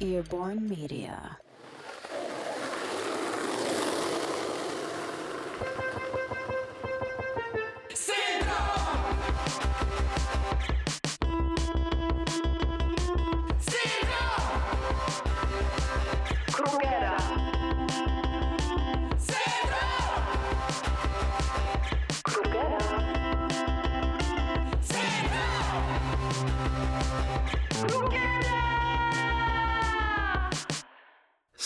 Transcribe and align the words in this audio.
Earborn 0.00 0.68
Media. 0.68 1.38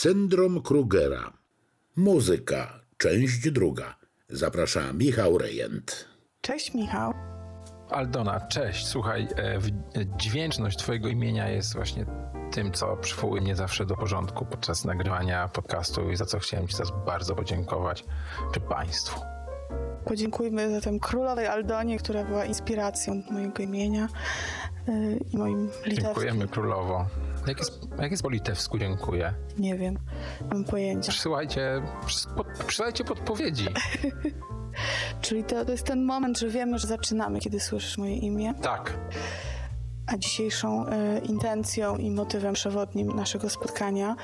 Syndrom 0.01 0.61
Krugera. 0.61 1.33
Muzyka, 1.95 2.79
część 2.97 3.51
druga. 3.51 3.95
Zaprasza 4.29 4.93
Michał 4.93 5.37
Rejent. 5.37 6.07
Cześć 6.41 6.73
Michał. 6.73 7.13
Aldona, 7.89 8.47
cześć. 8.47 8.87
Słuchaj, 8.87 9.27
e, 9.37 9.59
dźwięczność 10.17 10.77
Twojego 10.77 11.07
imienia 11.07 11.49
jest 11.49 11.75
właśnie 11.75 12.05
tym, 12.51 12.71
co 12.71 12.97
przywołuje 12.97 13.41
mnie 13.41 13.55
zawsze 13.55 13.85
do 13.85 13.95
porządku 13.95 14.45
podczas 14.45 14.85
nagrywania 14.85 15.47
podcastu 15.47 16.09
i 16.09 16.15
za 16.15 16.25
co 16.25 16.39
chciałem 16.39 16.67
Ci 16.67 16.73
teraz 16.75 16.91
bardzo 17.05 17.35
podziękować, 17.35 18.05
czy 18.53 18.59
Państwu. 18.59 19.21
Podziękujmy 20.05 20.71
zatem 20.71 20.99
królowej 20.99 21.47
Aldonie, 21.47 21.97
która 21.97 22.23
była 22.23 22.45
inspiracją 22.45 23.23
mojego 23.31 23.63
imienia 23.63 24.07
yy, 24.87 25.19
i 25.33 25.37
moim 25.37 25.65
litewskim. 25.65 26.03
Dziękujemy 26.03 26.47
królowo. 26.47 27.05
Jak 27.47 27.59
jest, 27.59 27.81
jak 28.01 28.11
jest 28.11 28.23
po 28.23 28.29
litewsku 28.29 28.77
dziękuję? 28.77 29.33
Nie 29.57 29.77
wiem, 29.77 29.97
mam 30.51 30.63
pojęcia. 30.63 31.11
Przysyłajcie, 31.11 31.81
przysyłajcie 32.67 33.03
podpowiedzi. 33.03 33.67
Czyli 35.21 35.43
to, 35.43 35.65
to 35.65 35.71
jest 35.71 35.83
ten 35.85 36.05
moment, 36.05 36.39
że 36.39 36.49
wiemy, 36.49 36.79
że 36.79 36.87
zaczynamy, 36.87 37.39
kiedy 37.39 37.59
słyszysz 37.59 37.97
moje 37.97 38.15
imię. 38.15 38.53
Tak. 38.61 38.97
A 40.07 40.17
dzisiejszą 40.17 40.85
y, 40.87 41.19
intencją 41.19 41.97
i 41.97 42.11
motywem 42.11 42.53
przewodnim 42.53 43.15
naszego 43.15 43.49
spotkania 43.49 44.15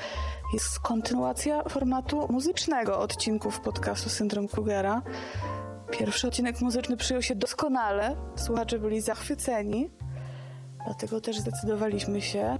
jest 0.54 0.80
kontynuacja 0.80 1.64
formatu 1.64 2.28
muzycznego 2.32 3.00
odcinków 3.00 3.60
podcastu 3.60 4.10
Syndrom 4.10 4.48
Krugera. 4.48 5.02
Pierwszy 5.92 6.28
odcinek 6.28 6.62
muzyczny 6.62 6.98
przyjął 6.98 7.22
się 7.22 7.36
doskonale, 7.36 8.16
słuchacze 8.36 8.80
byli 8.80 9.02
zachwyceni, 9.02 9.90
dlatego 10.86 11.22
też 11.22 11.40
zdecydowaliśmy 11.40 12.22
się 12.22 12.58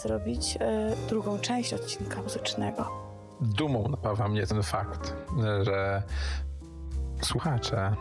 zrobić 0.00 0.58
e, 0.60 0.92
drugą 1.08 1.38
część 1.38 1.74
odcinka 1.74 2.22
muzycznego. 2.22 2.90
Dumą 3.40 3.88
napawa 3.88 4.28
mnie 4.28 4.46
ten 4.46 4.62
fakt, 4.62 5.14
że 5.62 6.02
słuchacze, 7.22 7.96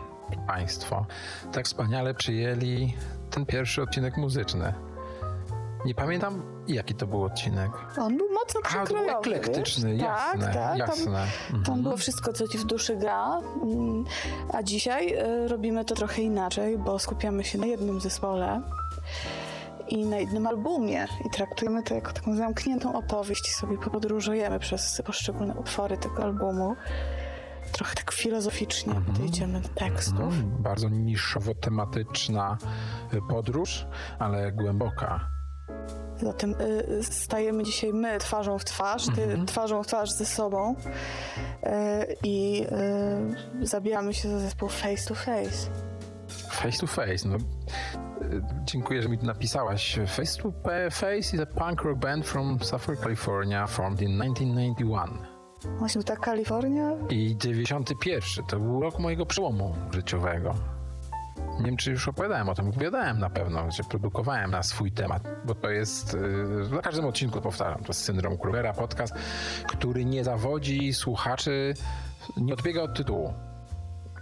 Państwo 0.47 1.05
tak 1.51 1.65
wspaniale 1.65 2.13
przyjęli 2.13 2.93
ten 3.31 3.45
pierwszy 3.45 3.81
odcinek 3.81 4.17
muzyczny. 4.17 4.73
Nie 5.85 5.95
pamiętam, 5.95 6.41
jaki 6.67 6.95
to 6.95 7.07
był 7.07 7.23
odcinek. 7.23 7.71
On 7.97 8.17
był 8.17 8.31
mocno 8.33 8.61
przekrojowy. 8.61 9.11
A, 9.11 9.21
był 9.21 9.33
eklektyczny, 9.33 9.91
wiesz? 9.91 10.01
jasne, 10.01 10.45
tak, 10.45 10.53
tak, 10.53 10.77
jasne. 10.77 11.05
Tam, 11.05 11.51
tam 11.51 11.59
mhm. 11.59 11.83
było 11.83 11.97
wszystko, 11.97 12.33
co 12.33 12.47
ci 12.47 12.57
w 12.57 12.63
duszy 12.63 12.95
gra. 12.95 13.41
Mm, 13.63 14.05
a 14.53 14.63
dzisiaj 14.63 15.13
y, 15.43 15.47
robimy 15.47 15.85
to 15.85 15.95
trochę 15.95 16.21
inaczej, 16.21 16.77
bo 16.77 16.99
skupiamy 16.99 17.43
się 17.43 17.57
na 17.57 17.65
jednym 17.65 18.01
zespole 18.01 18.61
i 19.89 20.05
na 20.05 20.17
jednym 20.17 20.47
albumie 20.47 21.07
i 21.25 21.29
traktujemy 21.29 21.83
to 21.83 21.95
jako 21.95 22.11
taką 22.11 22.35
zamkniętą 22.35 22.93
opowieść 22.93 23.49
i 23.49 23.53
sobie 23.53 23.77
podróżujemy 23.77 24.59
przez 24.59 25.01
poszczególne 25.05 25.55
utwory 25.55 25.97
tego 25.97 26.23
albumu. 26.23 26.75
Trochę 27.71 27.95
tak 27.95 28.11
filozoficznie 28.11 28.93
mhm. 28.93 29.13
podejdziemy 29.13 29.61
do 29.61 29.69
tekstów. 29.69 30.19
Mhm. 30.19 30.63
Bardzo 30.63 30.89
niszowo-tematyczna 30.89 32.57
podróż, 33.29 33.85
ale 34.19 34.51
głęboka. 34.51 35.35
Zatem 36.21 36.55
y, 36.61 37.03
stajemy 37.03 37.63
dzisiaj 37.63 37.93
my 37.93 38.17
twarzą 38.19 38.59
w 38.59 38.65
twarz, 38.65 39.05
ty 39.05 39.23
mhm. 39.23 39.45
twarzą 39.45 39.83
w 39.83 39.87
twarz 39.87 40.11
ze 40.11 40.25
sobą 40.25 40.75
y, 40.75 41.67
i 42.23 42.65
y, 43.61 43.67
zabieramy 43.67 44.13
się 44.13 44.29
za 44.29 44.39
zespół 44.39 44.69
face 44.69 45.07
to 45.07 45.15
face. 45.15 45.69
Face 46.51 46.77
to 46.79 46.87
face, 46.87 47.27
no 47.27 47.37
dziękuję, 48.63 49.01
że 49.01 49.09
mi 49.09 49.17
tu 49.17 49.25
napisałaś. 49.25 49.99
Face 50.07 50.41
to 50.43 50.51
Face 50.91 51.35
is 51.35 51.39
a 51.39 51.45
punk 51.45 51.81
rock 51.81 51.99
band 51.99 52.27
from 52.27 52.59
Suffolk, 52.61 52.99
California, 52.99 53.67
formed 53.67 54.01
in 54.01 54.19
1991. 54.19 55.35
Właśnie 55.79 56.03
ta 56.03 56.15
Kalifornia? 56.15 56.91
I 57.09 57.37
91. 57.37 58.45
To 58.47 58.59
był 58.59 58.81
rok 58.81 58.99
mojego 58.99 59.25
przełomu 59.25 59.75
życiowego. 59.93 60.55
Nie 61.59 61.65
wiem, 61.65 61.77
czy 61.77 61.91
już 61.91 62.07
opowiadałem 62.07 62.49
o 62.49 62.55
tym. 62.55 62.69
Opowiadałem 62.69 63.19
na 63.19 63.29
pewno, 63.29 63.71
że 63.71 63.83
produkowałem 63.83 64.51
na 64.51 64.63
swój 64.63 64.91
temat, 64.91 65.23
bo 65.45 65.55
to 65.55 65.69
jest, 65.69 66.17
na 66.71 66.81
każdym 66.81 67.05
odcinku 67.05 67.41
powtarzam, 67.41 67.81
to 67.81 67.87
jest 67.87 68.01
syndrom 68.03 68.37
Krugera, 68.37 68.73
podcast, 68.73 69.13
który 69.67 70.05
nie 70.05 70.23
zawodzi 70.23 70.93
słuchaczy, 70.93 71.73
nie 72.37 72.53
odbiega 72.53 72.81
od 72.81 72.97
tytułu. 72.97 73.33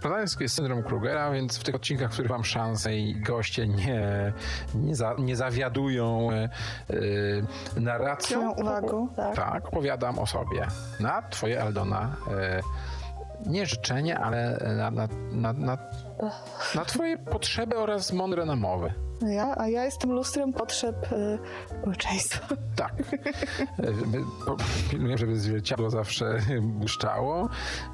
Poznańsk 0.04 0.40
jest 0.40 0.54
syndrom 0.54 0.82
Krugera, 0.82 1.30
więc 1.30 1.58
w 1.58 1.64
tych 1.64 1.74
odcinkach, 1.74 2.10
w 2.10 2.12
których 2.12 2.30
mam 2.30 2.44
szansę 2.44 2.96
i 2.96 3.20
goście 3.20 3.68
nie, 3.68 4.32
nie, 4.74 4.96
za, 4.96 5.14
nie 5.18 5.36
zawiadują 5.36 6.28
yy, 6.90 7.46
narracją. 7.76 8.52
uwagą, 8.52 9.08
tak. 9.08 9.36
Tak, 9.36 9.68
opowiadam 9.68 10.18
o 10.18 10.26
sobie. 10.26 10.66
Na 11.00 11.22
twoje 11.22 11.62
Aldona 11.62 12.16
yy, 12.26 12.62
nie 13.46 13.66
życzenie, 13.66 14.18
ale 14.18 14.58
na, 14.76 14.90
na, 14.90 15.08
na, 15.32 15.52
na, 15.52 15.78
na 16.74 16.84
twoje 16.84 17.18
potrzeby 17.18 17.76
oraz 17.76 18.12
mądre 18.12 18.44
namowy. 18.44 18.94
Ja, 19.22 19.54
a 19.56 19.68
ja 19.68 19.84
jestem 19.84 20.12
lustrem 20.12 20.52
potrzeb 20.52 21.12
y, 21.12 21.38
społeczeństwa. 21.80 22.56
Tak. 22.76 22.92
Pilnuję, 24.90 25.18
żeby 25.18 25.36
zwierciadło 25.36 25.90
zawsze 25.90 26.38
błyszczało 26.62 27.48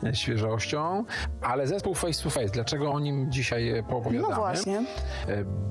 e, 0.04 0.14
świeżością, 0.14 1.04
ale 1.42 1.66
zespół 1.66 1.94
Face 1.94 2.22
to 2.22 2.30
Face, 2.30 2.48
dlaczego 2.48 2.92
o 2.92 3.00
nim 3.00 3.32
dzisiaj 3.32 3.84
poopowiadamy? 3.88 4.34
No 4.34 4.40
właśnie. 4.40 4.84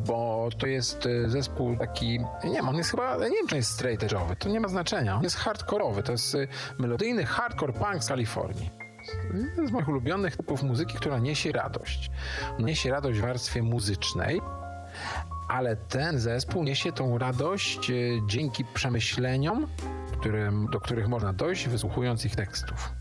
Bo 0.07 0.50
to 0.57 0.68
jest 0.68 1.07
zespół 1.25 1.78
taki, 1.78 2.19
nie 2.44 2.53
wiem, 2.53 2.69
on 2.69 2.75
jest 2.75 2.91
chyba, 2.91 3.18
nie 3.18 3.38
wiem, 3.38 3.47
czy 3.47 3.56
jest 3.56 3.72
straight 3.72 4.07
edge'owy, 4.07 4.35
to 4.35 4.50
nie 4.50 4.59
ma 4.59 4.68
znaczenia. 4.68 5.16
On 5.16 5.23
jest 5.23 5.35
hardkorowy, 5.35 6.03
to 6.03 6.12
jest 6.12 6.38
melodyjny 6.78 7.25
hardcore 7.25 7.73
punk 7.73 8.03
z 8.03 8.07
Kalifornii. 8.07 8.88
Jeden 9.33 9.67
z 9.67 9.71
moich 9.71 9.89
ulubionych 9.89 10.37
typów 10.37 10.63
muzyki, 10.63 10.97
która 10.97 11.19
niesie 11.19 11.51
radość. 11.51 12.11
Niesie 12.59 12.91
radość 12.91 13.19
w 13.19 13.21
warstwie 13.21 13.63
muzycznej, 13.63 14.41
ale 15.49 15.75
ten 15.75 16.19
zespół 16.19 16.63
niesie 16.63 16.91
tą 16.91 17.17
radość 17.17 17.89
e, 17.89 17.93
dzięki 18.27 18.65
przemyśleniom, 18.73 19.67
którym, 20.19 20.67
do 20.71 20.79
których 20.79 21.07
można 21.07 21.33
dojść, 21.33 21.67
wysłuchując 21.67 22.25
ich 22.25 22.35
tekstów. 22.35 22.93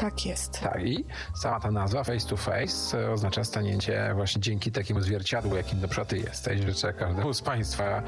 Tak 0.00 0.26
jest. 0.26 0.60
Tak, 0.60 0.82
i 0.82 1.04
sama 1.34 1.60
ta 1.60 1.70
nazwa 1.70 2.04
face 2.04 2.28
to 2.28 2.36
face 2.36 3.10
oznacza 3.10 3.44
stanięcie 3.44 4.12
właśnie 4.14 4.42
dzięki 4.42 4.72
takiemu 4.72 5.00
zwierciadłu, 5.00 5.56
jakim 5.56 5.80
na 5.80 5.88
przykład 5.88 6.08
ty 6.08 6.18
jesteś. 6.18 6.60
Życzę 6.60 6.92
każdemu 6.92 7.34
z 7.34 7.42
Państwa 7.42 8.02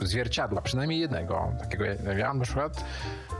zwierciadła, 0.00 0.62
przynajmniej 0.62 1.00
jednego. 1.00 1.52
Takiego 1.60 1.84
ja 2.18 2.34
na 2.34 2.44
przykład 2.44 2.84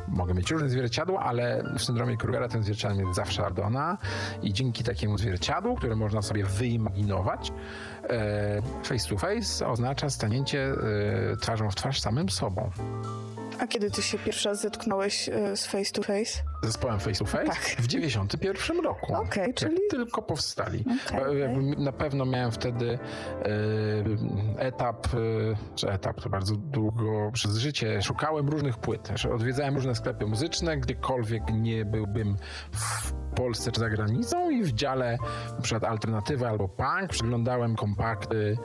mogę 0.09 0.34
mieć 0.34 0.50
różne 0.50 0.69
zwierciadła, 0.69 1.21
ale 1.21 1.62
w 1.78 1.82
syndromie 1.82 2.16
Krugera 2.16 2.49
ten 2.49 2.62
zwierciadło 2.62 3.00
jest 3.00 3.15
zawsze 3.15 3.47
Ardona 3.47 3.99
i 4.43 4.53
dzięki 4.53 4.84
takiemu 4.84 5.19
zwierciadłu, 5.19 5.76
które 5.76 5.97
można 5.97 6.22
sobie 6.22 6.44
wyimaginować, 6.44 7.53
e, 8.10 8.62
face 8.84 9.09
to 9.09 9.19
face 9.19 9.69
oznacza 9.69 10.11
stanięcie 10.11 10.73
e, 11.32 11.37
twarzą 11.37 11.70
w 11.70 11.75
twarz 11.75 12.00
samym 12.00 12.29
sobą. 12.29 12.70
A 13.58 13.67
kiedy 13.67 13.90
ty 13.90 14.02
się 14.02 14.19
pierwszy 14.19 14.49
raz 14.49 14.61
zetknąłeś 14.61 15.29
e, 15.29 15.56
z 15.56 15.67
face 15.67 15.93
to 15.93 16.02
face? 16.02 16.43
Zespołem 16.66 17.00
face 17.00 17.18
to 17.18 17.24
face? 17.24 17.46
Tak. 17.46 17.60
W 17.78 17.86
91 17.86 18.80
roku. 18.80 19.14
Okej, 19.14 19.42
okay, 19.42 19.54
czyli... 19.54 19.76
tylko 19.90 20.22
powstali. 20.22 20.84
Okay, 21.06 21.20
okay. 21.20 21.76
Na 21.78 21.92
pewno 21.92 22.24
miałem 22.24 22.52
wtedy 22.52 22.98
etap, 24.58 25.06
czy 25.74 25.90
etap 25.90 26.20
to 26.20 26.30
bardzo 26.30 26.56
długo 26.56 27.30
przez 27.32 27.56
życie, 27.56 28.02
szukałem 28.02 28.48
różnych 28.48 28.78
płyt. 28.78 29.10
Odwiedzałem 29.34 29.74
różne 29.74 29.94
sklepy 29.94 30.26
muzyczne, 30.26 30.76
gdziekolwiek 30.76 31.42
nie 31.52 31.84
byłbym 31.84 32.36
w 32.72 33.12
Polsce 33.36 33.72
czy 33.72 33.80
za 33.80 33.88
granicą 33.88 34.50
i 34.50 34.62
w 34.62 34.72
dziale 34.72 35.18
przykład 35.62 35.84
alternatywy 35.84 36.48
albo 36.48 36.68
punk 36.68 37.10
przeglądałem 37.10 37.76
kompakty 37.76 38.58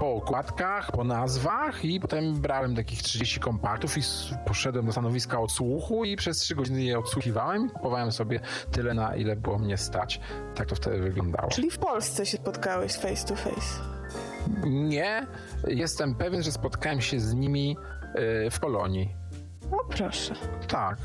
po 0.00 0.14
okładkach, 0.14 0.92
po 0.92 1.04
nazwach 1.04 1.84
i 1.84 2.00
potem 2.00 2.40
brałem 2.40 2.76
takich 2.76 3.02
30 3.02 3.40
kompaktów 3.40 3.98
i 3.98 4.00
poszedłem 4.46 4.86
do 4.86 4.92
stanowiska 4.92 5.40
odsłuchu 5.40 6.04
i 6.04 6.16
przez 6.16 6.38
3 6.38 6.54
godziny 6.54 6.84
je 6.86 6.98
odsłuchiwałem 6.98 7.66
i 7.66 7.70
kupowałem 7.70 8.12
sobie 8.12 8.40
tyle, 8.72 8.94
na 8.94 9.16
ile 9.16 9.36
było 9.36 9.58
mnie 9.58 9.76
stać. 9.76 10.20
Tak 10.54 10.68
to 10.68 10.74
wtedy 10.74 10.98
wyglądało. 10.98 11.48
Czyli 11.48 11.70
w 11.70 11.78
Polsce 11.78 12.26
się 12.26 12.36
spotkałeś 12.36 12.92
face 12.92 13.26
to 13.26 13.36
face? 13.36 13.80
Nie. 14.64 15.26
Jestem 15.68 16.14
pewien, 16.14 16.42
że 16.42 16.52
spotkałem 16.52 17.00
się 17.00 17.20
z 17.20 17.34
nimi 17.34 17.76
e, 18.14 18.50
w 18.50 18.60
Polonii. 18.60 19.14
No 19.70 19.78
proszę. 19.88 20.34
Tak, 20.68 20.98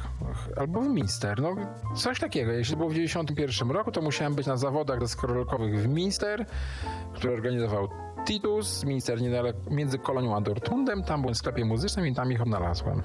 albo 0.58 0.82
w 0.82 0.88
Minster. 0.88 1.42
No, 1.42 1.56
coś 1.96 2.20
takiego. 2.20 2.52
Jeśli 2.52 2.78
było 2.78 2.90
w 2.90 2.94
91 2.94 3.72
roku, 3.72 3.92
to 3.92 4.02
musiałem 4.02 4.36
być 4.36 4.48
na 4.48 4.58
zawodach 4.58 5.00
deskorolkowych 5.00 5.80
w 5.80 5.88
Minster, 5.88 6.46
który 7.14 7.34
organizował 7.34 7.88
Titus. 8.26 8.84
Minster 8.84 9.22
niedaleko, 9.22 9.60
między 9.70 10.00
Kolonią 10.00 10.36
a 10.36 10.42
Dortmundem. 10.42 11.04
Tam 11.04 11.22
byłem 11.22 11.36
w 11.36 11.38
sklepie 11.38 11.66
muzycznym 11.66 12.08
i 12.08 12.16
tam 12.16 12.32
ich 12.32 12.42
odnalazłem. 12.42 13.02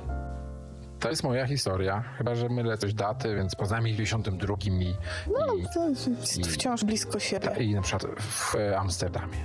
To 1.00 1.10
jest 1.10 1.22
moja 1.22 1.46
historia. 1.46 2.04
Chyba, 2.18 2.34
że 2.34 2.48
mylę 2.48 2.78
coś 2.78 2.94
daty, 2.94 3.34
więc 3.36 3.54
poznałem 3.54 3.88
ich 3.88 3.94
w 3.94 3.96
92 3.96 4.54
i, 4.64 4.94
No, 5.26 5.54
i, 5.54 5.66
to 5.74 5.88
jest 5.88 6.46
wciąż 6.46 6.84
blisko 6.84 7.18
siebie. 7.18 7.50
i 7.60 7.74
na 7.74 7.82
przykład 7.82 8.20
w 8.20 8.54
Amsterdamie. 8.78 9.36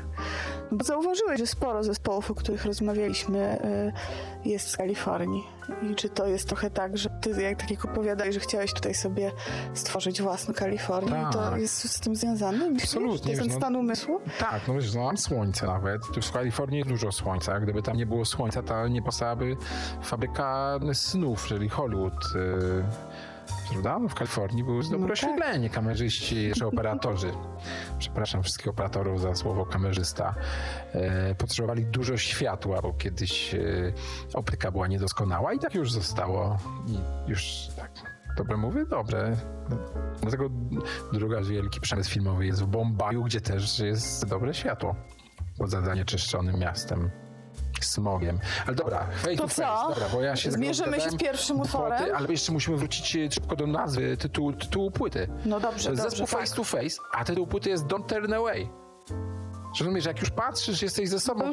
Bo 0.72 0.84
zauważyłeś, 0.84 1.40
że 1.40 1.48
sporo 1.48 1.84
zespołów, 1.84 2.32
o 2.32 2.36
których 2.36 2.66
rozmawialiśmy, 2.66 3.58
y, 4.41 4.41
jest 4.46 4.68
z 4.70 4.78
Kalifornii. 4.78 5.44
I 5.92 5.96
czy 5.96 6.10
to 6.10 6.28
jest 6.28 6.48
trochę 6.48 6.70
tak, 6.70 6.98
że 6.98 7.10
ty, 7.22 7.42
jak 7.42 7.60
tak 7.60 7.72
jak 7.72 7.86
opowiadałeś, 7.86 8.34
że 8.34 8.40
chciałeś 8.40 8.74
tutaj 8.74 8.94
sobie 8.94 9.32
stworzyć 9.74 10.22
własną 10.22 10.54
Kalifornię, 10.54 11.26
i 11.30 11.34
to 11.34 11.40
Tak. 11.52 11.62
jest 11.62 11.92
z 11.92 12.00
tym 12.00 12.16
związane? 12.16 12.70
Absolutnie, 12.82 13.36
To 13.36 13.42
jest 13.44 13.54
no- 13.54 13.58
stan 13.60 13.76
umysłu? 13.76 14.20
Tak, 14.40 14.62
no 14.68 14.74
wiesz, 14.74 14.94
no 14.94 15.04
mam 15.04 15.18
słońce 15.18 15.66
nawet. 15.68 16.02
Tu 16.14 16.22
w 16.22 16.32
Kalifornii 16.32 16.78
jest 16.78 16.90
dużo 16.90 17.12
słońca. 17.12 17.60
Gdyby 17.60 17.82
tam 17.82 17.98
nie 17.98 18.06
było 18.06 18.26
słońca, 18.26 18.64
to 18.64 18.88
nie 18.88 19.02
powstałaby 19.02 19.58
fabryka 20.04 20.80
snów, 20.94 21.46
czyli 21.46 21.70
Hollywood. 21.70 22.14
Prawda? 23.72 24.00
No 24.00 24.10
w 24.10 24.16
Kalifornii 24.16 24.64
było 24.64 24.84
dobre 24.84 25.00
tak. 25.00 25.12
oświetlenie, 25.12 25.70
kamerzyści 25.70 26.52
czy 26.58 26.68
operatorzy. 26.68 27.32
Przepraszam 28.00 28.44
wszystkich 28.44 28.68
operatorów 28.68 29.22
za 29.22 29.36
słowo 29.36 29.66
kamerzysta. 29.66 30.36
E, 30.94 31.36
potrzebowali 31.36 31.86
dużo 31.86 32.18
światła, 32.18 32.82
bo 32.82 32.94
kiedyś 32.94 33.56
e, 33.56 33.60
optyka 34.34 34.72
była 34.72 34.88
niedoskonała 34.88 35.54
i 35.54 35.60
tak 35.60 35.76
już 35.76 35.92
zostało. 35.92 36.58
I 36.88 37.30
już 37.30 37.68
tak. 37.78 37.92
Dobrze 38.38 38.58
mówię? 38.58 38.86
Dobrze. 38.86 39.38
Dlatego 40.22 40.50
druga 41.14 41.42
wielki 41.42 41.82
przemysł 41.82 42.12
filmowy 42.12 42.46
jest 42.46 42.64
w 42.64 42.68
Bombaju, 42.68 43.24
gdzie 43.24 43.42
też 43.42 43.80
jest 43.80 44.26
dobre 44.26 44.54
światło. 44.54 44.96
Poza 45.58 45.82
zanieczyszczonym 45.82 46.60
miastem. 46.60 47.10
Smogiem. 47.86 48.40
Ale 48.68 48.76
dobra, 48.76 49.08
face 49.16 49.36
To 49.36 49.42
to 49.44 49.48
face. 49.48 49.62
co? 49.62 49.90
Dobra, 49.90 50.10
bo 50.14 50.22
ja 50.22 50.36
się 50.36 50.52
Zmierzymy 50.52 51.02
się 51.02 51.10
z 51.12 51.16
pierwszym 51.16 51.60
utworem? 51.62 52.04
Ale 52.16 52.28
jeszcze 52.32 52.52
musimy 52.52 52.78
wrócić 52.78 53.16
e, 53.16 53.32
szybko 53.32 53.56
do 53.56 53.68
nazwy, 53.68 54.18
tytułu, 54.18 54.54
tytułu 54.54 54.92
płyty. 54.92 55.28
No 55.46 55.60
dobrze, 55.60 55.84
To 55.86 55.90
jest 55.92 56.04
dobrze, 56.04 56.18
zespół 56.18 56.28
tak. 56.28 56.40
Face 56.48 56.56
to 56.56 56.64
Face, 56.64 56.98
a 57.14 57.26
tytuł 57.26 57.48
płyty 57.48 57.70
jest 57.70 57.86
Don't 57.86 58.06
Turn 58.06 58.34
Away. 58.34 58.70
Rozumiesz, 59.80 60.06
jak 60.06 60.20
już 60.20 60.30
patrzysz, 60.30 60.82
jesteś 60.82 61.10
ze 61.10 61.20
sobą 61.20 61.44
w 61.44 61.48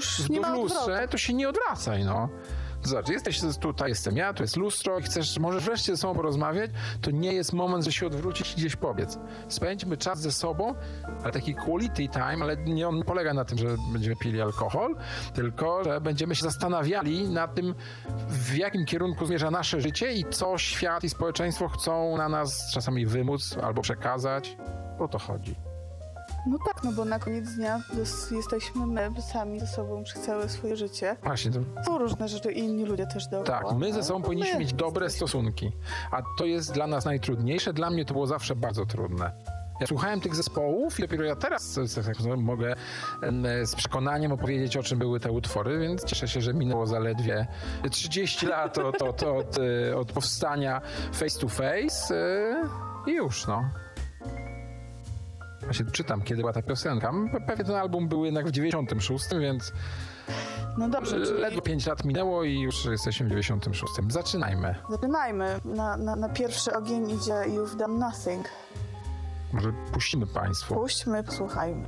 lustrze, 0.55 0.81
odwrotu. 0.81 1.09
to 1.11 1.19
się 1.19 1.35
nie 1.35 1.49
odwracaj, 1.49 2.05
no. 2.05 2.29
Zobacz, 2.83 3.09
jesteś 3.09 3.41
tutaj, 3.61 3.89
jestem 3.89 4.17
ja, 4.17 4.33
tu 4.33 4.43
jest 4.43 4.57
lustro 4.57 4.99
i 4.99 5.03
chcesz, 5.03 5.39
możesz 5.39 5.65
wreszcie 5.65 5.93
ze 5.93 5.99
sobą 5.99 6.15
porozmawiać, 6.15 6.71
to 7.01 7.11
nie 7.11 7.33
jest 7.33 7.53
moment, 7.53 7.85
że 7.85 7.93
się 7.93 8.07
odwrócić 8.07 8.53
i 8.53 8.57
gdzieś 8.57 8.77
pobiec. 8.77 9.19
Spędźmy 9.49 9.97
czas 9.97 10.21
ze 10.21 10.33
sobą, 10.33 10.75
ale 11.23 11.33
taki 11.33 11.55
quality 11.55 12.09
time, 12.09 12.39
ale 12.41 12.57
nie 12.57 12.89
on 12.89 13.03
polega 13.03 13.35
na 13.35 13.45
tym, 13.45 13.59
że 13.59 13.67
będziemy 13.93 14.17
pili 14.17 14.41
alkohol, 14.41 14.97
tylko, 15.35 15.85
że 15.85 16.01
będziemy 16.01 16.35
się 16.35 16.43
zastanawiali 16.43 17.29
nad 17.29 17.55
tym, 17.55 17.75
w 18.29 18.57
jakim 18.57 18.85
kierunku 18.85 19.27
zmierza 19.27 19.51
nasze 19.51 19.81
życie 19.81 20.13
i 20.13 20.25
co 20.31 20.59
świat 20.59 21.05
i 21.05 21.11
społeczeństwo 21.11 21.69
chcą 21.69 22.17
na 22.17 22.29
nas 22.29 22.71
czasami 22.73 23.07
wymóc 23.07 23.57
albo 23.63 23.83
przekazać. 23.83 24.57
O 24.99 25.09
to 25.09 25.19
chodzi. 25.19 25.68
No 26.47 26.59
tak, 26.67 26.85
no 26.85 26.93
bo 26.93 27.05
na 27.05 27.19
koniec 27.19 27.55
dnia 27.55 27.81
jesteśmy 28.31 28.87
my 28.87 29.11
sami 29.23 29.61
ze 29.61 29.67
sobą 29.67 30.05
przez 30.05 30.23
całe 30.23 30.49
swoje 30.49 30.77
życie. 30.77 31.17
Właśnie, 31.23 31.51
to 31.51 31.85
Są 31.87 31.99
różne 31.99 32.29
rzeczy 32.29 32.53
i 32.53 32.59
inni 32.59 32.85
ludzie 32.85 33.07
też 33.07 33.27
dookoła. 33.27 33.59
Tak, 33.61 33.79
my 33.79 33.93
ze 33.93 34.03
sobą 34.03 34.19
No, 34.19 34.25
powinniśmy 34.25 34.53
my 34.55 34.61
mieć 34.61 34.73
dobre 34.73 35.05
jesteśmy. 35.07 35.29
stosunki. 35.29 35.73
A 36.11 36.23
to 36.39 36.45
jest 36.45 36.73
dla 36.73 36.87
nas 36.87 37.05
najtrudniejsze. 37.05 37.73
Dla 37.73 37.91
mnie 37.91 38.05
to 38.05 38.15
było 38.15 38.27
zawsze 38.27 38.57
bardzo 38.57 38.87
trudne. 38.87 39.33
Ja 39.81 39.87
słuchałem 39.87 40.21
tych 40.21 40.35
zespołów 40.35 40.99
i 40.99 41.03
dopiero 41.03 41.25
ja 41.25 41.37
teraz 41.37 41.79
e, 41.79 42.03
tak 42.03 42.17
mogę 42.37 42.75
z 43.67 43.75
przekonaniem 43.75 44.33
opowiedzieć, 44.33 44.77
o 44.77 44.83
czym 44.83 44.99
były 44.99 45.21
te 45.21 45.33
utwory, 45.33 45.79
więc 45.79 46.05
cieszę 46.05 46.29
się, 46.29 46.41
że 46.41 46.55
minęło 46.55 46.87
zaledwie 46.87 47.47
30 47.91 48.47
lat 48.47 48.79
od, 48.79 49.03
od, 49.03 49.23
od, 49.23 49.57
e, 49.91 49.97
od 49.97 50.13
powstania 50.13 50.81
Face 51.13 51.41
to 51.41 51.49
Face 51.49 52.15
e, 52.15 53.11
i 53.11 53.15
już, 53.15 53.47
no. 53.47 53.65
Właśnie 55.69 55.87
czytam, 55.87 56.23
kiedy 56.23 56.41
była 56.43 56.53
ta 56.53 56.63
piosenka. 56.63 57.11
Pe- 57.13 57.47
Pewnie 57.47 57.65
ten 57.65 57.75
album 57.75 58.09
był 58.09 58.25
jednak 58.25 58.47
w 58.47 58.51
96, 58.51 59.25
więc 59.41 59.73
No 60.79 60.89
dobrze, 60.89 61.27
czyli 61.27 61.41
ledwo 61.41 61.61
5 61.61 61.87
lat 61.87 62.05
minęło 62.05 62.45
i 62.45 62.61
już 62.61 62.85
jesteśmy 62.85 63.27
w 63.27 63.29
96. 63.31 63.93
Zaczynajmy. 64.09 64.75
zaczynajmy. 64.91 65.61
Na, 65.65 65.97
na, 65.97 66.17
na 66.17 66.29
pierwszy 66.29 66.73
ogień 66.77 67.11
idzie 67.11 67.33
You've 67.33 67.77
Done 67.77 67.99
Nothing. 67.99 68.47
Może 69.53 69.73
puścimy 69.93 70.27
Państwu. 70.27 70.75
Puśćmy, 70.75 71.25
posłuchajmy. 71.25 71.85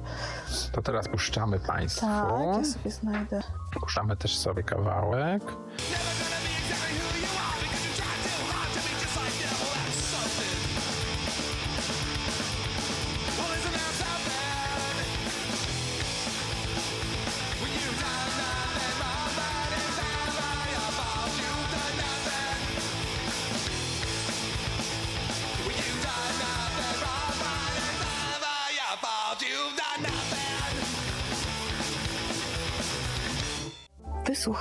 To 0.73 0.83
teraz 0.83 1.09
puszczamy 1.09 1.59
Państwu. 1.59 2.00
Tak, 2.06 2.31
ja 2.56 2.65
sobie 2.65 2.91
znajdę. 2.91 3.41
Puszczamy 3.81 4.17
też 4.17 4.38
sobie 4.38 4.62
kawałek. 4.62 5.43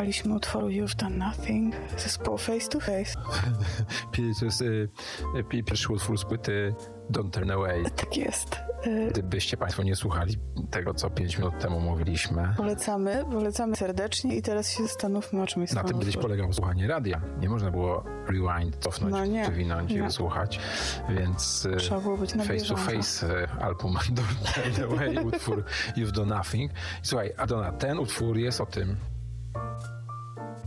Wysłuchaliśmy 0.10 0.36
utworu 0.36 0.68
You've 0.68 0.96
Done 0.96 1.18
Nothing 1.18 1.76
zespołu 1.98 2.38
Face 2.38 2.68
to 2.70 2.80
Face. 2.80 3.14
To 4.40 4.46
jest 4.46 4.62
y, 4.62 4.90
y, 5.38 5.64
pierwszy 5.64 5.94
utwór 5.94 6.18
z 6.20 6.26
płyty 6.26 6.76
Don't 7.12 7.30
Turn 7.32 7.52
Away. 7.52 7.84
Tak 7.96 8.18
jest. 8.18 8.56
Y, 8.88 9.08
Gdybyście 9.12 9.58
Państwo 9.58 9.84
nie 9.84 9.96
słuchali 9.96 10.38
tego, 10.72 10.94
co 10.94 11.10
5 11.10 11.38
minut 11.38 11.60
temu 11.60 11.80
mówiliśmy, 11.80 12.54
Polecamy, 12.58 13.26
polecamy 13.32 13.76
serdecznie 13.76 14.36
i 14.36 14.42
teraz 14.42 14.72
się 14.72 14.84
zastanówmy, 14.84 15.42
o 15.42 15.48
czym 15.48 15.62
jest 15.62 15.74
na 15.75 15.84
tym 15.84 16.00
kiedyś 16.00 16.18
polegało 16.18 16.54
słuchanie 16.54 16.88
radia. 16.88 17.22
Nie 17.39 17.50
można 17.50 17.72
było 17.72 18.04
rewind, 18.28 18.78
cofnąć, 18.78 19.12
No 19.12 19.25
nie, 19.25 19.44
przewinąć 19.44 19.92
i 19.92 19.96
nie. 19.96 20.04
wysłuchać. 20.04 20.60
Więc 21.10 21.66
y, 21.66 21.75
Trzeba 21.75 22.01
było 22.01 22.18
być 22.18 22.36
na 22.36 22.44
face 22.44 22.66
to 22.66 22.75
face 22.78 23.48
album 23.62 23.94
Don't 24.18 24.54
Turn 24.54 24.84
Away, 24.94 25.25
utwór 25.25 25.63
You've 25.98 26.12
Done 26.12 26.36
Nothing. 26.36 26.72
I 26.72 26.75
Słuchaj, 27.08 27.34
Adona, 27.38 27.72
ten 27.72 28.00
utwór 28.00 28.38
jest 28.38 28.62
o 28.62 28.66
tym, 28.66 28.96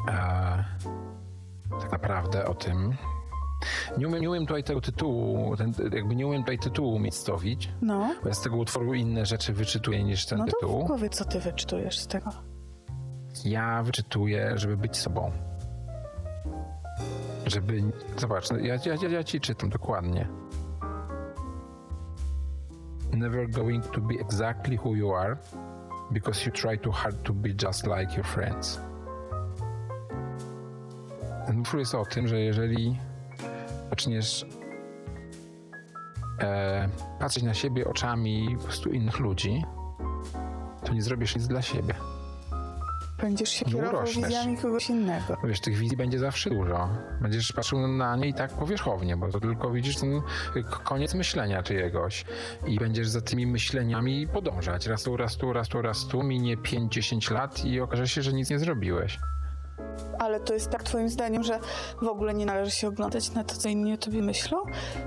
e, 0.08 0.64
tak 1.80 1.92
naprawdę 1.92 2.46
o 2.46 2.54
tym, 2.54 2.96
nie 3.98 4.08
umiem, 4.08 4.20
nie 4.22 4.30
umiem 4.30 4.46
tutaj 4.46 4.64
tego 4.64 4.80
tytułu, 4.80 5.56
ten, 5.56 5.72
jakby 5.92 6.16
nie 6.16 6.26
umiem 6.26 6.42
tutaj 6.42 6.58
tytułu 6.58 6.94
umiejscowić, 6.94 7.70
No, 7.82 8.14
bo 8.22 8.28
ja 8.28 8.34
z 8.34 8.42
tego 8.42 8.56
utworu 8.56 8.94
inne 8.94 9.26
rzeczy 9.26 9.52
wyczytuję 9.52 10.04
niż 10.04 10.26
ten 10.26 10.38
no 10.38 10.44
to 10.44 10.52
tytuł. 10.60 10.86
powiedz, 10.88 11.16
co 11.16 11.24
ty 11.24 11.40
wyczytujesz 11.40 11.98
z 11.98 12.06
tego. 12.06 12.30
Ja 13.44 13.82
wyczytuję, 13.82 14.52
żeby 14.58 14.76
być 14.76 14.96
sobą. 14.96 15.30
Żeby. 17.46 17.82
Zobacz, 18.16 18.50
no 18.50 18.58
ja, 18.58 18.74
ja, 18.74 18.94
ja, 19.02 19.08
ja 19.08 19.24
ci 19.24 19.40
czytam 19.40 19.70
dokładnie. 19.70 20.28
Never 23.12 23.50
going 23.50 23.86
to 23.86 24.00
be 24.00 24.14
exactly 24.14 24.76
who 24.76 24.94
you 24.94 25.14
are 25.14 25.36
because 26.10 26.46
you 26.46 26.52
try 26.52 26.78
too 26.78 26.92
hard 26.92 27.22
to 27.22 27.32
be 27.32 27.48
just 27.62 27.86
like 27.86 28.16
your 28.16 28.24
friends. 28.26 28.80
Ten 31.46 31.62
jest 31.78 31.94
o 31.94 32.04
tym, 32.06 32.28
że 32.28 32.40
jeżeli 32.40 32.98
zaczniesz 33.90 34.46
e, 36.40 36.88
patrzeć 37.20 37.42
na 37.42 37.54
siebie 37.54 37.88
oczami 37.88 38.56
po 38.58 38.64
prostu 38.64 38.90
innych 38.90 39.18
ludzi, 39.18 39.62
to 40.86 40.92
nie 40.94 41.02
zrobisz 41.02 41.36
nic 41.36 41.46
dla 41.46 41.62
siebie. 41.62 41.94
Będziesz 43.20 43.48
się 43.48 43.64
No 43.66 43.72
kierował 43.72 43.96
urośniesz. 44.02 44.26
wizjami 44.28 44.56
kogoś 44.58 44.90
innego. 44.90 45.36
Wiesz, 45.44 45.60
tych 45.60 45.76
wizji 45.76 45.96
będzie 45.96 46.18
zawsze 46.18 46.50
dużo. 46.50 46.88
Będziesz 47.20 47.52
patrzył 47.52 47.86
na 47.88 48.16
nie 48.16 48.28
i 48.28 48.34
tak 48.34 48.50
powierzchownie, 48.52 49.16
bo 49.16 49.28
to 49.28 49.40
tylko 49.40 49.70
widzisz 49.70 49.96
ten 49.96 50.20
k- 50.54 50.62
koniec 50.84 51.14
myślenia 51.14 51.62
czyjegoś. 51.62 52.24
I 52.66 52.78
będziesz 52.78 53.08
za 53.08 53.20
tymi 53.20 53.46
myśleniami 53.46 54.28
podążać. 54.28 54.86
Raz 54.86 55.02
tu, 55.02 55.16
raz 55.16 55.36
tu, 55.36 55.52
raz 55.52 55.68
tu, 55.68 55.82
raz 55.82 56.06
tu. 56.08 56.22
Minie 56.22 56.56
5-10 56.56 57.32
lat 57.34 57.64
i 57.64 57.80
okaże 57.80 58.08
się, 58.08 58.22
że 58.22 58.32
nic 58.32 58.50
nie 58.50 58.58
zrobiłeś. 58.58 59.18
Ale 60.18 60.40
to 60.40 60.54
jest 60.54 60.70
tak 60.70 60.82
twoim 60.82 61.08
zdaniem, 61.08 61.42
że 61.42 61.58
w 62.02 62.06
ogóle 62.06 62.34
nie 62.34 62.46
należy 62.46 62.70
się 62.70 62.88
oglądać 62.88 63.30
na 63.30 63.44
to, 63.44 63.54
co 63.54 63.68
inni 63.68 63.94
o 63.94 63.96
tobie 63.96 64.22
myślą? 64.22 64.58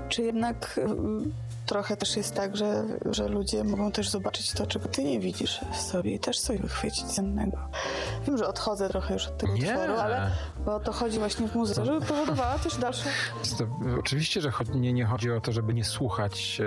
Czy 0.08 0.22
jednak 0.22 0.80
mm, 0.82 1.32
trochę 1.66 1.96
też 1.96 2.16
jest 2.16 2.34
tak, 2.34 2.56
że, 2.56 2.84
że 3.10 3.28
ludzie 3.28 3.64
mogą 3.64 3.92
też 3.92 4.10
zobaczyć 4.10 4.52
to, 4.52 4.66
czego 4.66 4.88
ty 4.88 5.04
nie 5.04 5.20
widzisz 5.20 5.60
w 5.72 5.76
sobie 5.76 6.14
i 6.14 6.18
też 6.18 6.40
coś 6.40 6.58
wychwycić 6.58 7.04
cennego? 7.04 7.58
Wiem, 8.26 8.38
że 8.38 8.48
odchodzę 8.48 8.88
trochę 8.88 9.14
już 9.14 9.26
od 9.26 9.38
tego 9.38 9.52
Nie. 9.52 9.70
utworu, 9.70 9.94
ale 9.94 10.30
bo 10.64 10.74
o 10.74 10.80
to 10.80 10.92
chodzi 10.92 11.18
właśnie 11.18 11.48
w 11.48 11.54
muzyce, 11.54 11.84
żeby 11.84 12.06
powodowała 12.06 12.58
też 12.58 12.76
dalsze... 12.76 13.08
To, 13.58 13.64
oczywiście, 13.98 14.40
że 14.40 14.52
nie, 14.74 14.92
nie 14.92 15.04
chodzi 15.04 15.30
o 15.30 15.40
to, 15.40 15.52
żeby 15.52 15.74
nie 15.74 15.84
słuchać 15.84 16.60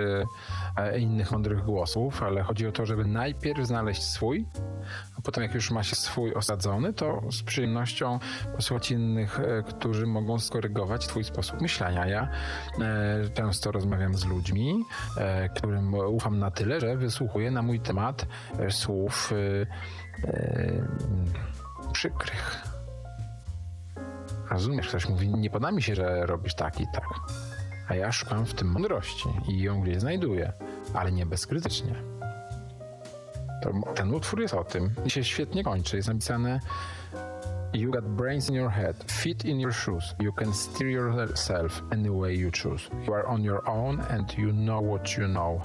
e, 0.76 0.82
e, 0.82 0.98
innych 0.98 1.32
mądrych 1.32 1.64
głosów, 1.64 2.22
ale 2.22 2.42
chodzi 2.42 2.66
o 2.66 2.72
to, 2.72 2.86
żeby 2.86 3.04
najpierw 3.04 3.66
znaleźć 3.66 4.02
swój, 4.02 4.46
a 5.18 5.20
potem 5.20 5.42
jak 5.42 5.54
już 5.54 5.70
ma 5.70 5.82
się 5.82 5.96
swój 5.96 6.34
osadzony, 6.34 6.92
to 6.92 7.22
z 7.32 7.42
przyjemnością 7.42 8.09
posłuchać 8.56 8.90
innych, 8.90 9.40
e, 9.40 9.62
którzy 9.62 10.06
mogą 10.06 10.38
skorygować 10.38 11.06
twój 11.06 11.24
sposób 11.24 11.60
myślenia. 11.60 12.06
Ja 12.06 12.28
e, 12.80 13.28
często 13.34 13.72
rozmawiam 13.72 14.14
z 14.14 14.24
ludźmi, 14.24 14.84
e, 15.16 15.48
którym 15.48 15.94
ufam 15.94 16.38
na 16.38 16.50
tyle, 16.50 16.80
że 16.80 16.96
wysłuchuję 16.96 17.50
na 17.50 17.62
mój 17.62 17.80
temat 17.80 18.26
słów 18.70 19.32
przykrych. 21.92 22.62
Rozumiesz, 24.50 24.88
ktoś 24.88 25.08
mówi, 25.08 25.28
nie 25.28 25.50
podoba 25.50 25.72
mi 25.72 25.82
się, 25.82 25.94
że 25.94 26.26
robisz 26.26 26.54
tak 26.54 26.80
i 26.80 26.86
tak. 26.94 27.04
A 27.88 27.94
ja 27.94 28.12
szukam 28.12 28.46
w 28.46 28.54
tym 28.54 28.68
mądrości 28.68 29.28
i 29.48 29.62
ją 29.62 29.80
gdzieś 29.80 30.00
znajduję, 30.00 30.52
ale 30.94 31.12
nie 31.12 31.26
bezkrytycznie. 31.26 31.94
To, 33.62 33.92
ten 33.94 34.14
utwór 34.14 34.40
jest 34.40 34.54
o 34.54 34.64
tym 34.64 34.90
i 35.04 35.10
się 35.10 35.24
świetnie 35.24 35.64
kończy. 35.64 35.96
Jest 35.96 36.08
napisane 36.08 36.60
You 37.72 37.90
got 37.90 38.04
brains 38.16 38.48
in 38.48 38.54
your 38.56 38.70
head, 38.70 38.96
feet 39.06 39.44
in 39.44 39.60
your 39.60 39.72
shoes. 39.72 40.14
You 40.20 40.32
can 40.32 40.52
steer 40.54 40.88
yourself 40.90 41.82
any 41.92 42.10
way 42.10 42.34
you 42.34 42.50
choose. 42.50 42.90
You 43.06 43.14
are 43.14 43.26
on 43.28 43.44
your 43.44 43.62
own 43.68 44.00
and 44.10 44.32
you 44.38 44.52
know 44.52 44.80
what 44.80 45.16
you 45.16 45.26
know. 45.28 45.60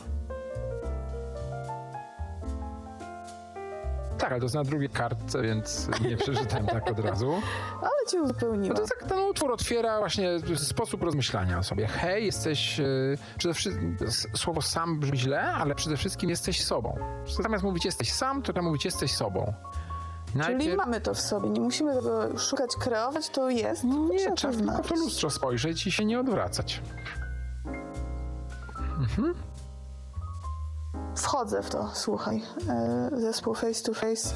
Tak, 4.18 4.32
ale 4.32 4.40
to 4.40 4.46
jest 4.46 4.56
na 4.56 4.64
drugiej 4.64 4.90
kartce, 4.90 5.42
więc 5.42 5.90
nie 6.02 6.18
przeczytałem 6.24 6.66
tak 6.68 6.92
od 6.92 7.00
razu. 7.00 7.42
Ale 7.82 7.92
cię 8.12 8.18
No 8.18 8.24
uzupełniła. 8.24 8.76
to 8.76 8.82
tak, 8.82 9.10
ten 9.10 9.20
utwór 9.20 9.52
otwiera 9.52 10.00
właśnie 10.00 10.30
sposób 10.56 11.04
rozmyślania 11.04 11.60
o 11.60 11.64
sobie. 11.64 11.88
Hej, 11.88 12.26
jesteś. 12.26 12.78
Yy, 12.78 13.18
przede 13.38 13.54
wszystkim 13.54 13.98
słowo 14.36 14.62
sam 14.62 15.00
brzmi 15.00 15.18
źle, 15.18 15.42
ale 15.42 15.76
przede 15.76 15.98
wszystkim 15.98 16.30
jesteś 16.30 16.64
sobą. 16.64 16.98
Zamiast 17.44 17.64
mówić 17.64 17.86
jesteś 17.86 18.12
sam, 18.12 18.42
to 18.42 18.54
trzeba 18.54 18.62
mówić 18.68 18.86
jesteś 18.86 19.12
sobą. 19.12 19.54
Czyli 20.44 20.76
mamy 20.76 21.02
to 21.02 21.14
w 21.14 21.20
sobie, 21.22 21.50
nie 21.50 21.62
musimy 21.62 21.96
tego 21.96 22.38
szukać, 22.38 22.76
kreować, 22.80 23.30
to 23.30 23.50
jest. 23.50 23.82
tylko 23.82 23.98
Nie, 24.14 24.32
trzeba 24.36 24.54
tylko 24.54 24.54
znaleźć. 24.72 24.90
to 24.90 24.96
lustro 24.96 25.30
spojrzeć 25.30 25.88
i 25.88 25.92
się 25.92 26.06
nie 26.06 26.20
odwracać. 26.20 26.82
Wchodzę 31.16 31.64
w 31.64 31.70
to, 31.70 31.90
słuchaj. 31.94 32.42
E, 32.70 33.10
Zespół 33.22 33.54
Face 33.56 33.84
to 33.84 33.94
Face 33.94 34.30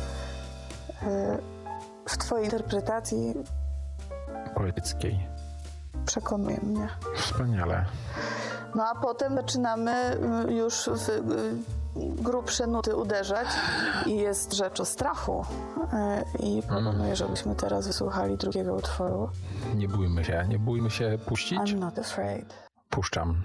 e, 1.03 1.38
w 2.06 2.18
twojej 2.18 2.46
interpretacji 2.46 3.34
Poetyckiej. 4.56 5.20
przekonuje 6.06 6.60
mnie. 6.63 6.89
Wspaniale. 7.15 7.86
No 8.75 8.84
a 8.88 8.96
potem 8.96 9.36
zaczynamy 9.36 10.18
y, 10.50 10.53
już 10.53 10.89
w 10.94 11.10
y, 11.10 11.53
grubsze 12.00 12.68
nuty 12.68 12.96
uderzać 12.96 13.48
i 14.06 14.15
jest 14.18 14.53
rzecz 14.53 14.79
o 14.79 14.86
strachu. 14.86 15.46
E, 15.94 16.24
I 16.39 16.62
proponuję, 16.62 17.15
żebyśmy 17.15 17.56
teraz 17.56 17.88
wysłuchali 17.88 18.38
drugiego 18.38 18.74
utworu. 18.75 19.29
Nie 19.75 19.88
bójmy 19.88 20.25
się, 20.25 20.46
nie 20.50 20.60
bójmy 20.60 20.91
się 20.91 21.18
puścić. 21.25 21.60
I'm 21.60 21.79
not 21.79 22.00
afraid. 22.00 22.53
Puszczam. 22.89 23.36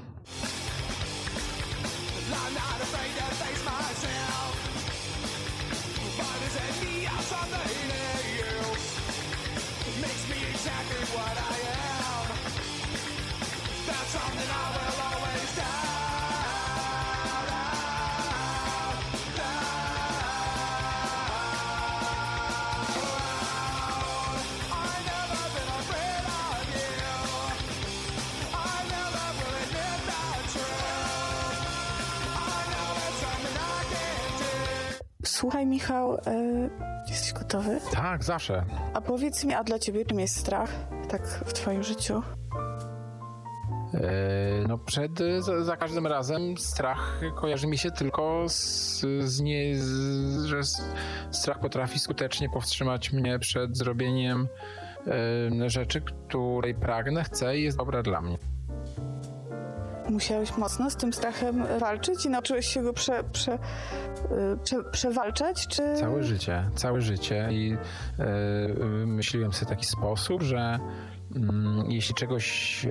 Słuchaj, 35.44 35.66
Michał, 35.66 36.14
e, 36.14 36.20
jesteś 37.08 37.32
gotowy? 37.32 37.80
Tak, 37.92 38.24
zawsze. 38.24 38.64
A 38.94 39.00
powiedz 39.00 39.44
mi, 39.44 39.54
a 39.54 39.64
dla 39.64 39.78
ciebie 39.78 40.04
czym 40.04 40.20
jest 40.20 40.36
strach? 40.36 40.70
Tak 41.08 41.26
w 41.26 41.52
twoim 41.52 41.82
życiu? 41.82 42.22
E, 43.94 44.68
No 44.68 44.78
przed, 44.78 45.10
za, 45.38 45.64
za 45.64 45.76
każdym 45.76 46.06
razem 46.06 46.58
strach 46.58 47.20
kojarzy 47.36 47.66
mi 47.66 47.78
się 47.78 47.90
tylko 47.90 48.44
z, 48.48 49.00
z 49.20 49.40
nie, 49.40 49.76
z, 49.76 50.44
że 50.44 50.60
strach 51.30 51.60
potrafi 51.60 51.98
skutecznie 51.98 52.48
powstrzymać 52.48 53.12
mnie 53.12 53.38
przed 53.38 53.76
zrobieniem 53.76 54.48
e, 55.64 55.70
rzeczy, 55.70 56.00
której 56.00 56.74
pragnę, 56.74 57.24
chcę 57.24 57.58
i 57.58 57.62
jest 57.62 57.76
dobra 57.78 58.02
dla 58.02 58.20
mnie. 58.20 58.38
Musiałeś 60.14 60.56
mocno 60.56 60.90
z 60.90 60.96
tym 60.96 61.12
strachem 61.12 61.66
walczyć 61.80 62.26
i 62.26 62.30
nauczyłeś 62.30 62.66
się 62.66 62.82
go 62.82 62.92
prze, 62.92 63.24
prze, 63.24 63.54
y, 63.54 63.58
prze, 64.64 64.84
przewalczać, 64.84 65.66
czy... 65.66 65.96
Całe 65.96 66.22
życie, 66.22 66.70
całe 66.74 67.00
życie 67.00 67.48
i 67.50 67.76
e, 68.18 68.26
myśliłem 69.06 69.52
sobie 69.52 69.70
taki 69.70 69.86
sposób, 69.86 70.42
że 70.42 70.78
mm, 71.36 71.90
jeśli 71.90 72.14
czegoś, 72.14 72.86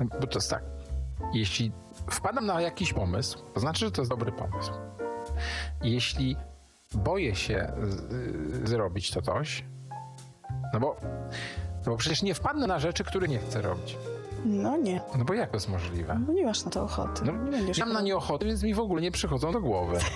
no, 0.00 0.06
bo 0.20 0.26
to 0.26 0.38
jest 0.38 0.50
tak, 0.50 0.62
jeśli 1.34 1.72
wpadam 2.10 2.46
na 2.46 2.60
jakiś 2.60 2.92
pomysł, 2.92 3.38
to 3.54 3.60
znaczy, 3.60 3.84
że 3.84 3.90
to 3.90 4.00
jest 4.00 4.10
dobry 4.10 4.32
pomysł. 4.32 4.72
Jeśli 5.82 6.36
boję 6.94 7.34
się 7.34 7.72
z, 7.82 8.68
zrobić 8.68 9.10
to 9.10 9.22
coś, 9.22 9.64
no 10.72 10.80
bo, 10.80 10.96
no 11.86 11.92
bo 11.92 11.96
przecież 11.96 12.22
nie 12.22 12.34
wpadnę 12.34 12.66
na 12.66 12.78
rzeczy, 12.78 13.04
których 13.04 13.30
nie 13.30 13.38
chcę 13.38 13.62
robić. 13.62 13.96
No 14.44 14.76
nie, 14.76 15.00
No 15.18 15.24
bo 15.24 15.34
jak 15.34 15.50
to 15.50 15.56
jest 15.56 15.68
możliwe? 15.68 16.16
bo 16.26 16.32
nie 16.32 16.44
masz 16.46 16.64
na 16.64 16.70
to 16.70 16.82
ochoty. 16.82 17.24
No, 17.24 17.32
nie 17.32 17.50
będziesz 17.50 17.78
mam 17.78 17.92
na 17.92 18.00
nie 18.00 18.16
ochotę, 18.16 18.46
więc 18.46 18.62
mi 18.62 18.74
w 18.74 18.80
ogóle 18.80 19.02
nie 19.02 19.10
przychodzą 19.10 19.52
do 19.52 19.60
głowy. 19.60 19.98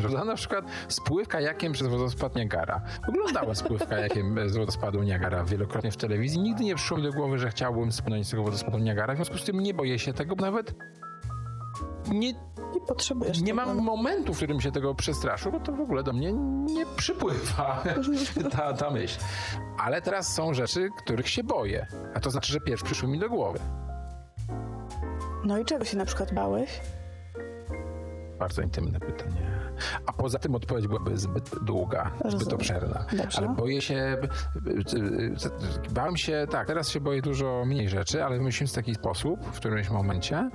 Prawda? 0.00 0.24
Na 0.24 0.34
przykład 0.34 0.64
spływ 0.88 1.28
kajakiem 1.28 1.72
przez 1.72 1.88
wodospad 1.88 2.36
Niagara. 2.36 2.80
Oglądałem 3.08 3.54
spływ 3.54 3.86
kajakiem 3.88 4.48
z 4.48 4.56
wodospadu 4.56 5.02
Niagara 5.02 5.44
wielokrotnie 5.44 5.90
w 5.90 5.96
telewizji. 5.96 6.40
Nigdy 6.40 6.64
nie 6.64 6.74
przyszło 6.74 6.96
mi 6.96 7.02
do 7.02 7.12
głowy, 7.12 7.38
że 7.38 7.50
chciałbym 7.50 7.92
spłynąć 7.92 8.26
z 8.26 8.30
tego 8.30 8.42
wodospadu 8.42 8.78
Niagara. 8.78 9.14
W 9.14 9.16
związku 9.16 9.38
z 9.38 9.44
tym 9.44 9.60
nie 9.60 9.74
boję 9.74 9.98
się 9.98 10.12
tego, 10.12 10.36
bo 10.36 10.44
nawet 10.44 10.74
nie, 12.10 12.32
Nie 12.74 12.80
potrzebujesz 12.88 13.40
nie 13.40 13.54
tego. 13.54 13.66
mam 13.66 13.76
momentu, 13.76 14.34
w 14.34 14.36
którym 14.36 14.60
się 14.60 14.72
tego 14.72 14.94
przestraszył, 14.94 15.52
bo 15.52 15.60
to 15.60 15.72
w 15.72 15.80
ogóle 15.80 16.02
do 16.02 16.12
mnie 16.12 16.32
nie 16.74 16.86
przypływa 16.96 17.82
ta, 18.52 18.72
ta 18.72 18.90
myśl. 18.90 19.18
Ale 19.78 20.02
teraz 20.02 20.34
są 20.34 20.54
rzeczy, 20.54 20.88
których 20.98 21.28
się 21.28 21.44
boję. 21.44 21.86
A 22.14 22.20
to 22.20 22.30
znaczy, 22.30 22.52
że 22.52 22.60
pierw 22.60 22.82
przyszły 22.82 23.08
mi 23.08 23.18
do 23.18 23.28
głowy. 23.28 23.58
No 25.44 25.58
i 25.58 25.64
czego 25.64 25.84
się 25.84 25.96
na 25.96 26.04
przykład 26.04 26.34
bałeś? 26.34 26.80
Bardzo 28.38 28.62
intymne 28.62 29.00
pytanie. 29.00 29.50
A 30.06 30.12
poza 30.12 30.38
tym 30.38 30.54
odpowiedź 30.54 30.86
byłaby 30.86 31.18
zbyt 31.18 31.50
długa, 31.62 32.10
zbyt 32.14 32.32
Rozumiem. 32.32 32.54
obszerna. 32.54 33.04
Dobrze. 33.12 33.38
Ale 33.38 33.48
boję 33.48 33.80
się. 33.82 34.16
Bałem 35.90 36.16
się, 36.16 36.46
tak, 36.50 36.66
teraz 36.66 36.88
się 36.90 37.00
boję 37.00 37.22
dużo 37.22 37.64
mniej 37.66 37.88
rzeczy, 37.88 38.24
ale 38.24 38.38
wymyśliłem 38.38 38.68
w 38.68 38.72
taki 38.72 38.94
sposób 38.94 39.40
w 39.44 39.56
którymś 39.56 39.90
momencie. 39.90 40.50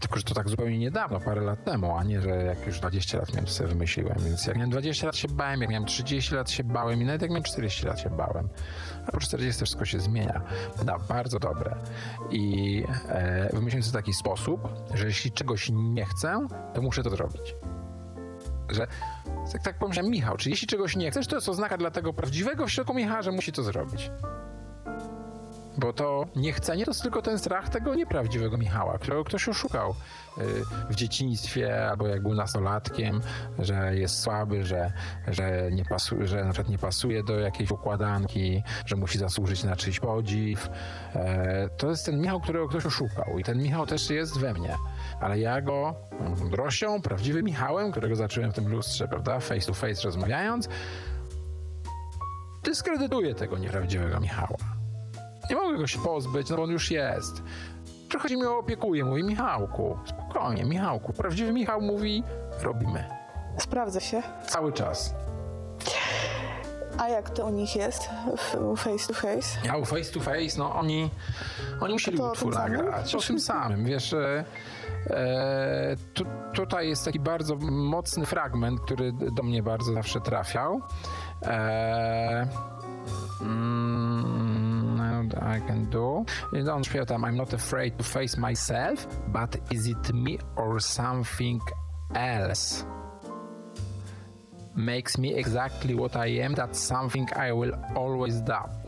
Tylko, 0.00 0.16
że 0.16 0.22
to 0.22 0.34
tak 0.34 0.48
zupełnie 0.48 0.78
niedawno, 0.78 1.20
parę 1.20 1.40
lat 1.40 1.64
temu, 1.64 1.96
a 1.96 2.04
nie, 2.04 2.20
że 2.20 2.28
jak 2.28 2.66
już 2.66 2.80
20 2.80 3.18
lat 3.18 3.32
miałem, 3.32 3.44
to 3.44 3.52
sobie 3.52 3.68
wymyśliłem. 3.68 4.18
Więc 4.18 4.46
jak 4.46 4.56
miałem 4.56 4.70
20 4.70 5.06
lat 5.06 5.16
się 5.16 5.28
bałem, 5.28 5.60
jak 5.60 5.70
miałem 5.70 5.86
30 5.86 6.34
lat 6.34 6.50
się 6.50 6.64
bałem 6.64 7.02
i 7.02 7.04
nawet 7.04 7.22
jak 7.22 7.30
miałem 7.30 7.42
40 7.42 7.86
lat 7.86 8.00
się 8.00 8.10
bałem. 8.10 8.48
A 9.06 9.12
po 9.12 9.20
40 9.20 9.60
też 9.60 9.68
wszystko 9.68 9.84
się 9.84 10.00
zmienia. 10.00 10.42
Da, 10.84 10.98
bardzo 10.98 11.38
dobre. 11.38 11.76
I 12.30 12.84
e, 13.08 13.50
wymyśliłem 13.52 13.82
sobie 13.82 13.98
taki 13.98 14.12
sposób, 14.12 14.68
że 14.94 15.06
jeśli 15.06 15.32
czegoś 15.32 15.70
nie 15.72 16.04
chcę, 16.04 16.46
to 16.74 16.82
muszę 16.82 17.02
to 17.02 17.10
zrobić. 17.10 17.54
Że 18.70 18.86
tak, 19.52 19.62
tak 19.62 19.78
pomyślałem, 19.78 20.12
Michał, 20.12 20.36
czy 20.36 20.50
jeśli 20.50 20.66
czegoś 20.66 20.96
nie 20.96 21.10
chcesz, 21.10 21.26
to 21.26 21.36
jest 21.36 21.48
oznaka 21.48 21.76
dla 21.76 21.90
tego 21.90 22.12
prawdziwego 22.12 22.66
w 22.66 22.70
środku 22.70 22.94
Michała, 22.94 23.22
że 23.22 23.32
musi 23.32 23.52
to 23.52 23.62
zrobić. 23.62 24.10
Bo 25.80 25.92
to 25.92 26.26
niechcenie 26.36 26.84
to 26.84 26.90
jest 26.90 27.02
tylko 27.02 27.22
ten 27.22 27.38
strach 27.38 27.68
tego 27.68 27.94
nieprawdziwego 27.94 28.58
Michała, 28.58 28.98
którego 28.98 29.24
ktoś 29.24 29.48
oszukał 29.48 29.90
y, 30.38 30.42
w 30.90 30.94
dzieciństwie 30.94 31.88
albo 31.90 32.06
jak 32.06 32.22
był 32.22 32.34
nastolatkiem, 32.34 33.20
że 33.58 33.96
jest 33.96 34.18
słaby, 34.18 34.64
że, 34.64 34.92
że, 35.28 35.70
nie 35.72 35.84
pasu, 35.84 36.16
że 36.20 36.44
na 36.44 36.52
nie 36.68 36.78
pasuje 36.78 37.22
do 37.22 37.38
jakiejś 37.38 37.70
układanki, 37.70 38.62
że 38.86 38.96
musi 38.96 39.18
zasłużyć 39.18 39.64
na 39.64 39.76
czyjś 39.76 40.00
podziw. 40.00 40.68
E, 41.14 41.68
To 41.78 41.90
jest 41.90 42.06
ten 42.06 42.20
Michał, 42.20 42.40
którego 42.40 42.68
ktoś 42.68 42.86
oszukał 42.86 43.38
i 43.38 43.44
ten 43.44 43.62
Michał 43.62 43.86
też 43.86 44.10
jest 44.10 44.38
we 44.38 44.54
mnie. 44.54 44.76
Ale 45.20 45.38
ja 45.38 45.60
go 45.60 45.94
mądrością, 46.38 47.02
prawdziwym 47.02 47.44
Michałem, 47.44 47.90
którego 47.90 48.16
zacząłem 48.16 48.52
w 48.52 48.54
tym 48.54 48.68
lustrze, 48.68 49.08
prawda, 49.08 49.40
face 49.40 49.66
to 49.66 49.74
face 49.74 50.02
rozmawiając, 50.04 50.68
dyskredytuję 52.64 53.34
tego 53.34 53.58
nieprawdziwego 53.58 54.20
Michała. 54.20 54.79
Nie 55.50 55.56
mogę 55.56 55.78
go 55.78 55.86
się 55.86 55.98
pozbyć, 55.98 56.50
no 56.50 56.56
bo 56.56 56.62
on 56.62 56.70
już 56.70 56.90
jest. 56.90 57.42
Trochę 58.08 58.28
się 58.28 58.36
mi 58.36 58.46
opiekuje, 58.46 59.04
mówi 59.04 59.24
Michałku, 59.24 59.98
spokojnie, 60.06 60.64
Michałku. 60.64 61.12
Prawdziwy 61.12 61.52
Michał 61.52 61.80
mówi, 61.80 62.22
robimy. 62.62 63.04
Sprawdza 63.58 64.00
się. 64.00 64.22
Cały 64.46 64.72
czas. 64.72 65.14
A 66.98 67.08
jak 67.08 67.30
to 67.30 67.46
u 67.46 67.50
nich 67.50 67.76
jest 67.76 68.10
face 68.76 69.06
to 69.06 69.14
face? 69.14 69.58
Ja 69.64 69.76
u 69.76 69.84
face 69.84 70.12
to 70.12 70.20
face, 70.20 70.58
no 70.58 70.74
oni, 70.74 71.10
oni 71.80 71.92
musieli 71.92 72.18
To 72.18 72.30
utwór 72.30 72.54
nagrać. 72.54 73.14
O 73.14 73.20
tym 73.20 73.40
samym, 73.40 73.84
wiesz, 73.84 74.12
e, 74.12 74.44
e, 75.06 75.96
tu, 76.14 76.24
tutaj 76.54 76.88
jest 76.88 77.04
taki 77.04 77.20
bardzo 77.20 77.56
mocny 77.70 78.26
fragment, 78.26 78.80
który 78.80 79.12
do 79.12 79.42
mnie 79.42 79.62
bardzo 79.62 79.92
zawsze 79.92 80.20
trafiał. 80.20 80.80
E, 81.42 82.48
mm, 83.40 84.39
I 85.34 85.60
can 85.60 85.90
do. 85.90 86.24
I 86.52 86.68
on 86.68 86.84
śpiewa 86.84 87.06
tam 87.06 87.24
I'm 87.24 87.36
not 87.36 87.52
afraid 87.52 87.98
to 87.98 88.04
face 88.04 88.36
myself, 88.36 89.06
but 89.28 89.56
is 89.70 89.86
it 89.86 90.12
me 90.12 90.38
or 90.56 90.80
something 90.80 91.60
else? 92.14 92.84
Makes 94.76 95.18
me 95.18 95.34
exactly 95.34 95.94
what 95.94 96.16
I 96.16 96.26
am, 96.44 96.54
that's 96.54 96.78
something 96.78 97.28
I 97.36 97.52
will 97.52 97.72
always 97.96 98.40
doubt. 98.40 98.79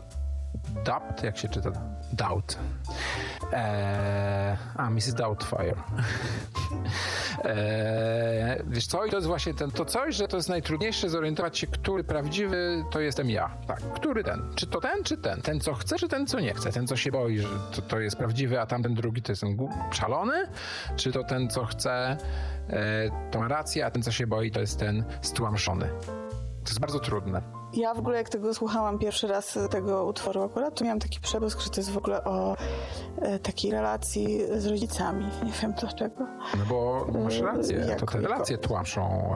Doubt? 0.85 1.23
Jak 1.23 1.37
się 1.37 1.49
czyta? 1.49 1.71
Doubt. 2.13 2.59
Eee, 3.53 4.57
a, 4.75 4.89
Mrs. 4.89 5.13
Doubtfire. 5.13 5.75
eee, 7.43 8.63
wiesz 8.67 8.87
co? 8.87 9.05
I 9.05 9.09
to 9.09 9.15
jest 9.15 9.27
właśnie 9.27 9.53
ten, 9.53 9.71
to 9.71 9.85
coś, 9.85 10.15
że 10.15 10.27
to 10.27 10.37
jest 10.37 10.49
najtrudniejsze 10.49 11.09
zorientować 11.09 11.57
się, 11.57 11.67
który 11.67 12.03
prawdziwy 12.03 12.83
to 12.91 12.99
jestem 12.99 13.29
ja. 13.29 13.49
Tak, 13.67 13.79
który 13.79 14.23
ten? 14.23 14.41
Czy 14.55 14.67
to 14.67 14.81
ten, 14.81 15.03
czy 15.03 15.17
ten? 15.17 15.41
Ten, 15.41 15.59
co 15.59 15.73
chce, 15.73 15.95
czy 15.95 16.07
ten, 16.07 16.27
co 16.27 16.39
nie 16.39 16.53
chce? 16.53 16.71
Ten, 16.71 16.87
co 16.87 16.95
się 16.95 17.11
boi, 17.11 17.39
że 17.39 17.47
to, 17.75 17.81
to 17.81 17.99
jest 17.99 18.15
prawdziwy, 18.15 18.61
a 18.61 18.65
tamten 18.65 18.93
drugi 18.93 19.21
to 19.21 19.31
jest 19.31 19.41
ten 19.41 19.57
szalony? 19.91 20.47
Czy 20.95 21.11
to 21.11 21.23
ten, 21.23 21.49
co 21.49 21.65
chce, 21.65 22.17
e, 22.69 23.09
to 23.31 23.39
ma 23.39 23.47
rację, 23.47 23.85
a 23.85 23.91
ten, 23.91 24.03
co 24.03 24.11
się 24.11 24.27
boi, 24.27 24.51
to 24.51 24.59
jest 24.59 24.79
ten 24.79 25.03
stłamszony? 25.21 25.89
To 26.63 26.69
jest 26.69 26.79
bardzo 26.79 26.99
trudne. 26.99 27.62
Ja 27.73 27.93
w 27.93 27.99
ogóle 27.99 28.17
jak 28.17 28.29
tego 28.29 28.53
słuchałam 28.53 28.99
pierwszy 28.99 29.27
raz 29.27 29.59
tego 29.69 30.05
utworu 30.05 30.43
akurat, 30.43 30.75
to 30.75 30.83
miałam 30.83 30.99
taki 30.99 31.19
przebłysk, 31.19 31.61
że 31.61 31.69
to 31.69 31.77
jest 31.77 31.91
w 31.91 31.97
ogóle 31.97 32.23
o 32.23 32.55
e, 33.21 33.39
takiej 33.39 33.71
relacji 33.71 34.39
z 34.57 34.65
rodzicami. 34.65 35.25
Nie 35.45 35.51
wiem 35.61 35.73
dlaczego. 35.79 36.27
No 36.57 36.65
bo 36.69 37.07
masz 37.23 37.37
Yy, 37.37 37.45
rację, 37.45 37.79
to 37.83 37.89
jako- 37.89 38.05
te 38.05 38.21
relacje 38.21 38.55
jako- 38.55 38.67
tłamszą. 38.67 39.35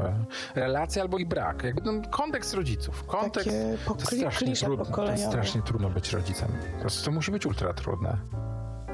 e, 0.56 0.60
Relacje 0.60 1.02
albo 1.02 1.18
ich 1.18 1.28
brak. 1.28 1.64
Jakby 1.64 1.82
ten 1.82 2.08
kontekst 2.10 2.54
rodziców. 2.54 3.04
Kontekst 3.06 3.50
Takie 3.50 3.52
to 3.52 3.68
jest 3.68 3.84
pokli- 3.86 4.18
strasznie, 4.18 4.48
klisze 4.48 4.66
trudno, 4.66 4.86
to 4.86 5.18
strasznie 5.18 5.62
trudno 5.62 5.90
być 5.90 6.14
rodzicem. 6.14 6.48
To, 6.78 6.84
jest- 6.84 7.06
to 7.06 7.12
musi 7.12 7.32
być 7.32 7.46
ultra 7.46 7.74
trudne. 7.74 8.18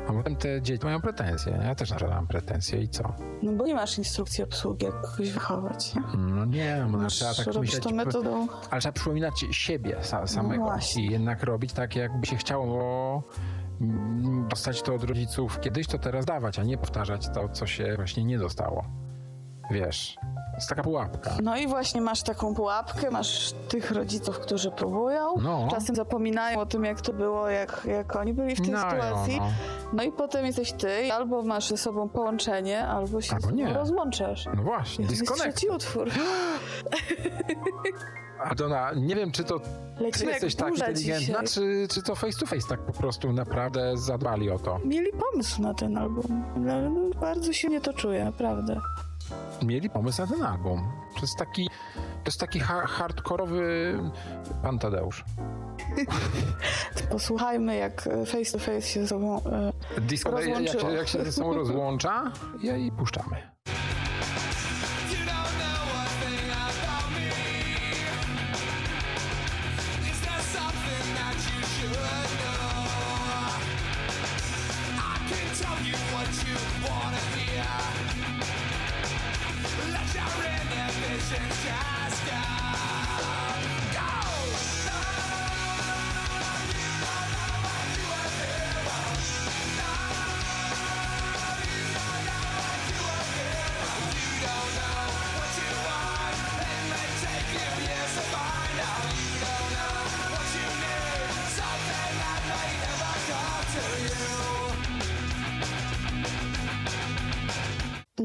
A 0.07 0.13
potem 0.13 0.35
te 0.35 0.61
dzieci 0.61 0.85
mają 0.85 1.01
pretensje. 1.01 1.59
Ja 1.63 1.75
też 1.75 1.89
na 1.89 1.95
przykład 1.95 2.17
mam 2.17 2.27
pretensje 2.27 2.81
i 2.81 2.89
co? 2.89 3.13
No 3.43 3.51
bo 3.51 3.65
nie 3.65 3.75
masz 3.75 3.97
instrukcji 3.97 4.43
obsługi, 4.43 4.85
jak 4.85 5.01
kogoś 5.01 5.31
wychować. 5.31 5.95
Nie? 5.95 6.01
No 6.17 6.45
nie, 6.45 6.85
bo 6.91 6.97
Masz 6.97 7.13
trzeba 7.13 7.33
tak 7.33 7.55
myśleć. 7.55 7.83
to 7.83 7.89
metodą. 7.89 8.47
Ale 8.71 8.81
trzeba 8.81 8.93
przypominać 8.93 9.45
siebie 9.51 9.95
sa, 10.01 10.27
samego 10.27 10.63
właśnie. 10.63 11.05
i 11.05 11.11
jednak 11.11 11.43
robić 11.43 11.73
tak, 11.73 11.95
jakby 11.95 12.25
się 12.25 12.35
chciało 12.37 13.23
dostać 14.49 14.81
to 14.81 14.95
od 14.95 15.03
rodziców 15.03 15.59
kiedyś, 15.59 15.87
to 15.87 15.97
teraz 15.97 16.25
dawać, 16.25 16.59
a 16.59 16.63
nie 16.63 16.77
powtarzać 16.77 17.29
to, 17.33 17.49
co 17.49 17.67
się 17.67 17.93
właśnie 17.95 18.23
nie 18.23 18.37
dostało. 18.39 18.85
Wiesz, 19.73 20.15
to 20.51 20.55
jest 20.55 20.69
taka 20.69 20.83
pułapka. 20.83 21.31
No 21.43 21.57
i 21.57 21.67
właśnie 21.67 22.01
masz 22.01 22.23
taką 22.23 22.55
pułapkę, 22.55 23.11
masz 23.11 23.53
tych 23.69 23.91
rodziców, 23.91 24.39
którzy 24.39 24.71
próbują, 24.71 25.35
No. 25.41 25.67
czasem 25.71 25.95
zapominają 25.95 26.59
o 26.59 26.65
tym, 26.65 26.85
jak 26.85 27.01
to 27.01 27.13
było, 27.13 27.49
jak, 27.49 27.81
jak 27.85 28.15
oni 28.15 28.33
byli 28.33 28.55
w 28.55 28.61
tej 28.61 28.69
No, 28.71 28.79
sytuacji. 28.91 29.37
no. 29.39 29.47
No 29.93 30.03
i 30.03 30.11
potem 30.11 30.45
jesteś 30.45 30.71
ty, 30.71 31.13
albo 31.13 31.41
masz 31.43 31.69
ze 31.69 31.77
sobą 31.77 32.09
połączenie, 32.09 32.87
albo 32.87 33.21
się 33.21 33.35
Albo 33.35 33.51
nie. 33.51 33.73
rozłączasz. 33.73 34.45
No 34.55 34.63
właśnie, 34.63 35.05
Jest 35.05 35.19
disconnect. 35.19 35.57
trzeci 35.57 35.69
utwór. 35.75 36.09
Adona, 38.43 38.91
nie 38.95 39.15
wiem, 39.15 39.31
czy 39.31 39.43
to 39.43 39.59
Lecimy 39.99 40.25
ty 40.25 40.31
jesteś 40.31 40.55
tak 40.55 40.69
inteligentna, 40.69 41.43
czy, 41.43 41.87
czy 41.91 42.01
to 42.03 42.15
face 42.15 42.39
to 42.39 42.45
face 42.45 42.67
tak 42.69 42.79
po 42.79 42.93
prostu 42.93 43.33
naprawdę 43.33 43.97
zadbali 43.97 44.49
o 44.51 44.59
to. 44.59 44.79
Mieli 44.85 45.11
pomysł 45.31 45.61
na 45.61 45.73
ten 45.73 45.97
album. 45.97 46.43
No, 46.55 46.89
no, 46.89 47.09
bardzo 47.21 47.53
się 47.53 47.67
nie 47.67 47.81
to 47.81 47.93
czuję, 47.93 48.25
naprawdę. 48.25 48.79
Mieli 49.63 49.89
pomysł 49.89 50.21
na 50.21 50.27
ten 50.27 50.43
album. 50.43 50.91
To 51.15 51.21
jest 51.21 51.37
taki, 51.37 51.69
to 51.95 52.25
jest 52.25 52.39
taki 52.39 52.59
ha- 52.59 52.87
hardkorowy 52.87 53.99
pan 54.63 54.79
Tadeusz. 54.79 55.25
Posłuchajmy, 57.11 57.75
jak 57.75 58.09
face 58.25 58.51
to 58.51 58.59
face 58.59 58.81
się 58.81 59.01
ze 59.01 59.07
sobą... 59.07 59.41
e, 59.97 60.01
Disco, 60.01 60.39
jak, 60.39 60.69
się, 60.81 60.91
jak 60.91 61.07
się 61.07 61.23
ze 61.25 61.31
sobą 61.31 61.53
rozłącza, 61.53 62.31
ja 62.63 62.77
i 62.77 62.91
puszczamy. 62.91 63.52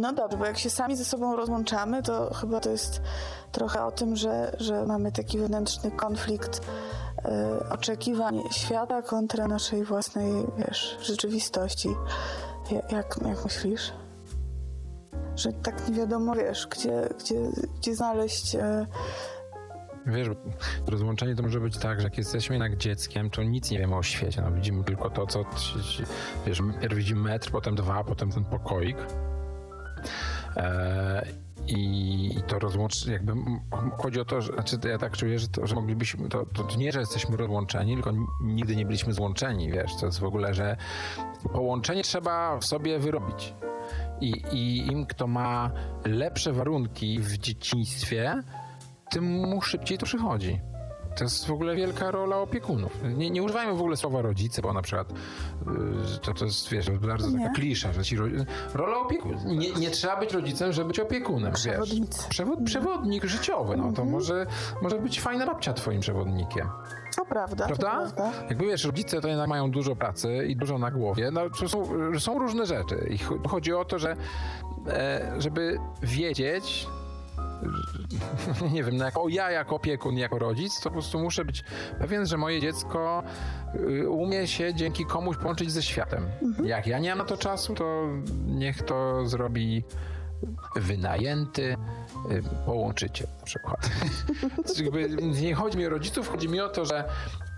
No 0.01 0.13
dobrze, 0.13 0.39
bo 0.39 0.45
jak 0.47 0.59
się 0.59 0.71
sami 0.71 0.97
ze 0.97 1.05
sobą 1.05 1.37
rozłączamy, 1.37 2.03
to 2.03 2.35
chyba 2.35 2.61
to 2.61 2.71
jest 2.71 3.03
trochę 3.53 3.85
o 3.85 3.93
tym, 3.93 4.17
że, 4.17 4.57
że 4.61 4.87
mamy 4.87 5.13
taki 5.13 5.39
wewnętrzny 5.39 5.91
konflikt 5.91 6.61
e, 7.25 7.59
oczekiwań 7.71 8.41
świata 8.51 9.03
kontra 9.03 9.47
naszej 9.49 9.85
własnej, 9.85 10.33
wiesz, 10.59 10.99
rzeczywistości. 11.03 11.89
Ja- 12.71 12.97
Jak, 12.99 13.17
jak 13.27 13.45
myślisz? 13.45 13.93
Że 15.37 15.53
tak 15.53 15.89
nie 15.89 15.95
wiadomo, 15.95 16.35
wiesz, 16.35 16.67
gdzie, 16.71 17.09
gdzie, 17.19 17.35
gdzie 17.79 17.95
znaleźć... 17.97 18.55
E, 18.55 18.87
Wiesz, 20.07 20.29
rozłączenie 20.87 21.37
to 21.37 21.43
może 21.43 21.61
być 21.61 21.79
tak, 21.79 21.99
że 22.01 22.05
jak 22.05 22.19
jesteśmy 22.19 22.55
jednak 22.57 22.77
dzieckiem, 22.77 23.31
to 23.31 23.43
nic 23.43 23.71
nie 23.71 23.79
wiemy 23.79 23.97
o 23.97 24.03
świecie. 24.03 24.43
No, 24.43 24.51
widzimy 24.53 24.85
tylko 24.85 25.11
to, 25.11 25.27
co. 25.27 25.45
Wiesz, 26.47 26.63
pierw 26.81 26.95
widzimy 26.95 27.21
metr, 27.31 27.51
potem 27.51 27.75
dwa, 27.75 28.05
potem 28.05 28.33
ten 28.33 28.45
pokoik. 28.45 28.97
E, 30.57 31.27
i, 31.67 32.39
I 32.39 32.43
to 32.43 32.59
rozłączenie, 32.59 33.13
jakby 33.13 33.33
chodzi 33.99 34.21
o 34.21 34.25
to, 34.25 34.41
że 34.41 34.53
znaczy 34.53 34.79
ja 34.89 34.99
tak 34.99 35.17
czuję, 35.17 35.39
że, 35.39 35.49
to, 35.49 35.67
że 35.67 35.75
moglibyśmy, 35.75 36.29
to, 36.29 36.47
to 36.47 36.77
nie, 36.77 36.93
że 36.93 37.01
jesteśmy 37.01 37.37
rozłączeni, 37.37 37.95
tylko 37.95 38.13
nigdy 38.41 38.77
nie 38.77 38.87
byliśmy 38.87 39.13
złączeni, 39.13 39.71
wiesz, 39.73 39.97
to 40.01 40.07
jest 40.07 40.21
w 40.21 40.25
ogóle, 40.25 40.55
że 40.55 40.77
połączenie 41.53 42.03
trzeba 42.03 42.59
w 42.59 42.65
sobie 42.65 42.99
wyrobić. 42.99 43.55
I, 44.21 44.43
I 44.53 44.93
im, 44.93 45.07
kto 45.07 45.27
ma 45.27 45.71
lepsze 46.05 46.53
warunki 46.53 47.19
w 47.21 47.39
dzieciństwie, 47.39 48.43
tym 49.11 49.25
mu 49.25 49.63
szybciej 49.63 49.99
to 49.99 50.07
przychodzi. 50.07 50.61
To 51.18 51.24
jest 51.24 51.46
w 51.46 51.50
ogóle 51.52 51.76
wielka 51.76 52.11
rola 52.11 52.37
opiekunów. 52.37 52.92
Nie, 53.16 53.31
nie 53.31 53.42
używajmy 53.42 53.72
w 53.74 53.81
ogóle 53.81 53.96
słowa 53.96 54.22
rodzice, 54.22 54.62
bo 54.62 54.72
na 54.72 54.83
przykład 54.83 55.11
y, 55.12 55.14
to, 56.22 56.35
to 56.35 56.44
jest, 56.44 56.68
wiesz, 56.68 56.90
bardzo 56.90 57.26
taka 57.33 57.38
Nie. 57.44 57.50
klisza, 57.54 57.92
że 57.92 58.04
ci 58.04 58.16
ro... 58.16 58.26
rola 58.74 58.96
opiekunów. 58.98 59.44
Nie, 59.44 59.72
nie 59.72 59.90
trzeba 59.90 60.16
być 60.16 60.33
rodzicem, 60.33 60.72
żeby 60.72 60.88
być 60.88 61.00
opiekunem, 61.00 61.52
wiesz. 61.52 61.61
Przewodnicy. 61.62 62.28
Przewod, 62.28 62.59
przewodnik 62.64 63.24
życiowy, 63.24 63.76
no 63.76 63.92
to 63.92 64.04
może, 64.04 64.46
może 64.83 64.98
być 64.98 65.20
fajna 65.20 65.46
babcia 65.46 65.72
twoim 65.72 66.00
przewodnikiem. 66.00 66.68
To 67.16 67.24
prawda, 67.24 67.66
to 67.68 67.76
Prawda? 67.76 68.12
prawda. 68.16 68.44
Jakby 68.48 68.66
wiesz, 68.66 68.85
rodzice 68.85 69.20
to 69.20 69.28
jednak 69.28 69.48
mają 69.48 69.70
dużo 69.70 69.96
pracy 69.96 70.46
i 70.48 70.57
dużo 70.57 70.78
na 70.78 70.90
głowie. 70.90 71.31
No, 71.31 71.40
to 71.61 71.68
są, 71.68 71.88
są 72.18 72.38
różne 72.38 72.66
rzeczy. 72.66 73.07
I 73.11 73.18
cho- 73.18 73.48
chodzi 73.48 73.72
o 73.72 73.85
to, 73.85 73.98
że 73.98 74.16
e, 74.88 75.35
żeby 75.38 75.78
wiedzieć, 76.02 76.87
nie 78.75 78.85
wiem, 78.85 78.97
no 78.97 79.05
jako, 79.05 79.29
ja 79.29 79.51
jako 79.51 79.77
opiekun, 79.77 80.18
jako 80.18 80.38
rodzic, 80.38 80.81
to 80.81 80.83
po 80.83 80.90
prostu 80.90 81.18
muszę 81.18 81.44
być 81.44 81.64
pewien, 81.99 82.27
że 82.27 82.37
moje 82.37 82.61
dziecko 82.61 83.23
y, 83.75 84.11
umie 84.11 84.47
się 84.47 84.75
dzięki 84.75 85.05
komuś 85.05 85.37
połączyć 85.37 85.73
ze 85.73 85.83
światem. 85.83 86.27
Jak 86.64 86.87
ja 86.87 86.99
nie 86.99 87.09
mam 87.09 87.18
na 87.18 87.25
to 87.25 87.37
czasu, 87.37 87.75
to 87.75 88.09
niech 88.47 88.83
to 88.83 89.27
zrobi 89.27 89.85
wynajęty 90.77 91.77
y, 92.31 92.42
połączyciel 92.66 93.27
na 93.38 93.44
przykład. 93.44 93.90
Jakby 94.85 95.09
nie 95.40 95.55
chodzi 95.55 95.79
mi 95.79 95.87
o 95.87 95.90
rodziców, 95.90 96.29
chodzi 96.29 96.49
mi 96.49 96.61
o 96.61 96.68
to, 96.68 96.85
że 96.85 97.05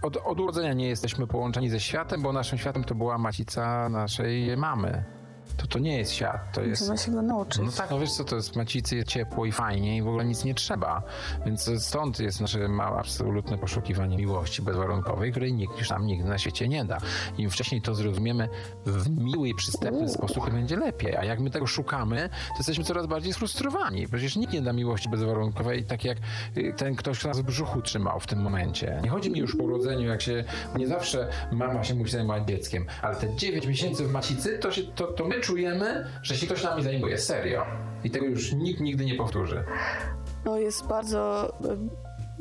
od, 0.02 0.16
od 0.16 0.40
urodzenia 0.40 0.72
nie 0.72 0.88
jesteśmy 0.88 1.26
połączeni 1.26 1.70
ze 1.70 1.80
światem, 1.80 2.22
bo 2.22 2.32
naszym 2.32 2.58
światem 2.58 2.84
to 2.84 2.94
była 2.94 3.18
macica 3.18 3.88
naszej 3.88 4.56
mamy. 4.56 5.19
To 5.56 5.66
to 5.66 5.78
nie 5.78 5.98
jest 5.98 6.12
świat, 6.12 6.52
to 6.52 6.62
jest... 6.62 6.82
Trzeba 6.82 6.96
się 6.96 7.12
go 7.12 7.22
nauczyć. 7.22 7.62
No 7.64 7.72
tak, 7.72 7.90
no 7.90 7.98
wiesz 8.00 8.12
co, 8.12 8.24
to 8.24 8.36
jest 8.36 8.56
macicy 8.56 8.96
jest 8.96 9.08
ciepło 9.08 9.46
i 9.46 9.52
fajnie 9.52 9.96
i 9.96 10.02
w 10.02 10.08
ogóle 10.08 10.24
nic 10.24 10.44
nie 10.44 10.54
trzeba. 10.54 11.02
Więc 11.46 11.70
stąd 11.78 12.20
jest 12.20 12.40
nasze 12.40 12.68
ma- 12.68 12.84
absolutne 12.84 13.58
poszukiwanie 13.58 14.16
miłości 14.16 14.62
bezwarunkowej, 14.62 15.30
której 15.30 15.52
nikt 15.52 15.78
już 15.78 15.90
nam 15.90 16.06
nigdy 16.06 16.28
na 16.28 16.38
świecie 16.38 16.68
nie 16.68 16.84
da. 16.84 16.98
Im 17.38 17.50
wcześniej 17.50 17.82
to 17.82 17.94
zrozumiemy 17.94 18.48
w 18.86 19.10
miły 19.10 19.48
i 19.48 19.54
przystępny 19.54 20.08
sposób, 20.08 20.50
będzie 20.50 20.76
lepiej. 20.76 21.16
A 21.16 21.24
jak 21.24 21.40
my 21.40 21.50
tego 21.50 21.66
szukamy, 21.66 22.28
to 22.48 22.54
jesteśmy 22.58 22.84
coraz 22.84 23.06
bardziej 23.06 23.32
sfrustrowani. 23.32 24.08
Przecież 24.08 24.36
nikt 24.36 24.52
nie 24.52 24.62
da 24.62 24.72
miłości 24.72 25.08
bezwarunkowej, 25.08 25.84
tak 25.84 26.04
jak 26.04 26.18
y, 26.56 26.74
ten 26.76 26.96
ktoś, 26.96 27.18
kto 27.18 27.28
nas 27.28 27.40
w 27.40 27.42
brzuchu 27.42 27.82
trzymał 27.82 28.20
w 28.20 28.26
tym 28.26 28.38
momencie. 28.42 29.00
Nie 29.02 29.08
chodzi 29.10 29.30
mi 29.30 29.38
już 29.40 29.56
po 29.56 29.62
urodzeniu, 29.62 30.08
jak 30.08 30.22
się, 30.22 30.44
nie 30.76 30.86
zawsze 30.86 31.28
mama 31.52 31.84
się 31.84 31.94
musi 31.94 32.12
zajmować 32.12 32.48
dzieckiem, 32.48 32.86
ale 33.02 33.16
te 33.16 33.36
9 33.36 33.66
miesięcy 33.66 34.04
w 34.04 34.12
macicy, 34.12 34.58
to, 34.58 34.72
się, 34.72 34.82
to, 34.82 35.06
to 35.06 35.24
my 35.24 35.39
czujemy, 35.40 36.06
że 36.22 36.36
się 36.36 36.46
ktoś 36.46 36.62
nami 36.62 36.82
zajmuje, 36.82 37.18
serio. 37.18 37.66
I 38.04 38.10
tego 38.10 38.26
już 38.26 38.52
nikt 38.52 38.80
nigdy 38.80 39.04
nie 39.04 39.14
powtórzy. 39.14 39.64
To 40.44 40.58
jest 40.58 40.86
bardzo 40.86 41.52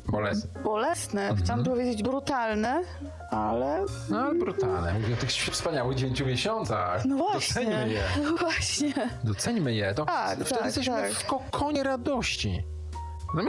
Bolesne. 0.08 0.62
bolesne, 0.64 1.22
Mhm. 1.22 1.40
chciałam 1.44 1.64
powiedzieć 1.64 2.04
brutalne, 2.04 2.82
ale 3.32 3.86
No 4.10 4.20
ale 4.20 4.36
brutalne. 4.40 4.94
Mówię 4.94 5.14
o 5.14 5.18
tych 5.18 5.30
wspaniałych 5.30 5.98
9 5.98 6.22
miesiącach. 6.22 7.06
no 7.06 7.18
właśnie. 7.18 7.62
Doceńmy 7.66 7.90
je. 7.94 8.02
No 8.24 8.38
właśnie. 8.38 8.94
Doceńmy 9.24 9.74
je. 9.74 9.94
To 9.94 10.06
Tak, 10.06 10.36
wtedy 10.36 10.50
tak, 10.56 10.66
jesteśmy 10.66 10.94
tak. 10.96 11.12
w 11.12 11.26
kokonie 11.26 11.84
radości. 11.84 12.64
No 13.34 13.42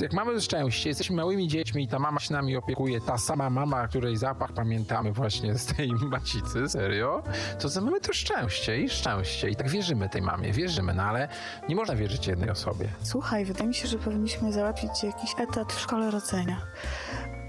jak 0.00 0.12
mamy 0.12 0.40
szczęście, 0.40 0.88
jesteśmy 0.88 1.16
małymi 1.16 1.48
dziećmi 1.48 1.84
i 1.84 1.88
ta 1.88 1.98
mama 1.98 2.20
się 2.20 2.34
nami 2.34 2.56
opiekuje, 2.56 3.00
ta 3.00 3.18
sama 3.18 3.50
mama, 3.50 3.88
której 3.88 4.16
zapach 4.16 4.52
pamiętamy 4.52 5.12
właśnie 5.12 5.58
z 5.58 5.66
tej 5.66 5.88
macicy, 6.10 6.68
serio, 6.68 7.22
to 7.60 7.68
za- 7.68 7.80
mamy 7.80 8.00
to 8.00 8.12
szczęście 8.12 8.78
i 8.80 8.88
szczęście. 8.88 9.48
I 9.50 9.56
tak 9.56 9.68
wierzymy 9.68 10.08
tej 10.08 10.22
mamie, 10.22 10.52
wierzymy, 10.52 10.94
no 10.94 11.02
ale 11.02 11.28
nie 11.68 11.76
można 11.76 11.96
wierzyć 11.96 12.26
jednej 12.26 12.50
osobie. 12.50 12.88
Słuchaj, 13.02 13.44
wydaje 13.44 13.68
mi 13.68 13.74
się, 13.74 13.88
że 13.88 13.98
powinniśmy 13.98 14.52
załatwić 14.52 14.90
jakiś 15.02 15.30
etat 15.38 15.72
w 15.72 15.80
szkole 15.80 16.10
rodzenia. 16.10 16.60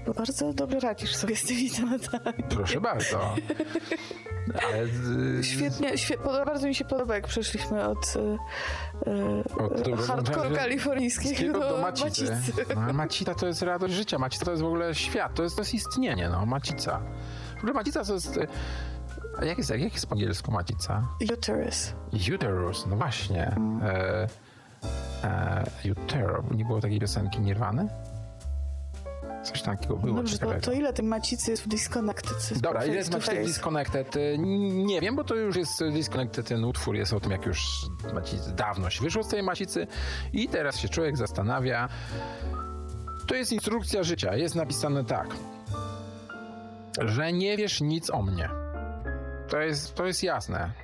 Bo 0.06 0.14
bardzo 0.14 0.52
dobrze 0.52 0.80
radzisz 0.80 1.14
sobie 1.16 1.36
z 1.36 1.44
tymi 1.44 1.70
tematami. 1.70 2.44
Proszę 2.50 2.80
bardzo. 2.80 3.18
Ale 4.68 4.84
y, 5.38 5.44
Świetnie, 5.44 5.98
świe, 5.98 6.16
bardzo 6.46 6.66
mi 6.66 6.74
się 6.74 6.84
podoba, 6.84 7.14
jak 7.14 7.26
przeszliśmy 7.26 7.88
od, 7.88 8.16
y, 8.16 9.80
y, 9.80 9.82
tego 9.82 9.96
hardcore 9.96 10.56
kalifornijskiego 10.56 11.52
do 11.52 11.70
do 11.70 11.78
macicy. 11.78 12.36
No, 12.74 12.80
ale 12.80 12.92
macita 12.92 13.34
to 13.34 13.46
jest 13.46 13.62
radość 13.62 13.94
życia, 13.94 14.18
macica 14.18 14.44
to 14.44 14.50
jest 14.50 14.62
w 14.62 14.66
ogóle 14.66 14.94
świat, 14.94 15.34
to 15.34 15.42
jest, 15.42 15.56
to 15.56 15.62
jest 15.62 15.74
istnienie, 15.74 16.28
no, 16.28 16.46
macica. 16.46 17.00
W 17.54 17.58
ogóle 17.58 17.72
macica 17.72 18.04
to 18.04 18.14
jest... 18.14 18.36
y, 18.36 18.46
jak 19.46 19.58
jest, 19.58 19.70
jak 19.70 19.92
jest 19.92 20.06
po 20.06 20.12
angielsku 20.12 20.52
macica? 20.52 21.08
Uterus. 21.32 21.92
Uterus, 22.34 22.86
no 22.86 22.96
właśnie. 22.96 23.56
E, 23.82 24.28
e, 25.24 25.92
utero, 25.92 26.44
nie 26.54 26.64
było 26.64 26.80
takiej 26.80 27.00
piosenki 27.00 27.40
Nirwany? 27.40 27.88
Coś 29.44 29.62
takiego 29.62 29.96
było 29.96 30.16
Dobrze, 30.16 30.38
to, 30.38 30.60
to 30.60 30.72
ile 30.72 30.92
tej 30.92 31.04
macicy 31.04 31.50
jest 31.50 31.62
w 31.62 31.68
Disconnected? 31.68 32.58
Dobra, 32.60 32.84
ile 32.84 32.96
jest 32.96 33.12
macicy 33.12 33.30
face? 33.30 33.44
Disconnected? 33.44 34.14
Nie 34.84 35.00
wiem, 35.00 35.16
bo 35.16 35.24
to 35.24 35.34
już 35.34 35.56
jest 35.56 35.84
Disconnected, 35.92 36.48
ten 36.48 36.64
utwór 36.64 36.96
jest 36.96 37.12
o 37.12 37.20
tym, 37.20 37.32
jak 37.32 37.46
już 37.46 37.66
macicy, 38.14 38.52
dawno 38.52 38.90
się 38.90 39.04
wyszło 39.04 39.22
z 39.22 39.28
tej 39.28 39.42
macicy 39.42 39.86
i 40.32 40.48
teraz 40.48 40.78
się 40.78 40.88
człowiek 40.88 41.16
zastanawia. 41.16 41.88
To 43.26 43.34
jest 43.34 43.52
instrukcja 43.52 44.02
życia. 44.02 44.36
Jest 44.36 44.54
napisane 44.54 45.04
tak, 45.04 45.26
że 46.98 47.32
nie 47.32 47.56
wiesz 47.56 47.80
nic 47.80 48.10
o 48.10 48.22
mnie. 48.22 48.48
To 49.48 49.60
jest, 49.60 49.94
to 49.94 50.06
jest 50.06 50.22
jasne. 50.22 50.83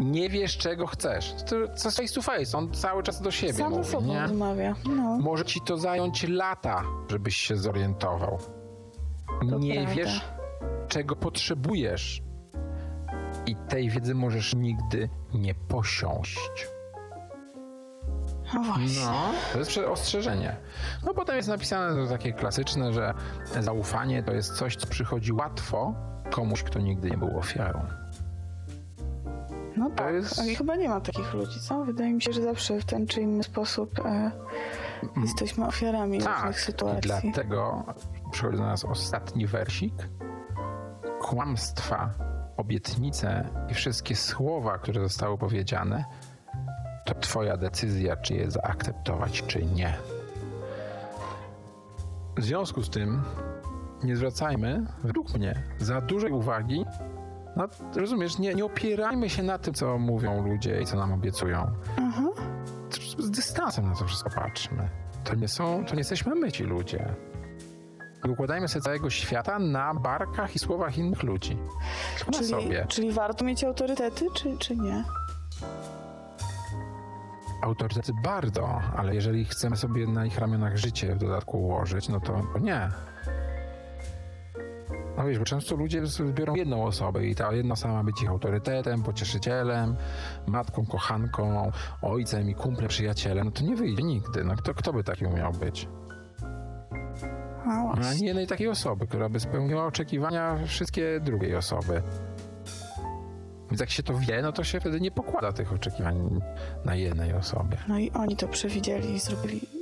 Nie 0.00 0.28
wiesz, 0.28 0.58
czego 0.58 0.86
chcesz. 0.86 1.34
To, 1.48 1.56
jest 1.56 1.82
face 1.96 2.14
to 2.14 2.22
face. 2.22 2.58
On 2.58 2.72
cały 2.72 3.02
czas 3.02 3.22
do 3.22 3.30
siebie 3.30 3.52
Sam 3.52 3.70
mówi, 3.72 3.84
sobą 3.84 4.06
nie? 4.06 4.20
rozmawia. 4.20 4.74
No. 4.96 5.18
Może 5.18 5.44
ci 5.44 5.60
to 5.60 5.78
zająć 5.78 6.28
lata, 6.28 6.82
żebyś 7.10 7.36
się 7.36 7.56
zorientował. 7.56 8.38
To 9.50 9.58
nie 9.58 9.74
prawda. 9.74 9.94
wiesz, 9.94 10.20
czego 10.88 11.16
potrzebujesz. 11.16 12.22
I 13.46 13.56
tej 13.56 13.90
wiedzy 13.90 14.14
możesz 14.14 14.54
nigdy 14.54 15.08
nie 15.34 15.54
posiąść. 15.54 16.68
no 18.54 18.62
właśnie. 18.62 19.04
No, 19.04 19.32
to 19.52 19.58
jest 19.58 19.78
ostrzeżenie. 19.78 20.56
No 21.06 21.14
potem 21.14 21.36
jest 21.36 21.48
napisane 21.48 22.02
to 22.04 22.10
takie 22.10 22.32
klasyczne, 22.32 22.92
że 22.92 23.14
zaufanie 23.60 24.22
to 24.22 24.32
jest 24.32 24.56
coś, 24.56 24.76
co 24.76 24.86
przychodzi 24.86 25.32
łatwo 25.32 25.94
komuś, 26.30 26.62
kto 26.62 26.78
nigdy 26.78 27.10
nie 27.10 27.16
był 27.18 27.38
ofiarą. 27.38 27.86
No 29.76 29.90
tak, 29.90 30.14
jest- 30.14 30.38
ale 30.38 30.54
chyba 30.54 30.76
nie 30.76 30.88
ma 30.88 31.00
takich 31.00 31.34
ludzi, 31.34 31.60
co? 31.60 31.84
Wydaje 31.84 32.12
mi 32.12 32.22
się, 32.22 32.32
że 32.32 32.42
zawsze 32.42 32.80
w 32.80 32.84
ten 32.84 33.06
czy 33.06 33.20
inny 33.20 33.42
sposób 33.42 33.98
e, 34.06 34.30
jesteśmy 35.22 35.66
ofiarami 35.66 36.18
różnych 36.18 36.34
Tak, 36.36 36.56
i 36.56 36.58
sytuacji. 36.60 37.00
dlatego 37.02 37.84
przychodzi 38.30 38.56
do 38.58 38.62
nas 38.66 38.84
ostatni 38.84 39.46
wersik. 39.46 39.94
Kłamstwa, 41.20 42.10
obietnice 42.56 43.48
i 43.70 43.74
wszystkie 43.74 44.16
słowa, 44.16 44.78
które 44.78 45.00
zostały 45.02 45.38
powiedziane, 45.38 46.04
to 47.06 47.14
twoja 47.14 47.56
decyzja, 47.56 48.16
czy 48.16 48.34
je 48.34 48.50
zaakceptować, 48.50 49.42
czy 49.46 49.64
nie. 49.66 49.94
W 52.36 52.42
związku 52.44 52.82
z 52.82 52.90
tym 52.90 53.22
nie 54.02 54.16
zwracajmy, 54.16 54.86
według 55.04 55.34
mnie, 55.34 55.62
za 55.78 56.00
dużej 56.00 56.32
uwagi 56.32 56.84
na, 57.60 57.68
rozumiesz, 58.00 58.38
nie, 58.38 58.54
nie 58.54 58.64
opierajmy 58.64 59.30
się 59.30 59.42
na 59.42 59.58
tym, 59.58 59.74
co 59.74 59.98
mówią 59.98 60.42
ludzie 60.44 60.80
i 60.80 60.86
co 60.86 60.96
nam 60.96 61.12
obiecują 61.12 61.70
Aha. 61.98 62.28
z 63.18 63.30
dystansem 63.30 63.88
na 63.88 63.94
to 63.96 64.04
wszystko 64.04 64.30
patrzmy. 64.30 64.88
To 65.24 65.34
nie 65.34 65.48
są, 65.48 65.84
to 65.84 65.94
nie 65.94 66.00
jesteśmy 66.00 66.34
my 66.34 66.52
ci 66.52 66.64
ludzie. 66.64 67.14
Nie 68.24 68.30
układajmy 68.30 68.68
sobie 68.68 68.82
całego 68.82 69.10
świata 69.10 69.58
na 69.58 69.94
barkach 69.94 70.56
i 70.56 70.58
słowach 70.58 70.98
innych 70.98 71.22
ludzi. 71.22 71.56
Tylko 72.16 72.32
Czyli, 72.32 72.46
sobie. 72.46 72.86
czyli 72.88 73.12
warto 73.12 73.44
mieć 73.44 73.64
autorytety, 73.64 74.26
czy, 74.34 74.58
czy 74.58 74.76
nie? 74.76 75.04
Autorytety 77.62 78.12
bardzo, 78.24 78.80
ale 78.96 79.14
jeżeli 79.14 79.44
chcemy 79.44 79.76
sobie 79.76 80.06
na 80.06 80.26
ich 80.26 80.38
ramionach 80.38 80.76
życie 80.76 81.14
w 81.14 81.18
dodatku 81.18 81.58
ułożyć, 81.62 82.08
no 82.08 82.20
to 82.20 82.42
nie. 82.60 82.90
No 85.20 85.26
wiesz, 85.26 85.38
bo 85.38 85.44
często 85.44 85.76
ludzie 85.76 86.02
biorą 86.34 86.54
jedną 86.54 86.84
osobę 86.84 87.26
i 87.26 87.34
ta 87.34 87.52
jedna 87.52 87.76
sama 87.76 87.94
ma 87.94 88.04
być 88.04 88.22
ich 88.22 88.28
autorytetem, 88.28 89.02
pocieszycielem, 89.02 89.96
matką, 90.46 90.86
kochanką, 90.86 91.70
ojcem 92.02 92.50
i 92.50 92.54
kumplem, 92.54 92.88
przyjacielem. 92.88 93.44
No 93.44 93.50
to 93.50 93.64
nie 93.64 93.76
wyjdzie 93.76 94.02
nigdy. 94.02 94.44
No 94.44 94.56
kto, 94.56 94.74
kto 94.74 94.92
by 94.92 95.04
taki 95.04 95.26
umiał 95.26 95.52
być? 95.52 95.88
A, 97.64 97.68
Nie 97.68 97.74
ma 97.74 97.86
właśnie. 97.86 98.06
ani 98.10 98.26
jednej 98.26 98.46
takiej 98.46 98.68
osoby, 98.68 99.06
która 99.06 99.28
by 99.28 99.40
spełniła 99.40 99.86
oczekiwania 99.86 100.58
wszystkie 100.66 101.20
drugiej 101.20 101.56
osoby. 101.56 102.02
Więc 103.70 103.80
jak 103.80 103.90
się 103.90 104.02
to 104.02 104.14
wie, 104.18 104.42
no 104.42 104.52
to 104.52 104.64
się 104.64 104.80
wtedy 104.80 105.00
nie 105.00 105.10
pokłada 105.10 105.52
tych 105.52 105.72
oczekiwań 105.72 106.40
na 106.84 106.94
jednej 106.94 107.32
osobie. 107.34 107.76
No 107.88 107.98
i 107.98 108.10
oni 108.10 108.36
to 108.36 108.48
przewidzieli 108.48 109.14
i 109.14 109.18
zrobili 109.20 109.79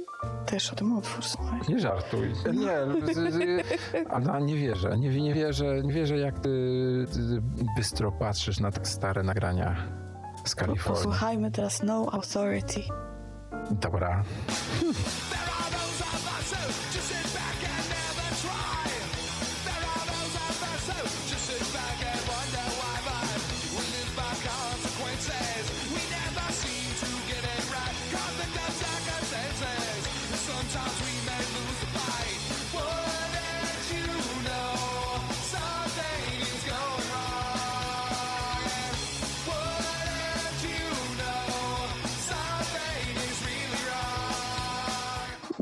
też 0.51 0.73
o 0.73 0.77
tym 0.77 0.97
utwór, 0.99 1.25
słuchaj. 1.25 1.61
Nie 1.69 1.81
żartuj. 1.81 2.33
Nie, 2.53 2.79
z- 3.15 4.11
Anna, 4.11 4.41
nie 4.41 4.57
wierzę. 4.57 4.99
Nie, 4.99 5.09
nie 5.23 5.35
wierzę, 5.35 5.83
nie 5.83 5.93
wierzę, 5.93 6.19
jak 6.19 6.39
ty, 6.39 6.49
ty 7.13 7.19
bystro 7.77 8.13
patrzysz 8.13 8.61
na 8.61 8.71
tak 8.73 8.89
stare 8.89 9.23
nagrania 9.23 9.77
z 10.45 10.55
Kalifornii. 10.55 10.97
Posłuchajmy 11.05 11.51
teraz 11.51 11.83
No 11.83 12.07
Authority. 12.13 12.81
Dobra. 13.71 14.23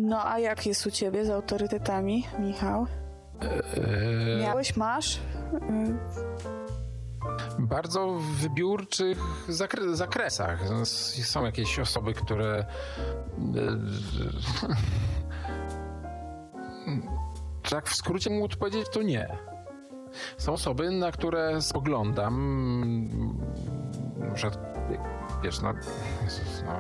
No 0.07 0.25
a 0.27 0.39
jak 0.39 0.67
jest 0.67 0.87
u 0.87 0.91
ciebie 0.91 1.25
z 1.25 1.31
autorytetami, 1.31 2.27
Michał? 2.39 2.87
Eee, 3.43 4.41
Miałeś, 4.43 4.77
masz? 4.77 5.17
Y, 5.17 5.19
bardzo 7.59 8.19
wybiórczych 8.41 9.19
zakre- 9.49 9.95
zakresach. 9.95 10.61
Są 11.25 11.45
jakieś 11.45 11.79
osoby, 11.79 12.15
które. 12.15 12.59
e, 12.59 12.67
Tak 17.71 17.89
w 17.89 17.95
skrócie 17.97 18.31
mógł 18.31 18.57
powiedzieć, 18.57 18.87
to 18.93 19.03
nie. 19.03 19.29
Są 20.39 20.53
osoby, 20.53 20.91
na 20.91 21.13
które 21.13 21.63
spoglądam. 21.63 22.35
Przykład, 24.35 24.59
wiesz, 25.43 25.61
no. 25.61 25.73
Jezus, 26.25 26.63
no. 26.67 26.73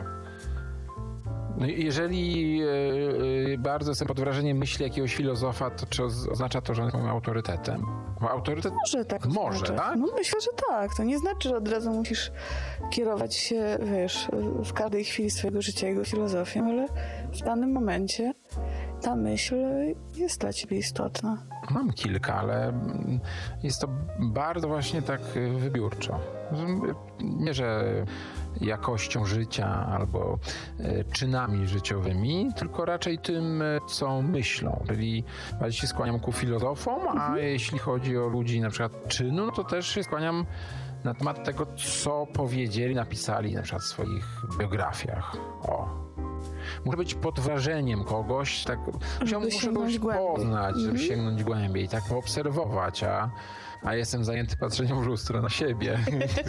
No, 1.58 1.66
jeżeli 1.66 2.60
e, 2.62 2.66
e, 3.54 3.58
bardzo 3.58 3.90
jestem 3.90 4.08
pod 4.08 4.20
wrażeniem 4.20 4.56
myśli 4.58 4.84
jakiegoś 4.84 5.14
filozofa, 5.14 5.70
to 5.70 5.86
czy 5.86 6.04
oz- 6.04 6.28
oznacza 6.28 6.60
to, 6.60 6.74
że 6.74 6.82
on 6.82 6.86
jest 6.88 6.96
moim 6.98 7.08
autorytetem? 7.10 7.86
Bo 8.20 8.30
autorytet 8.30 8.72
Może 8.72 9.04
tak. 9.04 9.26
Może, 9.26 9.48
oznaczać. 9.64 9.76
tak? 9.76 9.96
No 9.98 10.06
myślę, 10.18 10.40
że 10.40 10.50
tak. 10.68 10.94
To 10.96 11.04
nie 11.04 11.18
znaczy, 11.18 11.48
że 11.48 11.56
od 11.56 11.68
razu 11.68 11.90
musisz 11.90 12.32
kierować 12.90 13.34
się, 13.34 13.78
wiesz, 13.82 14.28
w 14.64 14.72
każdej 14.72 15.04
chwili 15.04 15.30
swojego 15.30 15.62
życia 15.62 15.88
jego 15.88 16.04
filozofią, 16.04 16.64
ale 16.68 16.86
w 17.32 17.38
danym 17.44 17.72
momencie 17.72 18.32
ta 19.02 19.16
myśl 19.16 19.56
jest 20.16 20.40
dla 20.40 20.52
ciebie 20.52 20.78
istotna. 20.78 21.42
Mam 21.70 21.92
kilka, 21.92 22.34
ale 22.34 22.72
jest 23.62 23.80
to 23.80 23.88
bardzo 24.20 24.68
właśnie 24.68 25.02
tak 25.02 25.20
y, 25.36 25.48
wybiórczo. 25.48 26.18
Nie, 27.20 27.54
że 27.54 27.84
jakością 28.60 29.24
życia 29.24 29.86
albo 29.86 30.38
y, 30.80 31.04
czynami 31.12 31.66
życiowymi, 31.66 32.50
tylko 32.56 32.84
raczej 32.84 33.18
tym, 33.18 33.62
y, 33.62 33.78
co 33.88 34.22
myślą. 34.22 34.84
Czyli 34.86 35.24
bardziej 35.60 35.80
się 35.80 35.86
skłaniam 35.86 36.20
ku 36.20 36.32
filozofom, 36.32 37.18
a 37.18 37.38
jeśli 37.38 37.78
chodzi 37.78 38.18
o 38.18 38.28
ludzi 38.28 38.60
na 38.60 38.70
przykład 38.70 39.08
czynu, 39.08 39.46
no 39.46 39.52
to 39.52 39.64
też 39.64 39.88
się 39.88 40.02
skłaniam 40.02 40.46
na 41.04 41.14
temat 41.14 41.44
tego, 41.44 41.66
co 41.76 42.26
powiedzieli, 42.26 42.94
napisali 42.94 43.54
na 43.54 43.62
przykład 43.62 43.82
w 43.82 43.86
swoich 43.86 44.26
biografiach. 44.58 45.36
O. 45.62 46.06
Muszę 46.84 46.96
być 46.96 47.14
pod 47.14 47.40
wrażeniem 47.40 48.04
kogoś, 48.04 48.64
tak, 48.64 48.78
muszę, 49.20 49.38
muszę 49.38 49.66
kogoś 49.66 49.98
głębiej. 49.98 50.26
poznać, 50.26 50.76
żeby 50.76 50.98
sięgnąć 50.98 51.44
głębiej, 51.44 51.88
tak 51.88 52.02
poobserwować, 52.08 53.04
a, 53.04 53.30
a 53.82 53.94
jestem 53.94 54.24
zajęty 54.24 54.56
patrzeniem 54.56 55.02
w 55.02 55.06
lustro 55.06 55.42
na 55.42 55.48
siebie 55.48 55.98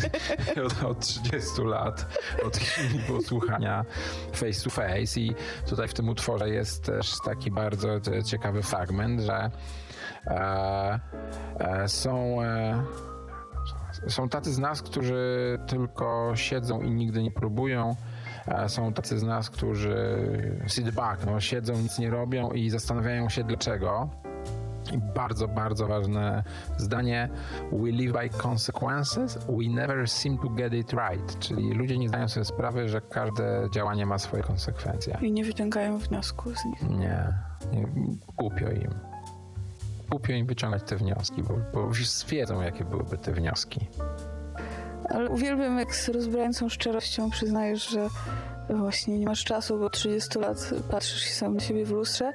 od, 0.65 0.83
od 0.83 0.99
30 0.99 1.61
lat, 1.61 2.19
od 2.45 2.57
chwili 2.57 2.99
posłuchania 2.99 3.85
face 4.33 4.63
to 4.63 4.69
face 4.69 5.19
i 5.19 5.35
tutaj 5.69 5.87
w 5.87 5.93
tym 5.93 6.09
utworze 6.09 6.49
jest 6.49 6.83
też 6.83 7.13
taki 7.25 7.51
bardzo 7.51 7.95
e, 7.95 8.23
ciekawy 8.23 8.63
fragment, 8.63 9.21
że 9.21 9.51
e, 10.27 10.99
e, 11.59 11.87
są 11.87 12.41
e, 12.41 12.83
są 14.07 14.29
tacy 14.29 14.53
z 14.53 14.59
nas, 14.59 14.81
którzy 14.81 15.59
tylko 15.67 16.31
siedzą 16.35 16.81
i 16.81 16.91
nigdy 16.91 17.23
nie 17.23 17.31
próbują. 17.31 17.95
a 18.45 18.69
Są 18.69 18.93
tacy 18.93 19.19
z 19.19 19.23
nas, 19.23 19.49
którzy 19.49 19.95
sit 20.67 20.91
back, 20.91 21.25
no, 21.25 21.39
siedzą, 21.39 21.77
nic 21.77 21.99
nie 21.99 22.09
robią 22.09 22.51
i 22.51 22.69
zastanawiają 22.69 23.29
się 23.29 23.43
dlaczego. 23.43 24.09
I 24.93 24.97
bardzo, 24.97 25.47
bardzo 25.47 25.88
ważne 25.88 26.43
zdanie. 26.78 27.30
We 27.71 27.91
live 27.91 28.13
by 28.13 28.30
consequences, 28.30 29.38
we 29.38 29.69
never 29.69 30.10
seem 30.10 30.38
to 30.38 30.50
get 30.50 30.73
it 30.73 30.93
right. 30.93 31.39
Czyli 31.39 31.73
ludzie 31.73 31.97
nie 31.97 32.10
zdają 32.10 32.28
sobie 32.28 32.45
sprawy, 32.45 32.89
że 32.89 33.02
każde 33.02 33.67
działanie 33.73 34.06
ma 34.06 34.17
swoje 34.17 34.43
konsekwencje. 34.43 35.17
I 35.21 35.32
nie 35.32 35.43
wyciągają 35.43 35.97
wniosków 35.97 36.58
z 36.58 36.65
nich. 36.65 36.82
Nie, 36.82 37.34
nie 37.71 37.88
głupio 38.38 38.71
im. 38.71 38.91
Głupio 40.10 40.34
im 40.34 40.45
wyciągać 40.45 40.84
te 40.84 40.95
wnioski, 40.95 41.43
bo, 41.43 41.54
bo 41.73 41.82
już 41.82 42.26
wiedzą, 42.26 42.62
jakie 42.62 42.86
byłyby 42.86 43.17
te 43.17 43.32
wnioski. 43.32 43.88
Ale 45.10 45.30
uwielbiam, 45.30 45.80
jak 45.80 45.95
z 45.95 46.10
rozbrajającą 46.10 46.69
szczerością 46.69 47.30
przyznajesz, 47.30 47.89
że 47.89 48.08
właśnie 48.69 49.19
nie 49.19 49.25
masz 49.25 49.43
czasu, 49.43 49.80
bo 49.80 49.89
30 49.89 50.39
lat 50.39 50.69
patrzysz 50.91 51.21
się 51.21 51.34
sam 51.34 51.53
na 51.53 51.60
siebie 51.60 51.86
w 51.86 51.91
lustrze. 51.91 52.34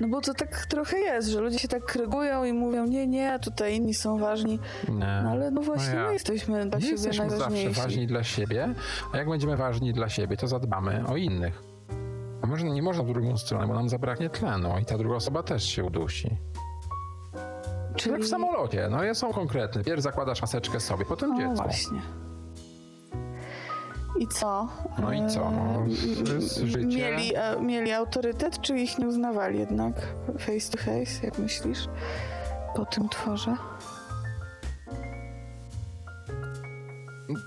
No 0.00 0.08
bo 0.08 0.20
to 0.20 0.34
tak 0.34 0.66
trochę 0.66 0.98
jest, 0.98 1.28
że 1.28 1.40
ludzie 1.40 1.58
się 1.58 1.68
tak 1.68 1.84
krygują 1.84 2.44
i 2.44 2.52
mówią, 2.52 2.86
nie, 2.86 3.06
nie, 3.06 3.38
tutaj 3.42 3.76
inni 3.76 3.94
są 3.94 4.18
ważni. 4.18 4.58
Nie. 4.88 5.20
No 5.24 5.30
ale 5.30 5.50
no 5.50 5.60
właśnie 5.62 5.94
ja- 5.94 6.06
my 6.06 6.12
jesteśmy 6.12 6.66
dla 6.66 6.76
My 6.78 6.82
siebie 6.82 6.92
jesteśmy 6.92 7.30
zawsze 7.30 7.38
najważniejsi. 7.38 7.80
ważni 7.80 8.06
dla 8.06 8.22
siebie, 8.24 8.74
a 9.12 9.16
jak 9.16 9.28
będziemy 9.28 9.56
ważni 9.56 9.92
dla 9.92 10.08
siebie, 10.08 10.36
to 10.36 10.48
zadbamy 10.48 11.04
o 11.08 11.16
innych. 11.16 11.62
A 12.42 12.46
może 12.46 12.64
nie 12.66 12.82
można 12.82 13.04
w 13.04 13.06
drugą 13.12 13.36
stronę, 13.36 13.66
bo 13.66 13.74
nam 13.74 13.88
zabraknie 13.88 14.30
tlenu 14.30 14.68
i 14.82 14.84
ta 14.84 14.98
druga 14.98 15.16
osoba 15.16 15.42
też 15.42 15.64
się 15.64 15.84
udusi. 15.84 16.30
Czyli... 17.96 18.12
Jak 18.12 18.22
w 18.22 18.28
samolocie, 18.28 18.88
no 18.90 19.04
ja 19.04 19.14
są 19.14 19.32
konkretne. 19.32 19.84
Pierw 19.84 20.02
zakładasz 20.02 20.42
maseczkę 20.42 20.80
sobie, 20.80 21.04
potem 21.04 21.30
No 21.30 21.36
dziecko. 21.38 21.54
właśnie. 21.64 22.00
I 24.22 24.28
co? 24.28 24.68
No 24.98 25.12
i 25.12 25.28
co? 25.28 25.50
No, 25.50 25.84
życie. 26.64 26.86
Mieli, 26.86 27.36
e, 27.36 27.60
mieli 27.62 27.92
autorytet, 27.92 28.60
czy 28.60 28.78
ich 28.78 28.98
nie 28.98 29.06
uznawali 29.06 29.58
jednak 29.58 29.94
face 30.38 30.70
to 30.70 30.78
face, 30.78 31.26
jak 31.26 31.38
myślisz? 31.38 31.88
Po 32.76 32.86
tym 32.86 33.08
tworze? 33.08 33.56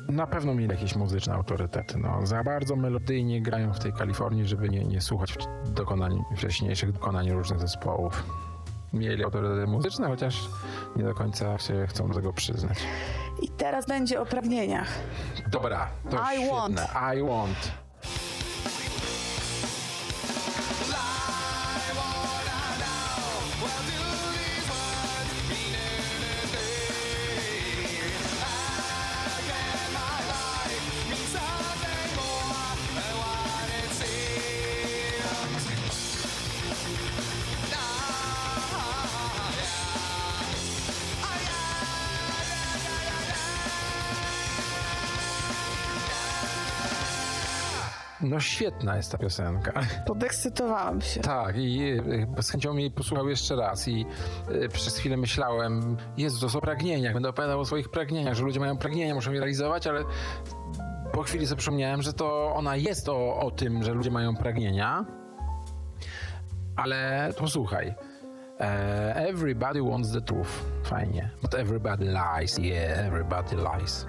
Na 0.10 0.28
pewno 0.28 0.54
mieli 0.54 0.72
jakieś 0.72 0.96
muzyczne 0.96 1.34
autorytety. 1.34 1.98
No, 1.98 2.28
za 2.28 2.44
bardzo 2.44 2.76
melodyjnie 2.76 3.42
grają 3.42 3.74
w 3.74 3.80
tej 3.80 3.94
Kalifornii, 3.94 4.48
żeby 4.48 4.70
nie, 4.70 4.86
nie 4.86 5.02
słuchać 5.02 5.38
dokonań, 5.66 6.24
wcześniejszych 6.38 6.92
dokonań 6.92 7.32
różnych 7.32 7.60
zespołów. 7.60 8.24
Mieli 8.94 9.24
autorytety 9.24 9.68
muzyczne, 9.68 10.08
chociaż 10.08 10.50
nie 10.96 11.04
do 11.04 11.14
końca 11.14 11.58
się 11.58 11.88
chcą 11.88 12.10
tego 12.10 12.34
przyznać. 12.34 12.78
I 13.42 13.50
teraz 13.50 13.86
będzie 13.86 14.22
o 14.22 14.26
pragnieniach. 14.26 14.88
Dobra, 15.48 15.88
to 16.12 16.18
I 16.18 16.36
świetne. 16.36 16.52
want. 16.52 16.80
I 17.18 17.24
want. 17.24 17.85
Świetna 48.56 48.98
jest 48.98 49.12
ta 49.12 49.18
piosenka. 49.18 49.82
Podekscytowałam 50.08 51.02
się. 51.02 51.22
Tak, 51.22 51.58
i 51.58 51.82
y, 52.38 52.44
z 52.44 52.50
chęcią 52.50 52.78
jej 52.78 52.92
posłuchał 52.92 53.30
jeszcze 53.30 53.56
raz 53.56 53.88
i 53.88 54.06
y, 54.52 54.70
przez 54.70 54.98
chwilę 54.98 55.18
myślałem, 55.18 55.98
Jezu, 56.18 56.42
to 56.42 56.50
są 56.50 56.62
pragnienia, 56.62 57.14
będę 57.14 57.30
opowiadał 57.30 57.60
o 57.60 57.66
swoich 57.66 57.90
pragnieniach, 57.90 58.34
że 58.34 58.44
ludzie 58.44 58.60
mają 58.60 58.78
pragnienia, 58.78 59.16
muszą 59.16 59.32
je 59.32 59.40
realizować, 59.40 59.88
ale 59.88 60.04
po 61.14 61.24
chwili 61.24 61.48
sobie 61.48 61.60
przypomniałem, 61.60 62.02
że 62.02 62.14
to 62.14 62.54
ona 62.56 62.76
jest 62.76 63.10
o, 63.10 63.40
o 63.40 63.52
tym, 63.52 63.84
że 63.84 63.94
ludzie 63.94 64.12
mają 64.12 64.36
pragnienia, 64.36 65.06
ale 66.76 67.30
posłuchaj. 67.38 67.96
E, 68.60 69.16
everybody 69.30 69.82
wants 69.82 70.12
the 70.12 70.22
truth. 70.22 70.50
Fajnie. 70.84 71.30
But 71.42 71.56
everybody 71.56 72.06
lies. 72.06 72.60
Yeah, 72.60 73.08
everybody 73.08 73.56
lies. 73.56 74.06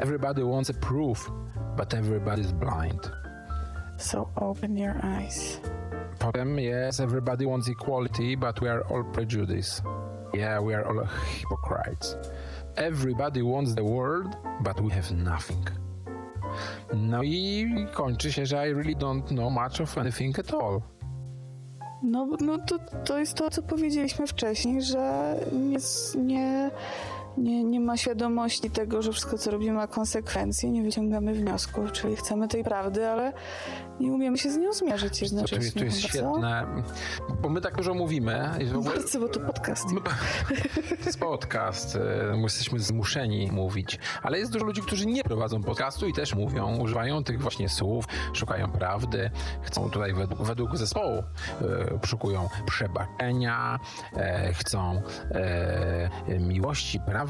Everybody 0.00 0.44
wants 0.44 0.70
a 0.70 0.74
proof, 0.74 1.30
but 1.76 1.94
everybody 1.94 2.42
is 2.42 2.52
blind. 2.52 3.23
So 3.98 4.28
open 4.36 4.76
your 4.76 4.94
eyes. 5.04 5.60
Potem 6.18 6.58
jest 6.58 7.00
Everybody 7.00 7.46
wants 7.46 7.68
equality, 7.68 8.36
but 8.36 8.60
we 8.60 8.70
are 8.70 8.84
all 8.90 9.04
prejudice. 9.04 9.82
Yeah, 10.34 10.60
we 10.60 10.74
are 10.74 10.84
all 10.88 11.06
hypocrites. 11.38 12.16
Everybody 12.76 13.42
wants 13.42 13.74
the 13.74 13.84
world, 13.84 14.36
but 14.60 14.80
we 14.80 14.90
have 14.90 15.12
nothing. 15.12 15.70
No 16.94 17.22
i 17.22 17.66
kończy 17.92 18.32
się, 18.32 18.46
że 18.46 18.68
I 18.68 18.74
really 18.74 18.96
don't 18.96 19.28
know 19.28 19.50
much 19.50 19.80
of 19.80 19.98
anything 19.98 20.38
at 20.38 20.54
all. 20.54 20.82
No, 22.02 22.28
no 22.40 22.58
to, 22.58 22.78
to 23.04 23.18
jest 23.18 23.34
to, 23.34 23.50
co 23.50 23.62
powiedzieliśmy 23.62 24.26
wcześniej, 24.26 24.82
że 24.82 25.36
nie, 25.52 25.78
nie, 26.22 26.70
nie, 27.36 27.64
nie 27.64 27.80
ma 27.80 27.96
świadomości 27.96 28.70
tego, 28.70 29.02
że 29.02 29.12
wszystko, 29.12 29.38
co 29.38 29.50
robimy, 29.50 29.72
ma 29.72 29.86
konsekwencje, 29.86 30.70
nie 30.70 30.82
wyciągamy 30.82 31.34
wniosków, 31.34 31.92
czyli 31.92 32.16
chcemy 32.16 32.48
tej 32.48 32.64
prawdy, 32.64 33.08
ale 33.08 33.32
nie 34.00 34.12
umiemy 34.12 34.38
się 34.38 34.50
z 34.50 34.56
nią 34.56 34.72
zmierzyć 34.72 35.12
To, 35.12 35.18
to, 35.18 35.24
jednocześnie. 35.24 35.64
jest, 35.64 35.78
to 35.78 35.84
jest 35.84 36.00
co? 36.02 36.08
świetne, 36.08 36.66
bo 37.42 37.48
my 37.48 37.60
tak 37.60 37.76
dużo 37.76 37.94
mówimy. 37.94 38.50
Bardzo, 38.84 39.20
bo 39.20 39.28
to 39.28 39.40
podcast. 39.40 39.84
My- 39.92 40.00
To 41.00 41.06
jest 41.06 41.20
podcast, 41.20 41.96
e, 41.96 42.32
my 42.36 42.42
jesteśmy 42.42 42.80
zmuszeni 42.80 43.52
mówić, 43.52 43.98
ale 44.22 44.38
jest 44.38 44.52
dużo 44.52 44.64
ludzi, 44.64 44.82
którzy 44.82 45.06
nie 45.06 45.24
prowadzą 45.24 45.62
podcastu 45.62 46.06
i 46.06 46.12
też 46.12 46.34
mówią, 46.34 46.76
używają 46.78 47.24
tych 47.24 47.42
właśnie 47.42 47.68
słów, 47.68 48.04
szukają 48.32 48.70
prawdy, 48.70 49.30
chcą 49.62 49.90
tutaj 49.90 50.14
według, 50.14 50.42
według 50.42 50.76
zespołu, 50.76 51.22
e, 51.92 51.98
poszukują 51.98 52.48
przebaczenia, 52.66 53.78
e, 54.16 54.52
chcą 54.52 55.02
e, 55.30 56.38
miłości, 56.40 57.00
prawdy, 57.06 57.23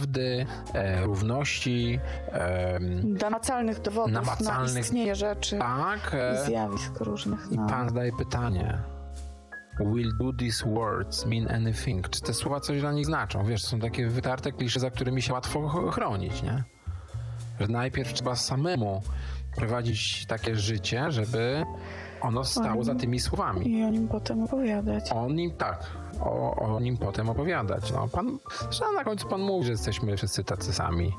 e, 0.74 1.02
równości, 1.04 1.98
e, 2.32 2.78
Namacalnych 3.20 3.80
dowodów 3.80 4.12
na 4.12 4.20
Namacalnych- 4.20 4.80
istnienie 4.80 5.14
rzeczy 5.14 5.58
tak, 5.58 6.12
i 6.14 6.16
e, 6.16 6.44
zjawisk 6.46 7.00
różnych. 7.00 7.46
i 7.52 7.56
No. 7.58 7.66
pan 7.68 7.88
zadaje 7.88 8.12
pytanie. 8.18 8.78
Will 9.80 10.16
do 10.18 10.32
these 10.32 10.70
words 10.70 11.26
mean 11.26 11.48
anything? 11.50 12.08
Czy 12.08 12.20
te 12.20 12.34
słowa 12.34 12.60
coś 12.60 12.80
dla 12.80 12.92
nich 12.92 13.06
znaczą? 13.06 13.44
Wiesz, 13.44 13.62
są 13.62 13.80
takie 13.80 14.06
wytarte 14.08 14.52
klisze, 14.52 14.80
za 14.80 14.90
którymi 14.90 15.22
się 15.22 15.32
łatwo 15.32 15.68
ch- 15.68 15.94
chronić, 15.94 16.42
nie? 16.42 16.64
Że 17.60 17.68
najpierw 17.68 18.12
trzeba 18.12 18.36
samemu 18.36 19.02
prowadzić 19.56 20.26
takie 20.26 20.56
życie, 20.56 21.10
żeby 21.12 21.64
ono 22.20 22.44
stało 22.44 22.84
za 22.84 22.94
tymi 22.94 23.20
słowami. 23.20 23.70
I 23.78 23.84
o 23.84 23.90
nim 23.90 24.08
potem 24.08 24.42
opowiadać. 24.42 25.10
O 25.12 25.28
nim 25.28 25.50
tak, 25.50 25.86
o, 26.24 26.54
o 26.56 26.80
nim 26.80 26.96
potem 26.96 27.30
opowiadać. 27.30 27.92
No, 27.92 28.08
pan, 28.08 28.38
zresztą 28.60 28.92
na 28.92 29.04
końcu 29.04 29.28
pan 29.28 29.40
mówi, 29.40 29.64
że 29.64 29.72
jesteśmy 29.72 30.16
wszyscy 30.16 30.44
tacy 30.44 30.72
sami. 30.72 31.16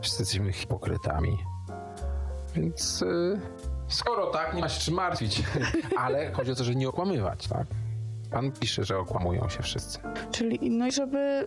Wszyscy 0.00 0.22
jesteśmy 0.22 0.52
hipokrytami. 0.52 1.38
Więc 2.54 3.02
y, 3.02 3.40
skoro 3.88 4.26
tak, 4.26 4.54
nie 4.54 4.60
ma 4.60 4.68
się 4.68 4.80
czym 4.80 4.94
martwić. 4.94 5.42
Ale 5.98 6.32
chodzi 6.32 6.50
o 6.50 6.54
to, 6.54 6.64
że 6.64 6.74
nie 6.74 6.88
okłamywać, 6.88 7.48
tak? 7.48 7.66
Pan 8.30 8.52
pisze, 8.52 8.84
że 8.84 8.98
okłamują 8.98 9.48
się 9.48 9.62
wszyscy. 9.62 9.98
Czyli, 10.32 10.70
no 10.70 10.86
i 10.86 10.92
żeby 10.92 11.46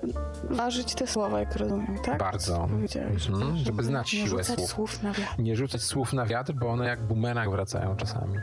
ważyć 0.50 0.96
te 0.96 1.08
słowa, 1.08 1.40
jak 1.40 1.56
rozumiem, 1.56 1.98
tak? 2.06 2.18
Bardzo. 2.18 2.64
Mhm, 2.64 3.58
żeby 3.58 3.84
znać 3.84 4.14
nie 4.14 4.20
siłę 4.28 4.44
rzucać 4.44 4.58
słów. 4.60 4.70
słów 4.70 5.04
na 5.04 5.14
wiatr. 5.14 5.40
Nie 5.40 5.56
rzucać 5.56 5.82
słów 5.84 6.14
na 6.14 6.26
wiatr, 6.26 6.54
bo 6.54 6.70
one 6.70 6.86
jak 6.88 7.02
bumerang 7.04 7.52
wracają 7.52 7.96
czasami. 7.96 8.38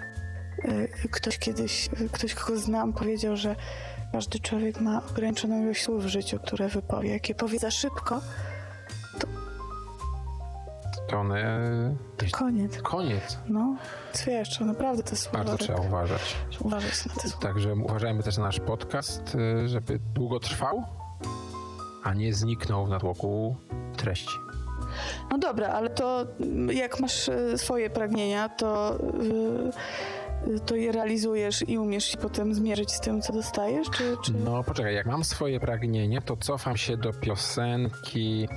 Ktoś 1.11 1.39
kiedyś, 1.39 1.89
ktoś 2.13 2.35
kogo 2.35 2.59
znam, 2.59 2.93
powiedział, 2.93 3.37
że 3.37 3.57
każdy 4.13 4.39
człowiek 4.41 4.81
ma 4.81 5.03
ograniczoną 5.11 5.63
ilość 5.63 5.85
słów 5.85 6.05
w 6.05 6.07
życiu, 6.07 6.39
które 6.39 6.69
wypowie. 6.69 7.11
Jak 7.11 7.29
je 7.29 7.35
powie 7.35 7.59
za 7.59 7.71
szybko, 7.71 8.21
To 11.09 11.19
one... 11.21 11.97
koniec. 12.33 12.83
Koniec. 12.83 13.39
No, 13.49 13.77
jeszcze? 14.27 14.65
Naprawdę 14.65 15.03
te 15.03 15.17
słowa. 15.17 15.39
Bardzo 15.39 15.53
tak- 15.53 15.61
trzeba 15.67 15.81
uważać. 15.81 16.37
uważać 16.61 17.07
na 17.07 17.15
te 17.15 17.29
słowa. 17.29 17.47
Także 17.47 17.75
uważajmy 17.75 18.23
też 18.23 18.37
na 18.37 18.45
nasz 18.45 18.61
podcast, 18.61 19.35
y, 19.35 19.69
żeby 19.69 19.99
długo 20.15 20.41
trwał, 20.41 20.85
a 22.05 22.15
nie 22.15 22.35
zniknął 22.35 22.87
w 22.87 22.89
natłoku 22.89 23.57
treści. 23.97 24.39
No 25.31 25.39
dobra, 25.39 25.69
ale 25.69 25.91
to 25.91 26.27
mm, 26.41 26.77
jak 26.77 27.01
masz 27.01 27.29
y, 27.29 27.59
swoje 27.59 27.91
pragnienia, 27.91 28.49
to, 28.49 28.97
y, 28.97 29.25
y, 29.25 29.73
to 30.67 30.77
je 30.77 30.93
realizujesz 30.93 31.69
i 31.69 31.79
umiesz 31.79 32.05
się 32.05 32.19
potem 32.19 32.55
zmierzyć 32.55 32.93
z 32.93 33.01
tym, 33.01 33.23
co 33.23 33.33
dostajesz? 33.33 33.91
Czy, 33.91 34.17
czy... 34.25 34.33
No 34.35 34.65
poczekaj, 34.65 34.95
jak 34.95 35.07
mam 35.07 35.25
swoje 35.25 35.61
pragnienie, 35.61 36.23
to 36.23 36.37
cofam 36.37 36.77
się 36.77 36.97
do 36.97 37.13
piosenki. 37.13 38.49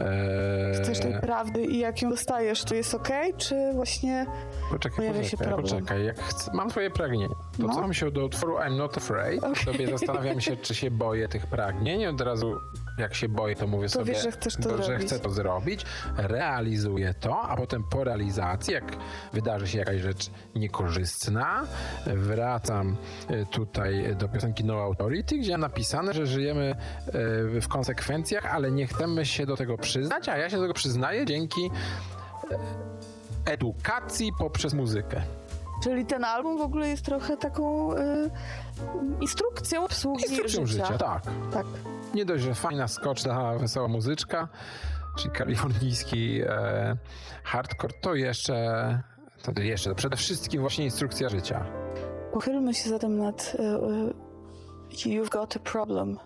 E, 0.00 0.72
Chcesz 0.82 1.00
tej 1.00 1.20
prawdy 1.20 1.64
i 1.64 1.78
jak 1.78 2.02
ją 2.02 2.10
dostajesz, 2.10 2.64
to 2.64 2.74
jest 2.74 2.94
okej? 2.94 3.34
Czy 3.36 3.72
właśnie 3.74 4.26
poczekaj, 4.70 4.96
pojawia 4.96 5.24
się 5.24 5.36
poczekaj, 5.36 5.54
problem? 5.54 5.80
poczekaj. 5.84 6.04
Jak 6.04 6.20
chcę, 6.20 6.50
mam 6.54 6.70
swoje 6.70 6.90
pragnienie, 6.90 7.28
to 7.28 7.66
No. 7.66 7.74
cofam 7.74 7.94
się 7.94 8.10
do 8.10 8.24
utworu 8.24 8.56
I'm 8.58 8.76
Not 8.76 8.96
Afraid. 8.96 9.44
Okej. 9.44 9.64
Sobie 9.64 9.88
zastanawiam 9.88 10.40
się, 10.40 10.56
czy 10.56 10.74
się 10.74 10.90
boję 10.90 11.28
tych 11.28 11.46
pragnień. 11.46 12.06
Od 12.06 12.20
razu, 12.20 12.54
jak 12.98 13.14
się 13.14 13.28
boję, 13.28 13.56
to 13.56 13.66
mówię 13.66 13.88
sobie, 13.88 14.12
wiesz, 14.12 14.22
że 14.22 14.32
chcesz 14.32 14.56
to 14.56 14.68
bo, 14.76 14.82
że 14.82 14.98
chcę 14.98 15.18
to 15.20 15.30
zrobić. 15.30 15.84
Realizuję 16.16 17.14
to, 17.20 17.40
a 17.42 17.56
potem 17.56 17.84
po 17.90 18.04
realizacji, 18.04 18.74
jak 18.74 18.96
wydarzy 19.32 19.68
się 19.68 19.78
jakaś 19.78 20.00
rzecz 20.00 20.30
niekorzystna, 20.54 21.09
wracam 22.06 22.96
e, 23.28 23.46
tutaj 23.46 24.16
do 24.16 24.28
piosenki 24.28 24.64
No 24.64 24.74
Authority, 24.74 25.38
gdzie 25.38 25.58
napisane, 25.58 26.14
że 26.14 26.26
żyjemy 26.26 26.74
e, 27.06 27.12
w 27.60 27.68
konsekwencjach, 27.68 28.54
ale 28.54 28.70
nie 28.70 28.86
chcemy 28.86 29.26
się 29.26 29.46
do 29.46 29.56
tego 29.56 29.78
przyznać, 29.78 30.28
a 30.28 30.36
ja 30.36 30.50
się 30.50 30.56
do 30.56 30.62
tego 30.62 30.74
przyznaję 30.74 31.26
dzięki 31.26 31.70
e, 32.50 32.58
edukacji 33.52 34.32
poprzez 34.38 34.74
muzykę. 34.74 35.22
Czyli 35.82 36.06
ten 36.06 36.24
album 36.24 36.58
w 36.58 36.60
ogóle 36.60 36.88
jest 36.88 37.04
trochę 37.04 37.36
taką 37.36 37.92
y, 37.96 38.30
instrukcją 39.20 39.84
obsługi 39.84 40.24
Instrukcją 40.24 40.66
życia, 40.66 40.98
tak. 40.98 41.22
tak. 41.52 41.66
Nie 42.14 42.24
dość, 42.24 42.44
że 42.44 42.54
fajna, 42.54 42.88
skoczna, 42.88 43.54
wesoła 43.58 43.88
muzyczka, 43.88 44.48
czyli 45.18 45.30
kalifornijski 45.30 46.40
e, 46.42 46.96
hardcore, 47.44 47.94
to 48.00 48.14
jeszcze, 48.14 49.02
to 49.42 49.62
jeszcze, 49.62 49.94
przede 49.94 50.16
wszystkim 50.16 50.60
właśnie 50.60 50.84
instrukcja 50.84 51.28
życia. 51.28 51.66
Pochylmy 52.32 52.74
się 52.74 52.90
zatem 52.90 53.18
nad 53.18 53.56
y, 54.94 55.08
You've 55.08 55.28
Got 55.28 55.56
a 55.56 55.58
Problem 55.58 56.18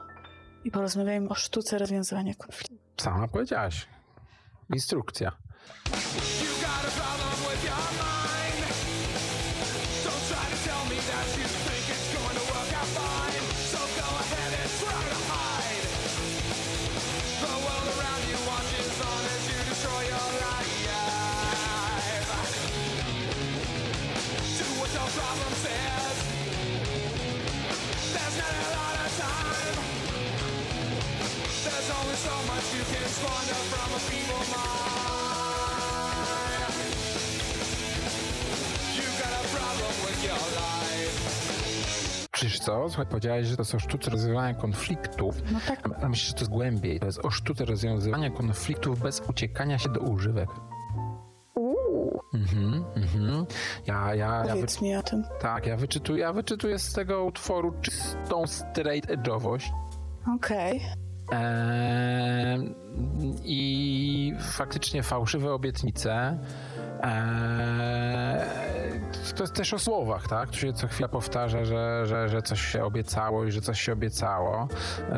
i 0.65 0.71
porozmawiajmy 0.71 1.29
o 1.29 1.35
sztuce 1.35 1.79
rozwiązywania 1.79 2.35
konfliktu. 2.35 2.77
Sama 2.97 3.29
powiedziałaś. 3.29 3.87
Instrukcja. 4.75 5.33
Czyż 42.35 42.59
co? 42.59 42.89
Słuchaj, 42.89 43.07
powiedziałeś, 43.07 43.47
że 43.47 43.57
to 43.57 43.65
są 43.65 43.79
sztuce 43.79 44.11
rozwiązywania 44.11 44.55
konfliktów. 44.55 45.37
No 45.53 45.59
tak. 45.69 45.89
A 46.03 46.09
myślę, 46.09 46.27
że 46.29 46.33
to 46.33 46.39
jest 46.41 46.51
głębiej. 46.51 47.01
To 47.01 47.07
jest 47.07 47.25
o 47.25 47.31
sztuce 47.31 47.65
rozwiązywania 47.65 48.31
konfliktów 48.31 49.01
bez 49.01 49.21
uciekania 49.21 49.79
się 49.79 49.89
do 49.89 50.01
używek. 50.01 50.49
Mhm, 52.35 52.85
mhm. 52.97 53.47
Ja, 53.87 54.15
ja, 54.15 54.45
powiedz 54.51 54.81
mi 54.81 54.97
o 54.97 55.03
tym. 55.03 55.25
tak, 55.41 55.67
ja 55.67 55.77
wyczytuję, 55.77 56.21
ja 56.21 56.33
wyczytuję 56.33 56.79
z 56.79 56.93
tego 56.93 57.25
utworu 57.25 57.75
czystą 57.83 58.47
straight 58.47 59.11
edge'owość. 59.11 59.73
Okej. 60.37 60.81
Eee, 61.33 62.75
I 63.45 64.35
faktycznie 64.41 65.03
fałszywe 65.03 65.53
obietnice. 65.53 66.39
Eee, 67.03 68.41
to 69.37 69.43
jest 69.43 69.55
też 69.55 69.75
o 69.75 69.79
słowach, 69.79 70.29
tak? 70.29 70.51
Tu 70.51 70.57
się 70.57 70.73
co 70.73 70.89
chwila 70.89 71.09
powtarza, 71.09 71.65
że, 71.65 72.07
że, 72.07 72.29
że 72.29 72.43
coś 72.43 72.61
się 72.61 72.85
obiecało 72.85 73.45
i 73.45 73.53
że 73.53 73.61
coś 73.61 73.81
się 73.81 73.93
obiecało, 73.93 74.69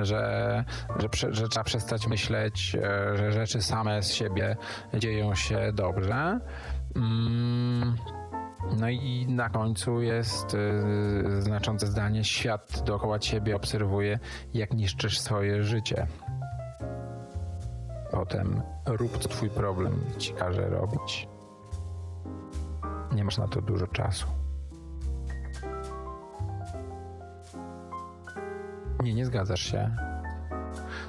że, 0.03 0.65
że, 0.99 1.35
że 1.35 1.49
trzeba 1.49 1.65
przestać 1.65 2.07
myśleć, 2.07 2.77
e, 2.83 3.17
że 3.17 3.33
rzeczy 3.33 3.63
same 3.63 4.03
z 4.03 4.13
siebie 4.13 4.57
dzieją 4.95 5.35
się 5.35 5.73
dobrze. 5.73 6.41
Mm. 6.97 7.97
No 8.81 8.89
i 8.89 9.27
na 9.29 9.49
końcu 9.49 10.01
jest 10.01 10.55
y, 10.55 11.43
znaczące 11.43 11.87
zdanie: 11.87 12.25
Świat 12.25 12.83
dookoła 12.85 13.19
ciebie 13.19 13.57
obserwuje, 13.57 14.19
jak 14.55 14.75
niszczysz 14.75 15.21
swoje 15.21 15.63
życie. 15.63 16.07
Potem 18.11 18.63
rób 18.87 19.19
co 19.19 19.29
twój 19.29 19.51
problem 19.51 20.05
ci 20.19 20.33
każe 20.33 20.69
robić. 20.69 21.29
Nie 23.13 23.25
masz 23.25 23.39
na 23.39 23.49
to 23.49 23.63
dużo 23.63 23.87
czasu. 23.87 24.27
Nie, 29.03 29.15
nie 29.15 29.27
zgadzasz 29.27 29.61
się. 29.61 29.97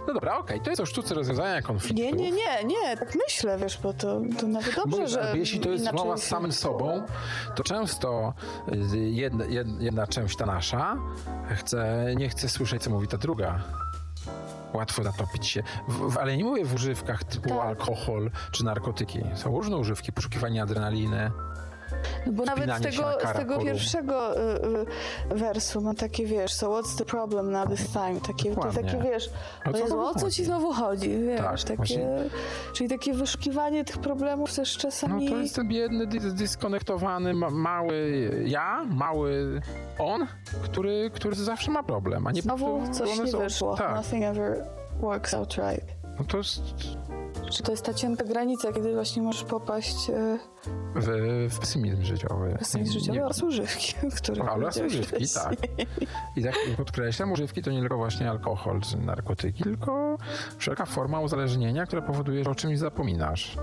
No 0.08 0.13
dobra, 0.13 0.38
okej, 0.38 0.62
to 0.62 0.70
jest 0.70 0.82
o 0.82 0.86
sztuce 0.86 1.15
rozwiązania 1.15 1.62
konfliktów. 1.62 1.98
Nie, 2.06 2.12
nie, 2.12 2.32
nie, 2.32 2.64
nie, 2.66 2.97
tak 2.97 3.16
myślę, 3.28 3.58
wiesz, 3.58 3.78
bo 3.84 3.93
to, 3.93 4.22
to 4.39 4.47
nawet 4.47 4.76
dobrze, 4.76 4.97
Bo, 4.97 5.08
że 5.08 5.34
jeśli 5.36 5.60
to 5.60 5.70
jest 5.70 5.82
inaczej 5.84 5.97
rozmowa 5.97 6.18
z 6.18 6.22
się- 6.24 6.28
samym 6.30 6.51
sobą, 6.51 7.05
to 7.55 7.64
często 7.64 8.34
y, 8.93 8.97
jedna, 8.97 9.45
jed- 9.45 9.82
jedna 9.82 10.08
część 10.08 10.38
ta 10.38 10.45
nasza 10.45 10.97
chce, 11.55 12.05
nie 12.18 12.30
chce 12.30 12.49
słyszeć, 12.49 12.84
co 12.84 12.89
mówi 12.89 13.08
ta 13.08 13.18
druga. 13.18 13.60
Łatwo 14.74 15.03
zatopić 15.03 15.47
się. 15.47 15.64
W, 15.88 16.12
w, 16.14 16.18
ale 16.18 16.38
nie 16.38 16.43
mówię 16.43 16.66
w 16.66 16.74
używkach 16.74 17.24
typu 17.24 17.49
Tak. 17.49 17.60
alkohol 17.60 18.32
czy 18.51 18.66
narkotyki. 18.66 19.20
Są 19.36 19.51
różne 19.51 19.78
używki, 19.78 20.12
poszukiwanie 20.12 20.62
adrenaliny. 20.64 21.32
No 22.26 22.32
Bo 22.34 22.45
nawet 22.45 22.66
z 22.66 22.68
na 22.68 22.80
tego, 22.80 23.18
z 23.34 23.38
tego 23.38 23.58
pierwszego 23.60 24.38
y, 24.38 24.41
y, 25.32 25.36
wersu 25.36 25.82
ma 25.82 25.93
takie, 25.93 26.26
wiesz, 26.26 26.54
so 26.54 26.70
what's 26.70 26.98
the 26.98 27.06
problem 27.06 27.52
now 27.52 27.70
this 27.70 27.91
time? 27.91 28.22
Takie, 28.28 28.56
to 28.56 28.72
takie, 28.72 28.98
wiesz, 29.04 29.30
O 29.66 29.72
co 29.72 29.78
Jezu, 29.78 30.00
o 30.00 30.16
co 30.16 30.32
ci 30.32 30.45
znowu 30.45 30.74
chodzi, 30.74 31.20
wiesz, 31.20 31.41
Tak, 31.41 31.64
takie, 31.64 31.76
właśnie. 31.78 32.08
czyli 32.74 32.89
takie 32.89 33.14
wyszukiwanie 33.14 33.86
tych 33.86 33.98
problemów 33.98 34.56
też 34.56 34.76
No 34.76 34.82
czasami... 34.82 35.30
to 35.30 35.38
jest 35.38 35.56
ten 35.56 35.68
biedny, 35.68 36.08
dys- 36.08 36.34
dyskonektowany, 36.34 37.34
ma, 37.34 37.50
mały 37.50 38.32
ja, 38.45 38.86
mały 38.89 39.62
on, 40.00 40.28
który, 40.64 41.12
który 41.14 41.36
zawsze 41.36 41.72
ma 41.72 41.84
problem, 41.84 42.28
a 42.28 42.32
nie 42.32 42.41
Znowu 42.41 42.93
coś 42.93 43.20
nie 43.20 43.32
wyszło. 43.32 43.78
Tak, 43.78 43.95
Nothing 43.95 44.24
ever 44.24 44.66
works 45.00 45.34
out 45.34 45.56
right. 45.58 45.97
No 46.20 46.26
to 46.26 46.38
jest 46.38 46.61
Czy 47.51 47.63
to 47.63 47.72
jest 47.72 47.86
ta 47.86 47.93
cienka 47.93 48.26
granica, 48.26 48.74
kiedy 48.74 48.93
właśnie 48.93 49.22
możesz 49.22 49.43
popaść 49.43 50.09
y, 50.09 50.39
w, 50.95 51.07
w 51.49 51.59
pesymizm 51.59 52.03
życiowy. 52.03 52.57
sens 52.61 52.91
życiowy 52.91 53.18
Nie- 53.18 53.26
oraz 53.26 53.43
używki, 53.43 53.93
które 54.18 54.43
Ale 54.49 54.68
używki, 54.86 55.26
tak. 55.34 55.53
I 56.36 56.43
tak 56.43 56.55
podkreślam, 56.78 57.32
używki 57.32 57.61
to 57.63 57.72
nie 57.72 57.80
tylko 57.80 57.97
właśnie 57.97 58.30
alkohol 58.30 58.82
czy 58.82 58.97
narkotyki, 58.97 59.63
tylko 59.63 60.18
wszelka 60.57 60.86
forma 60.86 61.20
uzależnienia, 61.22 61.86
która 61.86 62.01
powoduje, 62.01 62.43
że 62.43 62.49
o 62.49 62.55
czymś 62.55 62.80
zapominasz. 62.80 63.57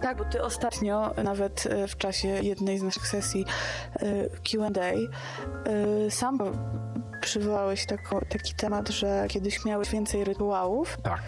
Tak, 0.00 0.16
bo 0.18 0.24
ty 0.24 0.42
ostatnio, 0.42 1.10
nawet 1.24 1.66
e, 1.70 1.88
w 1.88 1.96
czasie 1.96 2.28
jednej 2.28 2.78
z 2.78 2.82
naszych 2.82 3.06
sesji 3.06 3.44
e, 3.94 4.28
Q&A, 4.30 4.80
e, 4.80 6.10
sam 6.10 6.38
przywołałeś 7.22 7.86
tako, 7.86 8.20
taki 8.28 8.54
temat, 8.54 8.88
że 8.88 9.26
kiedyś 9.28 9.64
miałeś 9.64 9.90
więcej 9.90 10.24
rytuałów 10.24 10.96
Tak. 11.02 11.22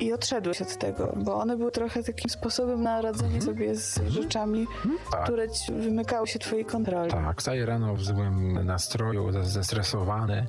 i 0.00 0.12
odszedłeś 0.12 0.62
od 0.62 0.78
tego, 0.78 1.12
bo 1.16 1.34
one 1.34 1.56
były 1.56 1.70
trochę 1.70 2.02
takim 2.02 2.30
sposobem 2.30 2.82
na 2.82 3.00
radzenie 3.02 3.42
sobie 3.42 3.74
z 3.74 4.00
rzeczami, 4.08 4.66
tak. 5.12 5.24
które 5.24 5.50
ci 5.50 5.72
wymykały 5.72 6.26
się 6.26 6.38
twojej 6.38 6.64
kontroli. 6.64 7.10
Tak, 7.10 7.38
wstaję 7.38 7.66
rano 7.66 7.94
w 7.94 8.02
złym 8.04 8.66
nastroju, 8.66 9.28
zes- 9.30 9.42
zestresowany 9.44 10.46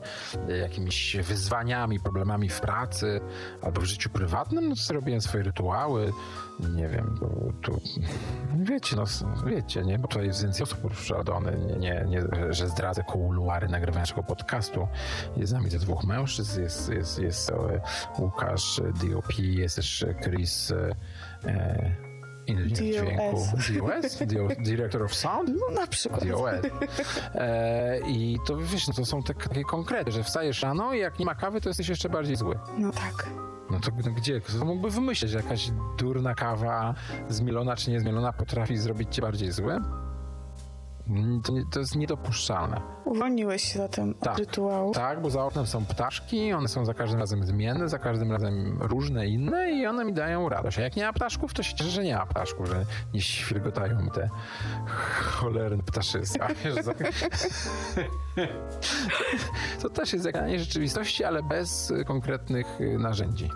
e, 0.50 0.58
jakimiś 0.58 1.18
wyzwaniami, 1.24 2.00
problemami 2.00 2.50
w 2.50 2.62
pracy 2.62 3.22
albo 3.62 3.82
w 3.82 3.86
życiu 3.86 4.10
prywatnym, 4.10 4.70
no 4.70 4.76
robiłem 4.94 5.22
swoje 5.22 5.44
rytuały, 5.44 6.14
nie 6.76 6.88
wiem, 6.88 7.18
bo 7.20 7.28
tu, 7.62 7.82
wiecie, 8.60 8.96
no 8.96 9.04
wiecie, 9.46 9.84
nie, 9.84 10.00
bo 10.00 10.08
tutaj 10.08 10.26
jest 10.28 10.44
więcej 10.44 10.64
osób 10.64 10.86
uszczędzony, 10.86 11.58
nie, 11.58 11.76
nie, 11.76 12.06
nie, 12.06 12.22
że 12.54 12.68
zdradzę 12.70 13.04
kuluary 13.04 13.68
nagrywania 13.68 14.00
naszego 14.02 14.24
podcastu. 14.24 14.88
Jest 15.38 15.50
z 15.50 15.54
nami 15.54 15.70
te 15.72 15.78
dwóch 15.80 16.04
mężczyzn, 16.04 16.62
jest, 16.62 16.90
jest, 16.90 17.20
jest 17.20 17.50
e, 17.50 17.82
Łukasz 18.20 18.80
e, 18.80 18.84
DOP, 18.84 19.40
jest 19.40 19.76
też 19.76 20.04
e, 20.04 20.14
Chris 20.14 20.72
e, 21.46 21.96
inżynier 22.48 23.06
dźwięku. 23.06 23.38
DOS? 24.02 24.18
DO- 24.18 24.64
Director 24.64 25.04
of 25.04 25.16
Sound? 25.16 25.50
No 25.50 25.82
na 25.82 25.88
przykład. 25.88 26.28
DOS. 26.28 26.54
E, 27.36 28.00
I 28.08 28.38
to 28.48 28.58
wiesz, 28.58 28.88
no 28.88 28.94
to 28.94 29.06
są 29.06 29.24
te- 29.24 29.34
takie 29.34 29.64
konkrety, 29.64 30.12
że 30.12 30.24
wstajesz 30.24 30.62
rano 30.64 30.94
i 30.94 31.00
jak 31.00 31.20
nie 31.20 31.26
ma 31.26 31.36
kawy, 31.36 31.62
to 31.62 31.70
jesteś 31.70 31.90
jeszcze 31.90 32.10
bardziej 32.10 32.36
zły. 32.36 32.60
No 32.78 32.92
tak. 32.92 33.28
No 33.72 33.80
to 33.80 33.92
gdzie? 33.92 34.42
Kto 34.42 34.66
mógłby 34.66 34.90
wymyśleć, 34.90 35.32
że 35.32 35.38
jakaś 35.38 35.72
durna 35.98 36.36
kawa 36.36 36.96
zmielona 37.30 37.76
czy 37.76 37.92
niezmielona 37.92 38.34
potrafi 38.34 38.78
zrobić 38.78 39.16
cię 39.16 39.22
bardziej 39.22 39.52
zły? 39.52 39.82
To, 41.44 41.54
to 41.72 41.80
jest 41.80 41.96
niedopuszczalne. 41.96 42.82
Uwolniłeś 43.06 43.64
się 43.64 43.80
zatem 43.80 44.14
Tak. 44.14 44.34
od 44.34 44.40
rytuałów. 44.40 44.96
Tak, 44.96 45.22
bo 45.22 45.30
za 45.30 45.46
oknem 45.46 45.68
są 45.68 45.86
ptaszki, 45.86 46.54
one 46.54 46.68
są 46.68 46.86
za 46.86 46.94
każdym 46.94 47.20
razem 47.20 47.44
zmienne, 47.46 47.90
za 47.90 48.00
każdym 48.00 48.32
razem 48.32 48.78
różne 48.82 49.28
inne 49.28 49.72
i 49.72 49.88
one 49.88 50.06
mi 50.06 50.14
dają 50.14 50.50
radość. 50.50 50.80
A 50.80 50.82
jak 50.82 50.96
nie 50.96 51.06
ma 51.06 51.14
ptaszków, 51.14 51.54
to 51.54 51.64
się 51.64 51.76
cieszę, 51.76 51.90
że 51.90 52.04
nie 52.04 52.16
ma 52.16 52.26
ptaszków, 52.26 52.68
że 52.68 52.86
nie 53.14 53.22
świrgotają 53.22 54.02
mi 54.02 54.12
te 54.12 54.30
cholerne 54.86 55.84
ptaszyska. 55.84 56.48
To 59.82 59.90
też 59.90 60.14
jest 60.14 60.24
zagranie 60.24 60.60
rzeczywistości, 60.60 61.24
ale 61.24 61.44
bez 61.44 61.94
konkretnych 62.06 62.82
y, 62.82 62.98
narzędzi. 63.00 63.50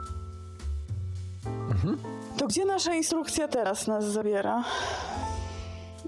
To 2.37 2.47
gdzie 2.47 2.65
nasza 2.65 2.93
instrukcja 2.93 3.47
teraz 3.47 3.87
nas 3.87 4.05
zabiera? 4.05 4.63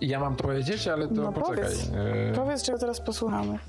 Ja 0.01 0.19
mam 0.19 0.35
to 0.35 0.43
powiedzieć, 0.43 0.87
ale 0.87 1.07
to 1.07 1.13
No 1.13 1.31
poczekaj. 1.31 1.55
powiedz. 1.55 1.83
Y, 1.87 2.33
Powiedz, 2.35 2.63
czego 2.63 2.77
teraz 2.77 3.01
posłuchamy. 3.01 3.59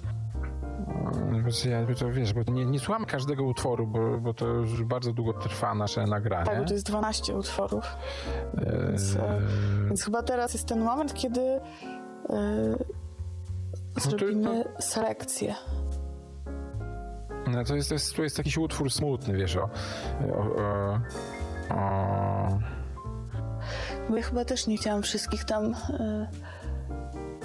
Bo 1.43 1.71
ja 1.71 1.95
to 1.95 2.13
wiesz, 2.13 2.33
bo 2.33 2.53
nie, 2.53 2.67
nie 2.67 2.79
słuchamy 2.79 3.07
każdego 3.07 3.45
utworu, 3.45 3.87
bo, 3.87 4.19
bo 4.19 4.35
to 4.35 4.47
już 4.47 4.85
bardzo 4.85 5.13
długo 5.13 5.33
trwa 5.33 5.75
nasze 5.75 6.05
nagranie. 6.07 6.47
Tak, 6.47 6.59
bo 6.59 6.65
to 6.65 6.75
jest 6.75 6.87
12 6.87 7.35
utworów. 7.37 7.97
Więc, 8.55 9.17
e, 9.17 9.41
Więc 9.87 10.05
chyba 10.05 10.23
teraz 10.23 10.53
jest 10.55 10.69
ten 10.69 10.81
moment, 10.81 11.15
kiedy 11.15 11.41
e, 11.41 11.61
zrobimy 13.97 14.65
selekcję. 14.79 15.55
No 17.53 17.65
to 17.65 17.75
jest, 17.77 17.89
to 17.89 17.95
jest, 17.95 18.17
to 18.17 18.23
jest 18.23 18.39
jakiś 18.39 18.59
utwór 18.59 18.91
smutny, 18.91 19.35
wiesz, 19.35 19.57
o... 19.57 19.63
o, 19.63 20.57
o, 20.63 21.01
o 21.75 22.76
Bo 24.11 24.17
ja 24.17 24.23
chyba 24.23 24.45
też 24.45 24.67
nie 24.67 24.77
chciałam 24.77 25.03
wszystkich 25.03 25.45
tam... 25.45 25.75
E, 26.01 26.29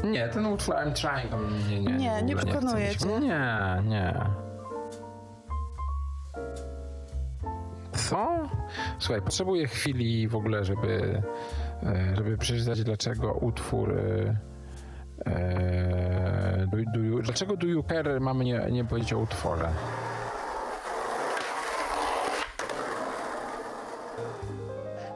nie, 0.04 0.30
ten 0.30 0.46
utwór 0.46 0.76
I'm 0.76 0.94
Trying 0.94 1.32
nie, 1.70 1.82
nie, 1.82 1.98
Nie, 1.98 2.22
nie 2.24 2.36
przekonuje 2.36 2.88
chcę 2.88 3.08
cię. 3.08 3.20
Nie, 3.20 3.84
nie. 3.86 4.14
Co? 7.92 8.50
Słuchaj, 9.00 9.22
potrzebuję 9.22 9.68
chwili 9.68 10.28
w 10.28 10.36
ogóle, 10.36 10.66
żeby, 10.66 11.22
e, 11.84 12.16
żeby 12.16 12.38
przeczytać, 12.38 12.84
dlaczego 12.84 13.34
utwór... 13.34 13.94
e, 14.00 14.52
do, 16.68 16.78
do 16.78 17.22
dlaczego 17.22 17.58
Do 17.58 17.68
You 17.68 17.84
Care 17.84 18.22
mamy 18.22 18.44
nie, 18.44 18.68
nie 18.72 18.86
powiedzieć 18.86 19.14
o 19.14 19.20
utworze? 19.20 19.70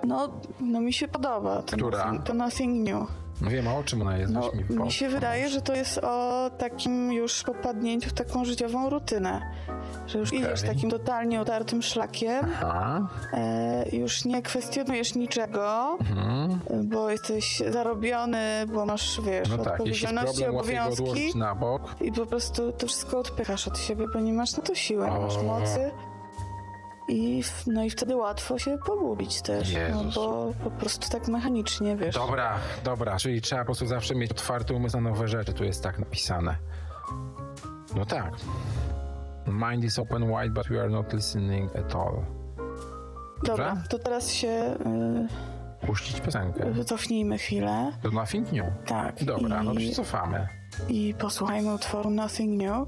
No, 0.08 0.30
no 0.60 0.82
mi 0.82 0.94
się 0.94 1.08
podoba. 1.08 1.62
To 1.62 1.78
Która? 1.78 2.06
Nothing, 2.06 2.24
to 2.24 2.34
nothing 2.34 2.90
new. 2.90 3.08
No 3.42 3.50
wiem, 3.50 3.68
a 3.68 3.76
o 3.76 3.84
czym 3.84 4.02
ona 4.02 4.18
jest? 4.18 4.34
No, 4.34 4.52
mi, 4.70 4.84
mi 4.84 4.92
się 4.92 5.10
wydaje, 5.10 5.50
że 5.50 5.62
to 5.62 5.76
jest 5.76 5.98
o 5.98 6.50
takim 6.58 7.14
już 7.14 7.44
popadnięciu 7.44 8.10
w 8.10 8.14
taką 8.14 8.46
życiową 8.46 8.90
rutynę. 8.90 9.42
Że 10.08 10.20
już 10.20 10.34
idziesz 10.34 10.62
takim 10.62 10.90
totalnie 10.90 11.42
otartym 11.42 11.82
szlakiem, 11.82 12.46
Aha. 12.56 13.08
e, 13.34 13.96
już 13.96 14.26
nie 14.26 14.42
kwestionujesz 14.42 15.16
niczego, 15.16 15.98
Mhm. 16.00 16.60
bo 16.90 17.10
jesteś 17.10 17.64
zarobiony, 17.72 18.40
bo 18.74 18.86
masz, 18.86 19.22
wiesz, 19.22 19.50
No 19.50 19.58
tak, 19.58 19.74
odpowiedzialności, 19.74 20.44
problem, 20.44 20.56
obowiązki. 20.62 21.38
na 21.38 21.56
bok. 21.56 21.82
I 22.02 22.12
po 22.12 22.26
prostu 22.26 22.72
to 22.72 22.88
wszystko 22.88 23.20
odpychasz 23.20 23.68
od 23.68 23.78
siebie, 23.80 24.06
bo 24.14 24.20
nie 24.20 24.34
masz 24.34 24.58
na 24.58 24.64
to 24.64 24.76
siły, 24.76 25.06
nie 25.12 25.20
masz 25.20 25.38
mocy. 25.44 25.92
I, 27.08 27.44
no 27.68 27.84
i 27.84 27.90
wtedy 27.90 28.16
łatwo 28.16 28.60
się 28.60 28.78
pogubić 28.86 29.42
też, 29.42 29.74
no 29.94 30.04
bo 30.16 30.54
po 30.64 30.72
prostu 30.72 31.10
tak 31.10 31.28
mechanicznie, 31.28 31.96
wiesz. 31.96 32.16
Dobra, 32.16 32.58
dobra, 32.84 33.18
czyli 33.18 33.42
trzeba 33.42 33.62
po 33.62 33.66
prostu 33.66 33.88
zawsze 33.88 34.16
mieć 34.16 34.32
otwarty 34.32 34.74
umysł 34.74 34.98
na 35.02 35.10
nowe 35.10 35.28
rzeczy, 35.28 35.54
tu 35.54 35.64
jest 35.64 35.84
tak 35.84 36.00
napisane. 36.00 36.56
No 37.96 38.06
tak. 38.06 38.32
Mind 39.48 39.84
is 39.84 40.00
open 40.00 40.28
wide, 40.28 40.50
but 40.50 40.68
we 40.68 40.80
are 40.82 40.90
not 40.90 41.14
listening 41.14 41.76
at 41.76 41.96
all. 41.96 42.16
Dobra, 43.44 43.70
Dobrze? 43.76 43.90
to 43.90 44.00
teraz 44.00 44.32
się 44.32 44.76
Puścić 45.88 46.22
piosenkę. 46.22 46.68
y, 46.68 46.72
wycofnijmy 46.72 47.38
chwilę. 47.38 47.92
To 48.02 48.10
nothing 48.12 48.52
new. 48.52 48.66
Tak. 48.86 49.24
Dobra, 49.24 49.64
no 49.64 49.74
to 49.74 49.80
i, 49.80 49.88
się 49.88 49.96
cofamy. 49.96 50.48
I 50.90 51.14
posłuchajmy 51.20 51.74
utworu 51.74 52.10
Nothing 52.10 52.62
New. 52.64 52.88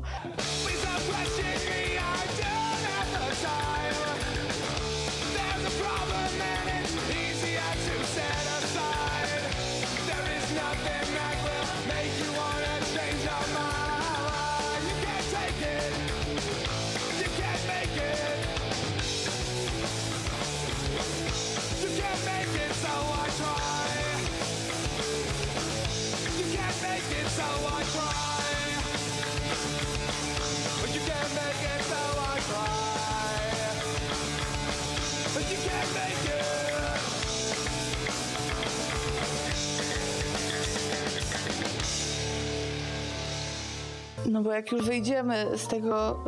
No 44.38 44.44
bo 44.44 44.52
jak 44.52 44.72
już 44.72 44.86
wyjdziemy 44.86 45.58
z 45.58 45.68
tego 45.68 46.20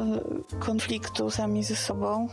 y, 0.53 0.59
konfliktu 0.59 1.29
sami 1.29 1.63
ze 1.63 1.75
sobą, 1.75 2.27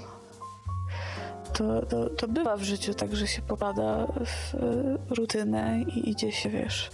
to, 1.53 1.87
to, 1.87 2.11
to 2.11 2.29
bywa 2.29 2.57
w 2.57 2.63
życiu 2.63 2.95
tak, 2.95 3.17
że 3.17 3.27
się 3.27 3.43
popada 3.43 4.07
w 4.07 4.55
y, 4.55 5.15
rutynę 5.15 5.83
i 5.97 6.11
idzie 6.11 6.33
się, 6.33 6.51
wiesz, 6.51 6.91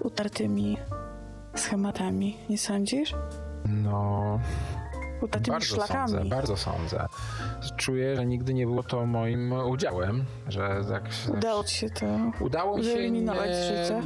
utartymi 0.00 0.76
schematami. 1.54 2.36
Nie 2.50 2.58
sądzisz? 2.58 3.14
No, 3.64 4.38
Utartymi 5.22 5.52
bardzo 5.52 5.74
szlakami. 5.74 6.10
sądzę, 6.10 6.28
bardzo 6.28 6.56
sądzę. 6.56 7.06
Czuję, 7.76 8.16
że 8.16 8.26
nigdy 8.26 8.54
nie 8.54 8.66
było 8.66 8.82
to 8.82 9.06
moim 9.06 9.52
udziałem, 9.52 10.24
że 10.48 10.80
tak... 10.88 11.04
Udało 11.38 11.64
ci 11.64 11.76
się 11.76 11.90
to 11.90 12.06
Udało 12.40 12.78
mi 12.78 12.84
się 12.84 12.90
wyeliminować 12.90 13.50
z 13.56 13.68
życia? 13.68 14.02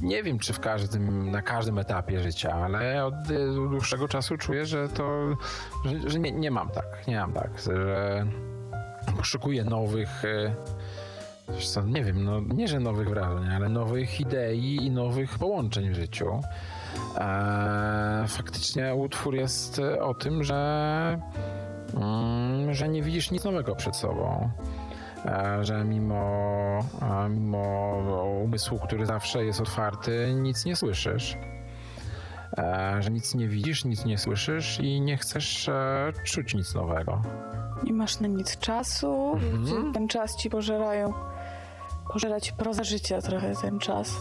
Nie 0.00 0.22
wiem, 0.22 0.38
czy 0.38 0.52
w 0.52 0.60
każdym, 0.60 1.30
na 1.30 1.42
każdym 1.42 1.78
etapie 1.78 2.20
życia, 2.20 2.52
ale 2.52 3.04
od 3.04 3.30
y, 3.30 3.46
dłuższego 3.46 4.08
czasu 4.08 4.36
czuję, 4.36 4.66
że 4.66 4.88
to, 4.88 5.36
że, 5.84 6.10
że 6.10 6.18
nie, 6.18 6.32
nie 6.32 6.50
mam 6.50 6.70
tak, 6.70 7.08
nie 7.08 7.16
mam 7.16 7.32
tak, 7.32 7.50
że 7.66 8.26
poszukuję 9.16 9.64
nowych, 9.64 10.24
y, 10.24 10.54
co, 11.58 11.82
nie 11.82 12.04
wiem, 12.04 12.24
no 12.24 12.40
nie, 12.40 12.68
że 12.68 12.80
nowych 12.80 13.08
wrażeń, 13.08 13.48
ale 13.48 13.68
nowych 13.68 14.20
idei 14.20 14.76
i 14.76 14.90
nowych 14.90 15.38
połączeń 15.38 15.90
w 15.90 15.94
życiu. 15.94 16.40
E, 17.16 18.24
faktycznie 18.28 18.94
utwór 18.94 19.34
jest 19.34 19.80
o 20.00 20.14
tym, 20.14 20.44
że, 20.44 21.18
mm, 21.94 22.74
że 22.74 22.88
nie 22.88 23.02
widzisz 23.02 23.30
nic 23.30 23.44
nowego 23.44 23.76
przed 23.76 23.96
sobą 23.96 24.50
że 25.60 25.84
mimo, 25.84 26.78
e, 27.02 27.28
mimo 27.28 27.92
umysłu, 28.44 28.78
który 28.78 29.06
zawsze 29.06 29.44
jest 29.44 29.60
otwarty, 29.60 30.32
nic 30.34 30.64
nie 30.64 30.76
słyszysz. 30.76 31.36
E, 32.58 32.96
Że 33.02 33.10
nic 33.10 33.34
nie 33.34 33.48
widzisz, 33.48 33.84
nic 33.84 34.04
nie 34.04 34.18
słyszysz 34.18 34.80
i 34.80 35.00
nie 35.00 35.16
chcesz 35.16 35.68
e, 35.68 36.12
czuć 36.24 36.54
nic 36.54 36.74
nowego. 36.74 37.22
Nie 37.84 37.92
masz 37.92 38.20
na 38.20 38.28
nic 38.28 38.58
czasu, 38.58 39.32
Mhm. 39.54 39.92
ten 39.92 40.08
czas 40.08 40.36
ci 40.36 40.50
pożerają. 40.50 41.12
Pożera 42.12 42.40
ci 42.40 42.52
proza 42.52 42.84
życia 42.84 43.20
trochę 43.20 43.52
ten 43.62 43.78
czas. 43.78 44.16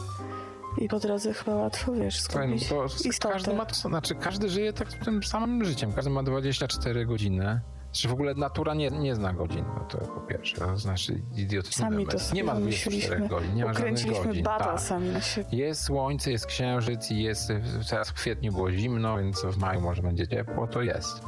I 0.77 0.87
po 0.87 0.99
drodze 0.99 1.33
chyba 1.33 1.55
łatwo, 1.55 1.91
wiesz, 1.93 2.21
Słuchaj, 2.21 2.49
no 2.49 2.57
skupić 2.59 2.69
to 2.69 2.85
istotę. 3.09 3.33
każdy 3.33 3.53
ma 3.53 3.65
to, 3.65 3.75
znaczy 3.75 4.15
każdy 4.15 4.49
żyje 4.49 4.73
tak 4.73 4.93
tym 4.93 5.23
samym 5.23 5.65
życiem. 5.65 5.93
Każdy 5.93 6.09
ma 6.11 6.23
24 6.23 7.05
godziny. 7.05 7.61
Czy 7.91 8.07
w 8.07 8.13
ogóle 8.13 8.33
natura 8.33 8.73
nie, 8.73 8.89
nie 8.89 9.15
zna 9.15 9.33
godzin, 9.33 9.65
no 9.77 9.85
to 9.85 9.97
po 9.97 10.21
pierwsze, 10.21 10.57
to 10.57 10.77
znaczy 10.77 11.21
idiotyczny 11.35 11.85
Sami 11.85 12.07
to 12.07 12.17
Nie 12.33 12.43
ma 12.43 12.51
24 12.55 12.59
wymyśliliśmy. 12.59 13.27
godzin, 13.27 13.55
nie 13.55 13.65
ma 13.65 13.73
żadnych 13.73 14.23
godzin. 14.25 14.43
bata 14.43 14.65
tak. 14.65 14.79
sami 14.79 15.09
na 15.09 15.21
siebie. 15.21 15.57
Jest 15.57 15.81
słońce, 15.83 16.31
jest 16.31 16.45
księżyc 16.45 17.11
i 17.11 17.23
jest, 17.23 17.51
teraz 17.89 18.09
w 18.09 18.13
kwietniu 18.13 18.51
było 18.51 18.71
zimno, 18.71 19.17
więc 19.17 19.41
w 19.45 19.57
maju 19.57 19.81
może 19.81 20.01
będzie 20.01 20.27
ciepło, 20.27 20.67
to 20.67 20.81
jest. 20.81 21.21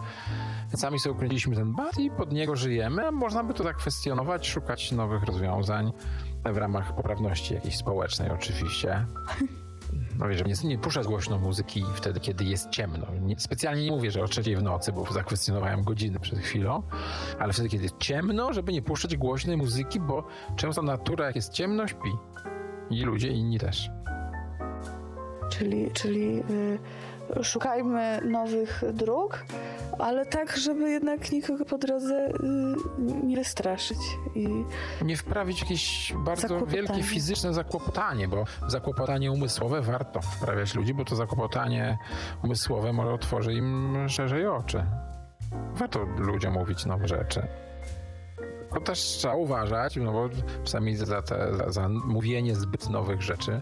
Więc 0.70 0.80
sami 0.82 1.00
sobie 1.00 1.14
ukręciliśmy 1.16 1.56
ten 1.56 1.74
bat 1.74 2.00
i 2.00 2.12
pod 2.12 2.32
niego 2.32 2.56
żyjemy. 2.56 3.08
a 3.08 3.12
Można 3.12 3.44
by 3.44 3.54
to 3.54 3.64
tak 3.64 3.78
kwestionować, 3.78 4.48
szukać 4.50 4.92
nowych 4.92 5.24
rozwiązań 5.24 5.92
w 6.46 6.58
ramach 6.58 6.96
poprawności 6.96 7.54
jakiejś 7.54 7.78
społecznej 7.78 8.30
oczywiście. 8.32 9.06
No 10.20 10.28
wiesz, 10.28 10.46
nie, 10.46 10.70
nie 10.70 10.78
puszczać 10.78 11.08
głośno 11.08 11.38
muzyki 11.38 11.86
wtedy, 11.96 12.20
kiedy 12.20 12.44
jest 12.44 12.70
ciemno. 12.70 13.08
Nie, 13.22 13.40
specjalnie 13.40 13.84
nie 13.84 13.92
mówię, 13.92 14.12
że 14.12 14.24
o 14.24 14.28
trzeciej 14.28 14.56
w 14.56 14.64
nocy, 14.64 14.92
bo 14.92 15.14
zakwestionowałem 15.14 15.84
godziny 15.84 16.20
przed 16.20 16.40
chwilą, 16.40 16.84
ale 17.40 17.54
wtedy, 17.54 17.70
kiedy 17.70 17.84
jest 17.84 17.98
ciemno, 17.98 18.54
żeby 18.54 18.74
nie 18.74 18.82
puszczać 18.82 19.18
głośnej 19.18 19.58
muzyki, 19.58 20.00
bo 20.00 20.28
często 20.56 20.82
natura, 20.82 21.26
jak 21.26 21.36
jest 21.36 21.54
ciemno, 21.54 21.88
śpi. 21.88 22.12
I 22.90 23.04
ludzie 23.04 23.28
inni 23.28 23.60
też. 23.60 23.90
Czyli, 25.50 25.92
czyli 25.92 26.44
y, 27.40 27.44
szukajmy 27.44 28.22
nowych 28.26 28.84
dróg, 28.94 29.46
ale 30.00 30.26
tak, 30.26 30.58
żeby 30.58 30.90
jednak 30.90 31.32
nikogo 31.32 31.66
po 31.66 31.78
drodze 31.78 32.30
y, 32.30 32.34
nie 33.24 33.36
wystraszyć. 33.36 33.98
I 34.36 34.66
nie 35.02 35.18
wprawić 35.18 35.62
jakieś 35.62 36.14
bardzo 36.18 36.66
wielkie 36.66 37.04
fizyczne 37.04 37.54
zakłopotanie, 37.54 38.28
bo 38.28 38.46
zakłopotanie 38.68 39.32
umysłowe 39.32 39.82
warto 39.82 40.22
wprawiać 40.22 40.76
ludzi, 40.76 40.94
bo 40.94 41.06
to 41.06 41.16
zakłopotanie 41.16 41.98
umysłowe 42.44 42.94
może 42.94 43.14
otworzy 43.14 43.54
im 43.54 43.98
szerzej 44.10 44.48
oczy. 44.48 44.84
Warto 45.74 46.00
ludziom 46.18 46.54
mówić 46.54 46.86
nowe 46.86 47.08
rzeczy. 47.08 47.48
To 48.74 48.82
też 48.82 49.00
trzeba 49.00 49.36
uważać, 49.36 49.96
no 49.96 50.12
bo 50.12 50.30
czasami 50.64 50.96
za, 50.96 51.22
te, 51.22 51.56
za, 51.56 51.70
za 51.70 51.90
mówienie 51.90 52.56
zbyt 52.56 52.90
nowych 52.90 53.22
rzeczy 53.22 53.60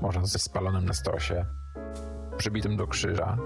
można 0.00 0.20
zostać 0.20 0.42
spalonym 0.42 0.84
na 0.84 0.92
stosie, 0.92 1.44
przybitym 2.36 2.76
do 2.76 2.86
krzyża, 2.86 3.36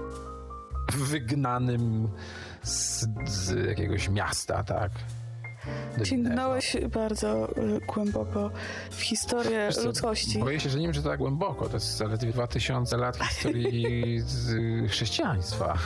wygnanym 0.97 2.09
z, 2.63 3.05
z 3.25 3.67
jakiegoś 3.67 4.09
miasta, 4.09 4.63
tak? 4.63 4.91
sięgnąłeś 6.03 6.77
bardzo 6.93 7.57
y, 7.57 7.79
głęboko 7.93 8.51
w 8.91 9.01
historię 9.01 9.69
co, 9.71 9.85
ludzkości. 9.85 10.39
Boję 10.39 10.59
się, 10.59 10.69
że 10.69 10.79
nie 10.79 10.85
wiem, 10.85 10.93
czy 10.93 11.03
to 11.03 11.09
tak 11.09 11.19
głęboko. 11.19 11.69
To 11.69 11.73
jest 11.73 11.97
zaledwie 11.97 12.31
2000 12.31 12.97
lat 12.97 13.17
historii 13.17 14.19
z 14.25 14.55
chrześcijaństwa. 14.91 15.77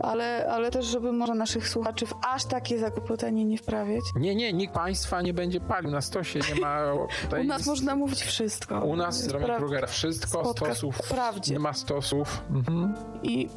Ale, 0.00 0.46
ale 0.50 0.70
też, 0.70 0.86
żeby 0.86 1.12
może 1.12 1.34
naszych 1.34 1.68
słuchaczy 1.68 2.06
w 2.06 2.14
aż 2.26 2.44
takie 2.44 2.78
zakłopotanie 2.78 3.44
nie 3.44 3.58
wprawiać. 3.58 4.02
Nie, 4.16 4.34
nie, 4.34 4.52
nikt 4.52 4.74
państwa 4.74 5.22
nie 5.22 5.34
będzie 5.34 5.60
palił 5.60 5.90
na 5.90 6.00
stosie, 6.00 6.40
nie 6.54 6.60
ma 6.60 6.80
tutaj... 7.22 7.44
U 7.44 7.44
nas 7.44 7.66
można 7.66 7.96
mówić 7.96 8.22
wszystko. 8.22 8.80
U 8.80 8.96
nas, 8.96 9.28
Roman 9.28 9.56
Kruger, 9.56 9.88
wszystko, 9.88 10.52
stosów, 10.52 10.98
prawdzie. 11.08 11.52
nie 11.52 11.58
ma 11.58 11.72
stosów. 11.72 12.42
Mhm. 12.50 12.94
I 13.22 13.48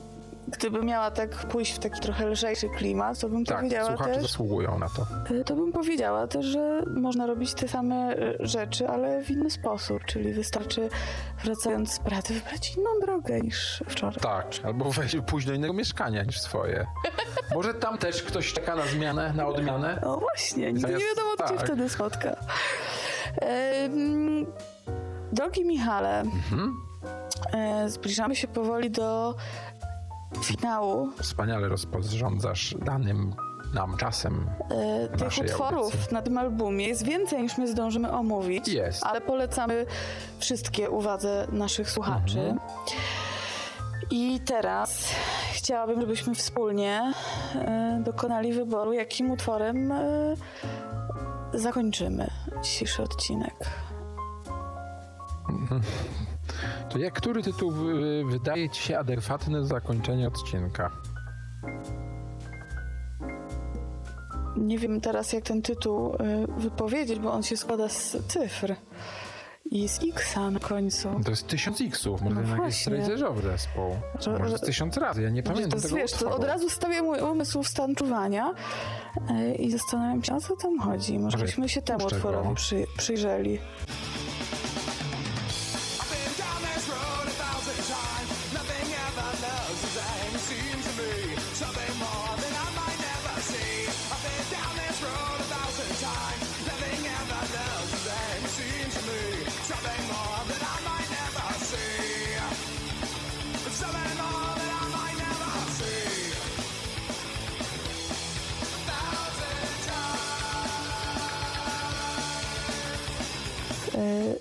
gdyby 0.57 0.83
miała 0.83 1.11
tak 1.11 1.29
pójść 1.29 1.73
w 1.75 1.79
taki 1.79 1.99
trochę 2.01 2.27
lżejszy 2.27 2.69
klimat, 2.69 3.19
to 3.19 3.29
bym 3.29 3.45
Tak, 3.45 3.57
powiedziała 3.57 3.87
słuchacze 3.89 4.13
też, 4.13 4.21
zasługują 4.21 4.79
na 4.79 4.89
to. 4.89 5.05
y, 5.35 5.43
to 5.43 5.55
bym 5.55 5.71
powiedziała 5.71 6.27
też, 6.27 6.45
że 6.45 6.81
można 6.95 7.25
robić 7.27 7.53
te 7.53 7.67
same 7.67 8.13
y, 8.17 8.37
rzeczy, 8.39 8.87
ale 8.87 9.23
w 9.23 9.29
inny 9.31 9.49
sposób, 9.51 10.05
czyli 10.05 10.33
wystarczy 10.33 10.89
wracając 11.43 11.93
z 11.93 11.99
pracy 11.99 12.33
wybrać 12.33 12.75
inną 12.77 12.89
drogę 13.01 13.41
niż 13.41 13.83
wczoraj. 13.89 14.19
Tak, 14.21 14.47
albo 14.63 14.91
wejść, 14.91 15.17
pójść 15.27 15.47
do 15.47 15.53
innego 15.53 15.73
mieszkania 15.73 16.23
niż 16.23 16.41
swoje. 16.41 16.85
Może 17.55 17.73
tam 17.73 17.97
też 17.97 18.23
ktoś 18.23 18.53
czeka 18.53 18.75
na 18.75 18.85
zmianę, 18.85 19.33
na 19.35 19.47
odmianę? 19.47 19.99
No 20.03 20.17
właśnie, 20.17 20.73
nigdy 20.73 20.93
nie 20.93 21.05
wiadomo, 21.05 21.31
cię 21.49 21.55
tak. 21.57 21.65
wtedy 21.65 21.89
spotka. 21.89 22.35
Em, 23.41 24.45
drogi 25.31 25.65
Michale, 25.65 26.19
Mhm. 26.19 26.73
e, 27.53 27.89
zbliżamy 27.89 28.35
się 28.35 28.47
powoli 28.47 28.91
do 28.91 29.35
finału 30.43 31.09
Wspaniale 31.21 31.67
rozporządzasz 31.67 32.75
danym 32.85 33.33
nam 33.73 33.97
czasem. 33.97 34.49
e, 34.71 35.17
tych 35.17 35.37
utworów 35.45 35.83
audycji. 35.93 36.13
na 36.13 36.21
tym 36.21 36.37
albumie. 36.37 36.87
Jest 36.87 37.03
więcej 37.03 37.41
niż 37.43 37.57
my 37.57 37.67
zdążymy 37.67 38.11
omówić, 38.11 38.67
Jest. 38.67 39.03
ale 39.05 39.21
polecamy 39.21 39.85
wszystkie 40.39 40.89
uwadze 40.89 41.47
naszych 41.51 41.91
słuchaczy. 41.91 42.39
Mhm. 42.39 42.59
I 44.11 44.39
teraz 44.45 45.05
chciałabym, 45.53 46.01
żebyśmy 46.01 46.35
wspólnie 46.35 47.13
e, 47.55 48.01
dokonali 48.05 48.53
wyboru, 48.53 48.93
jakim 48.93 49.31
utworem 49.31 49.91
e, 49.91 50.35
zakończymy 51.53 52.27
dzisiejszy 52.63 53.03
odcinek. 53.03 53.55
To 56.89 56.97
jak 56.99 57.13
który 57.13 57.43
tytuł 57.43 57.71
wydaje 58.29 58.69
ci 58.69 58.81
się 58.83 58.99
adekwatny 58.99 59.59
do 59.59 59.65
zakończenia 59.65 60.27
odcinka? 60.27 60.91
Nie 64.57 64.77
wiem 64.77 65.01
teraz, 65.01 65.33
jak 65.33 65.43
ten 65.43 65.61
tytuł 65.61 66.15
y, 66.15 66.17
wypowiedzieć, 66.57 67.19
bo 67.19 67.31
on 67.33 67.43
się 67.43 67.57
składa 67.57 67.89
z 67.89 68.17
cyfr 68.27 68.75
i 69.71 69.89
z 69.89 69.99
X-a 70.09 70.51
na 70.51 70.59
końcu. 70.59 71.09
To 71.25 71.29
jest 71.29 71.47
tysiąc 71.47 71.81
X-ów, 71.81 72.21
może 72.21 72.35
No 72.35 72.41
jednak 72.41 72.65
jest 72.65 72.87
rycerzowy 72.87 73.41
zespół. 73.41 73.83
Że- 74.19 74.39
Może 74.39 74.57
z 74.57 74.61
tysiąc 74.61 74.97
razy, 74.97 75.21
ja 75.21 75.29
nie 75.29 75.43
To 75.43 75.51
pamiętam 75.51 75.77
jest, 75.77 75.85
tego 75.85 75.95
wiesz, 76.01 76.11
to 76.11 76.31
od 76.31 76.43
razu 76.43 76.69
stawiam 76.69 77.05
mój 77.05 77.19
umysł 77.19 77.63
w 77.63 77.67
stan 77.67 77.95
czuwania 77.95 78.53
y, 79.51 79.55
i 79.55 79.71
zastanawiam 79.71 80.23
się, 80.23 80.35
o 80.35 80.41
co 80.41 80.55
tam 80.55 80.79
chodzi. 80.79 81.19
Może 81.19 81.37
byśmy 81.37 81.69
się 81.69 81.81
temu 81.81 82.05
utworowi 82.05 82.55
przy, 82.55 82.85
przyjrzeli. 82.97 83.59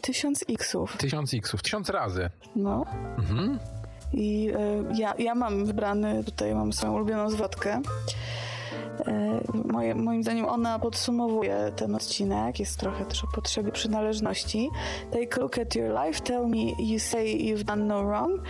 Tysiąc 0.09 0.44
X-ów. 0.48 0.96
Tysiąc 0.96 1.34
X-ów, 1.34 1.62
tysiąc 1.62 1.88
razy. 1.88 2.30
No. 2.56 2.84
Mhm. 3.18 3.59
I 4.12 4.50
e, 4.54 4.84
ja, 4.98 5.14
ja 5.18 5.34
mam 5.34 5.66
wybrany, 5.66 6.24
tutaj 6.24 6.54
mam 6.54 6.72
swoją 6.72 6.94
ulubioną 6.94 7.30
zwrotkę. 7.30 7.80
E, 9.06 9.40
Moje, 9.72 9.94
moim 9.94 10.22
zdaniem 10.22 10.46
ona 10.46 10.78
podsumowuje 10.78 11.72
ten 11.76 11.94
odcinek, 11.94 12.61
jest 12.61 12.80
trochę 12.80 13.04
też 13.04 13.24
o 13.24 13.26
potrzebie 13.26 13.72
przynależności. 13.72 14.70
Take 15.11 15.36
a 15.36 15.40
look 15.40 15.59
at 15.59 15.74
your 15.74 15.90
life, 16.04 16.20
tell 16.20 16.46
me 16.46 16.72
you 16.78 16.98
say 16.98 17.38
you've 17.38 17.64
done 17.64 17.84
no 17.84 18.04
wrong. 18.04 18.40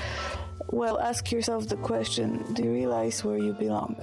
Well, 0.72 0.98
ask 0.98 1.32
yourself 1.32 1.66
the 1.66 1.76
question, 1.76 2.44
do 2.54 2.62
you 2.62 2.72
realize 2.72 3.28
where 3.28 3.44
you 3.44 3.54
belong? 3.54 3.94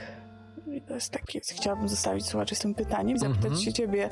I 0.76 0.82
to 0.82 0.94
jest 0.94 1.12
takie, 1.12 1.40
chciałabym 1.40 1.90
zostawić 1.90 2.26
słuchaczy 2.26 2.56
z 2.56 2.60
tym 2.60 2.76
pytaniem, 2.76 3.18
zapytać 3.18 3.64
się 3.64 3.74
ciebie, 3.74 4.10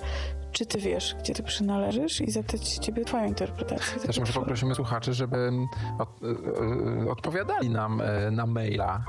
czy 0.51 0.66
ty 0.66 0.78
wiesz, 0.78 1.16
gdzie 1.20 1.34
ty 1.34 1.43
przynależysz 1.43 2.22
i 2.22 2.32
zapytać 2.32 2.68
się 2.68 2.80
ciebie 2.80 3.05
twoją 3.05 3.28
interpretację. 3.28 3.99
Też 3.99 4.20
może 4.20 4.34
poprosimy 4.34 4.76
słuchaczy, 4.76 5.14
żeby 5.14 5.51
od, 5.99 6.09
e, 6.24 7.05
e, 7.05 7.11
odpowiadali 7.11 7.70
nam 7.70 8.01
e, 8.01 8.32
na 8.32 8.45
maila 8.45 9.05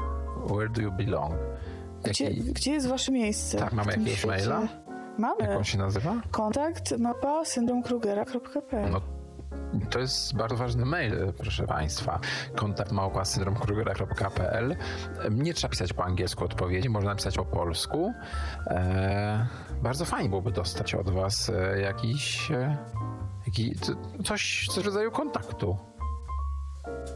Where 0.47 0.69
do 0.69 0.83
you 0.83 0.93
belong? 0.93 1.35
Gdzie, 2.05 2.25
Jaki, 2.25 2.41
gdzie 2.41 2.73
jest 2.73 2.89
wasze 2.89 3.13
miejsce? 3.13 3.59
Tak, 3.59 3.73
mamy 3.73 3.93
jakiegoś 3.93 4.25
maila? 4.25 4.69
Mamy. 5.19 5.37
jak 5.41 5.57
on 5.57 5.65
się 5.65 5.79
nazywa? 5.79 6.15
Kontakt 6.31 6.99
mapa 6.99 7.45
syndromkrugera.pl 7.45 8.91
No, 8.91 9.01
to 9.91 9.99
jest 9.99 10.37
bardzo 10.37 10.57
ważny 10.57 10.85
mail, 10.85 11.33
proszę 11.39 11.67
Państwa. 11.67 12.21
Kontakt 12.57 12.93
małpa 12.93 13.25
syndromkrugera.pl. 13.25 14.77
Nie 15.31 15.55
trzeba 15.55 15.71
pisać 15.71 15.93
po 15.93 16.05
angielsku 16.05 16.45
odpowiedzi, 16.45 16.89
można 16.91 17.11
napisać 17.11 17.37
po 17.37 17.45
polsku. 17.45 18.13
E, 18.67 19.47
bardzo 19.83 20.05
fajnie 20.05 20.29
byłoby 20.29 20.53
dostać 20.53 20.95
od 20.95 21.11
Was 21.11 21.51
e, 21.51 21.81
jakiś, 21.81 22.51
e, 22.51 22.77
jaki, 23.47 23.75
c- 23.75 23.95
coś, 24.25 24.69
w 24.75 24.85
rodzaju 24.87 25.11
kontaktu. 25.11 25.77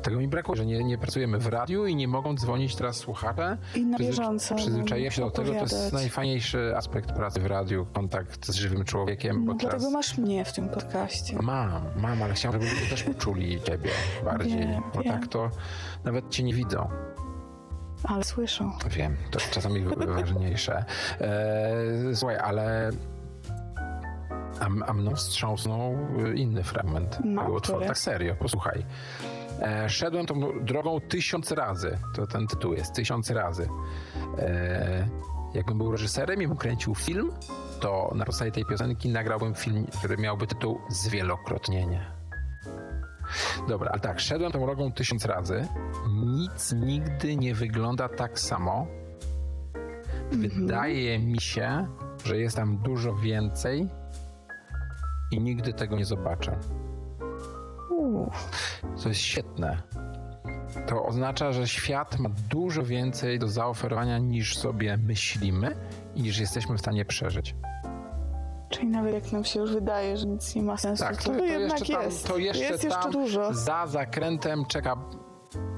Tego 0.02 0.18
mi 0.18 0.28
brakuje, 0.28 0.56
że 0.56 0.66
nie, 0.66 0.84
nie 0.84 0.98
pracujemy 0.98 1.38
w 1.38 1.46
radiu 1.46 1.86
i 1.86 1.96
nie 1.96 2.08
mogą 2.08 2.34
dzwonić 2.34 2.76
teraz 2.76 2.96
słuchacze. 2.96 3.58
I 3.74 3.86
na 3.86 3.98
bieżąco 3.98 4.54
Przyzwyczaiłem 4.54 5.10
się 5.10 5.22
do 5.22 5.30
tego, 5.30 5.50
to 5.50 5.54
jest 5.54 5.92
najfajniejszy 5.92 6.76
aspekt 6.76 7.12
pracy 7.12 7.40
w 7.40 7.46
radiu, 7.46 7.86
kontakt 7.92 8.46
z 8.46 8.54
żywym 8.54 8.84
człowiekiem. 8.84 9.44
No, 9.44 9.54
teraz... 9.54 9.70
dlatego 9.70 9.90
masz 9.90 10.18
mnie 10.18 10.44
w 10.44 10.52
tym 10.52 10.68
podcaście. 10.68 11.36
Mam, 11.42 11.82
mam, 11.96 12.22
ale 12.22 12.34
chciałem, 12.34 12.60
żeby 12.60 12.74
ludzie 12.74 12.86
też 12.90 13.02
poczuli 13.02 13.60
ciebie 13.62 13.90
bardziej, 14.24 14.58
Wiem, 14.58 14.82
bo 14.94 15.02
wiem. 15.02 15.12
tak 15.20 15.28
to 15.28 15.50
nawet 16.04 16.30
cię 16.30 16.42
nie 16.42 16.54
widzą. 16.54 16.88
Ale 18.04 18.24
słyszą. 18.24 18.72
Wiem, 18.90 19.16
to 19.30 19.38
jest 19.38 19.50
czasami 19.50 19.84
ważniejsze. 20.20 20.84
E, 21.20 22.14
słuchaj, 22.14 22.36
ale 22.36 22.90
a, 24.60 24.86
a 24.86 24.92
mną 24.92 25.14
wstrząsnął 25.14 25.96
inny 26.34 26.62
fragment 26.62 27.18
No, 27.24 27.42
tego 27.42 27.54
utworu. 27.54 27.86
Tak 27.86 27.98
serio, 27.98 28.34
posłuchaj. 28.34 28.84
E, 29.62 29.88
szedłem 29.88 30.26
tą 30.26 30.64
drogą 30.64 31.00
tysiąc 31.00 31.50
razy. 31.50 31.98
To 32.14 32.26
ten 32.26 32.46
tytuł 32.46 32.72
jest, 32.72 32.94
tysiąc 32.94 33.30
razy. 33.30 33.68
E, 34.38 35.08
jakbym 35.54 35.78
był 35.78 35.92
reżyserem 35.92 36.42
i 36.42 36.48
bym 36.48 36.56
kręcił 36.56 36.94
film, 36.94 37.32
to 37.80 38.12
na 38.14 38.24
podstawie 38.24 38.52
tej 38.52 38.64
piosenki 38.64 39.08
nagrałbym 39.08 39.54
film, 39.54 39.86
który 39.98 40.16
miałby 40.16 40.46
tytuł 40.46 40.80
Zwielokrotnienie. 40.88 42.18
Dobra, 43.68 43.90
ale 43.90 44.00
tak, 44.00 44.20
szedłem 44.20 44.52
tą 44.52 44.66
drogą 44.66 44.92
tysiąc 44.92 45.24
razy. 45.24 45.66
Nic 46.08 46.72
nigdy 46.72 47.36
nie 47.36 47.54
wygląda 47.54 48.08
tak 48.08 48.38
samo. 48.38 48.86
Wydaje 50.32 51.18
mi 51.18 51.40
się, 51.40 51.86
że 52.24 52.38
jest 52.38 52.56
tam 52.56 52.78
dużo 52.78 53.14
więcej 53.14 53.88
i 55.30 55.40
nigdy 55.40 55.72
tego 55.72 55.96
nie 55.96 56.04
zobaczę. 56.04 56.58
To 59.02 59.08
jest 59.08 59.20
świetne. 59.20 59.82
To 60.86 61.06
oznacza, 61.06 61.52
że 61.52 61.68
świat 61.68 62.18
ma 62.18 62.28
dużo 62.50 62.82
więcej 62.82 63.38
do 63.38 63.48
zaoferowania 63.48 64.18
niż 64.18 64.58
sobie 64.58 64.96
myślimy 64.96 65.76
i 66.14 66.22
niż 66.22 66.38
jesteśmy 66.38 66.76
w 66.76 66.80
stanie 66.80 67.04
przeżyć. 67.04 67.54
Czyli 68.70 68.86
nawet 68.88 69.14
jak 69.14 69.32
nam 69.32 69.44
się 69.44 69.60
już 69.60 69.72
wydaje, 69.72 70.16
że 70.16 70.26
nic 70.26 70.54
nie 70.54 70.62
ma 70.62 70.76
sensu, 70.76 71.04
Tak, 71.04 71.16
to, 71.16 71.32
to, 71.32 71.38
to 71.38 71.44
jednak 71.44 71.78
jeszcze 71.80 71.94
tam, 71.94 72.02
jest. 72.02 72.26
to 72.28 72.38
jeszcze 72.38 72.64
jest 72.64 72.84
jeszcze 72.84 73.00
tam 73.02 73.12
dużo. 73.12 73.54
za 73.54 73.86
zakrętem 73.86 74.64
czeka 74.66 74.96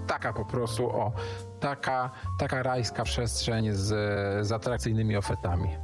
taka 0.07 0.33
po 0.33 0.45
prostu, 0.45 0.91
o, 0.91 1.13
taka, 1.61 2.11
taka 2.39 2.63
rajska 2.63 3.05
przestrzeń 3.05 3.73
z, 3.73 3.87
z 4.47 4.53
atrakcyjnymi 4.53 5.17
ofertami. 5.17 5.69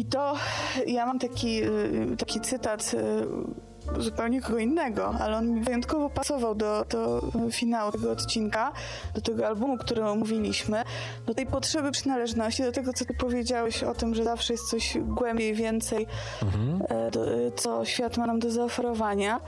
I 0.00 0.04
to 0.04 0.34
ja 0.86 1.06
mam 1.06 1.18
taki, 1.18 1.62
y, 1.62 2.16
taki 2.18 2.40
cytat 2.40 2.94
y, 2.94 4.02
zupełnie 4.02 4.40
kogo 4.40 4.58
innego, 4.58 5.14
ale 5.20 5.36
on 5.36 5.50
mi 5.50 5.60
wyjątkowo 5.60 6.10
pasował 6.10 6.54
do, 6.54 6.84
do 6.84 7.20
finału 7.50 7.92
tego 7.92 8.10
odcinka, 8.12 8.72
do 9.14 9.20
tego 9.20 9.46
albumu, 9.46 9.78
który 9.78 10.04
omówiliśmy, 10.04 10.82
do 11.26 11.34
tej 11.34 11.46
potrzeby 11.46 11.90
przynależności, 11.90 12.62
do 12.62 12.72
tego, 12.72 12.92
co 12.92 13.04
ty 13.04 13.14
powiedziałeś 13.14 13.82
o 13.82 13.94
tym, 13.94 14.14
że 14.14 14.24
zawsze 14.24 14.52
jest 14.52 14.70
coś 14.70 14.98
głębiej, 14.98 15.54
więcej, 15.54 16.06
e, 16.88 17.10
do, 17.10 17.34
e, 17.34 17.52
co 17.52 17.84
świat 17.84 18.16
ma 18.16 18.26
nam 18.26 18.38
do 18.38 18.50
zaoferowania. 18.50 19.40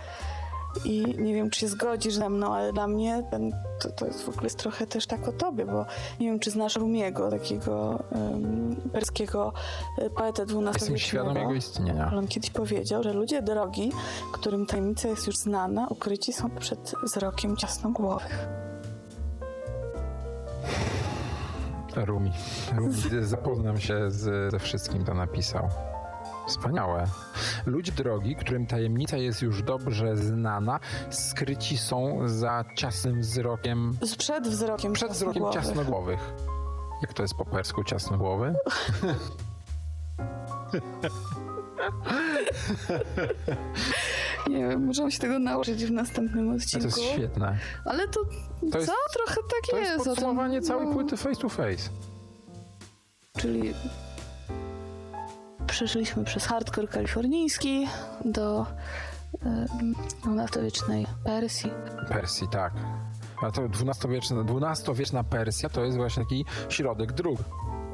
I 0.85 1.14
nie 1.18 1.35
wiem, 1.35 1.51
czy 1.51 1.61
się 1.61 1.68
zgodzisz 1.68 2.14
ze 2.14 2.29
mną, 2.29 2.55
ale 2.55 2.73
dla 2.73 2.87
mnie 2.87 3.23
ten, 3.31 3.53
to, 3.81 3.91
to 3.91 4.07
jest 4.07 4.25
w 4.25 4.29
ogóle 4.29 4.45
jest 4.45 4.59
trochę 4.59 4.87
też 4.87 5.07
tak 5.07 5.29
o 5.29 5.33
tobie, 5.33 5.66
bo 5.66 5.87
nie 6.20 6.27
wiem, 6.27 6.39
czy 6.39 6.51
znasz 6.51 6.77
Rumiego, 6.77 7.31
takiego 7.31 8.05
um, 8.11 8.77
perskiego 8.93 9.53
e, 9.99 10.11
poetę 10.11 10.47
Jestem 10.75 10.99
świadom 10.99 11.37
jego 11.37 11.55
istnienia. 11.55 12.07
Ale 12.07 12.18
on 12.18 12.29
kiedyś 12.29 12.51
powiedział, 12.51 13.03
że 13.03 13.12
ludzie 13.12 13.43
drogi, 13.43 13.93
którym 14.33 14.66
tajemnica 14.66 15.09
jest 15.09 15.27
już 15.27 15.37
znana, 15.37 15.87
ukryci 15.89 16.33
są 16.33 16.51
przed 16.51 16.95
wzrokiem 17.05 17.57
ciasnogłowych. 17.57 18.49
Rumi. 21.97 22.33
Rumi. 22.77 22.95
Zapoznam 23.20 23.81
się 23.81 24.11
z, 24.11 24.53
ze 24.53 24.59
wszystkim, 24.59 25.07
co 25.07 25.14
napisał. 25.14 25.68
Wspaniałe. 26.47 27.05
Ludzie 27.66 27.93
drogi, 27.93 28.36
którym 28.36 28.66
tajemnica 28.66 29.16
jest 29.16 29.43
już 29.43 29.62
dobrze 29.62 30.16
znana, 30.16 30.80
skryci 31.11 31.78
są 31.78 32.18
za 32.28 32.64
ciasnym 32.76 33.20
wzrokiem, 33.20 33.97
Z- 34.03 34.16
Przed 34.16 34.49
wzrokiem 34.49 34.93
przed 34.93 35.12
wzrokiem 35.12 35.53
ciasnogłowych. 35.53 36.20
Jak 37.03 37.12
to 37.12 37.22
jest 37.22 37.34
po 37.34 37.45
persku 37.45 37.84
ciasnogłowy? 37.84 38.55
Nie 44.51 44.68
wiem, 44.68 44.84
możemy 44.86 45.12
się 45.12 45.18
tego 45.18 45.38
nauczyć 45.38 45.84
w 45.84 45.90
następnym 45.90 46.49
To 46.49 46.55
odcinku. 46.57 46.86
jest 46.86 47.03
świetne. 47.03 47.59
Ale 47.84 48.09
to, 48.09 48.20
To 48.72 48.78
jest- 48.78 48.90
co? 48.90 48.97
Trochę 49.14 49.34
tak 49.40 49.70
To 49.70 49.76
jest. 49.78 49.90
jest 49.90 50.01
o 50.01 50.05
tym, 50.05 50.14
podsumowanie 50.14 50.62
całej 50.62 50.93
płyty 50.93 51.16
face 51.16 51.40
to 51.40 51.49
face. 51.49 51.90
Czyli 53.38 53.74
przeszliśmy 55.73 56.25
przez 56.25 56.47
hardcore 56.47 56.89
kalifornijski 56.89 57.87
do 58.25 58.66
XII-wiecznej 60.27 61.07
Persji. 61.25 61.70
Persji, 62.09 62.49
tak. 62.49 62.73
A 63.43 63.51
to 63.51 63.68
dwunastowieczna, 63.68 64.45
dwunastowieczna 64.45 65.25
Persja 65.25 65.68
to 65.68 65.85
jest 65.85 65.97
właśnie 65.97 66.23
taki 66.23 66.45
środek 66.68 67.12
dróg. 67.12 67.39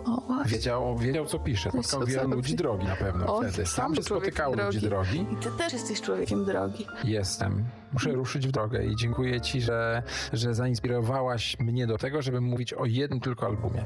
O, 0.07 0.21
właśnie. 0.27 0.53
Wiedział, 0.53 0.99
wiedział 0.99 1.27
co 1.27 1.39
pisze. 1.39 1.71
Spotkał 1.71 2.01
robi? 2.23 2.35
ludzi 2.35 2.57
drogi 2.57 2.87
na 2.87 2.97
pewno 2.97 3.37
O, 3.37 3.43
wtedy. 3.43 3.67
sam 3.67 3.95
się 3.95 4.03
człowiekiem 4.03 4.33
spotykało 4.35 4.67
ludzi 4.67 4.81
drogi. 4.81 5.19
drogi. 5.19 5.35
I 5.35 5.37
ty 5.37 5.51
też 5.59 5.73
jesteś 5.73 6.01
człowiekiem 6.01 6.45
drogi. 6.45 6.87
Jestem. 7.05 7.65
Muszę 7.93 8.13
ruszyć 8.13 8.49
w 8.49 8.51
drogę 8.51 8.85
i 8.85 8.97
dziękuję 8.97 9.41
Ci, 9.41 9.61
że, 9.61 10.03
że 10.33 10.55
zainspirowałaś 10.55 11.59
mnie 11.59 11.87
do 11.87 11.99
tego, 11.99 12.23
żeby 12.23 12.41
mówić 12.41 12.73
o 12.75 12.85
jednym 12.85 13.21
tylko 13.21 13.47
albumie. 13.47 13.85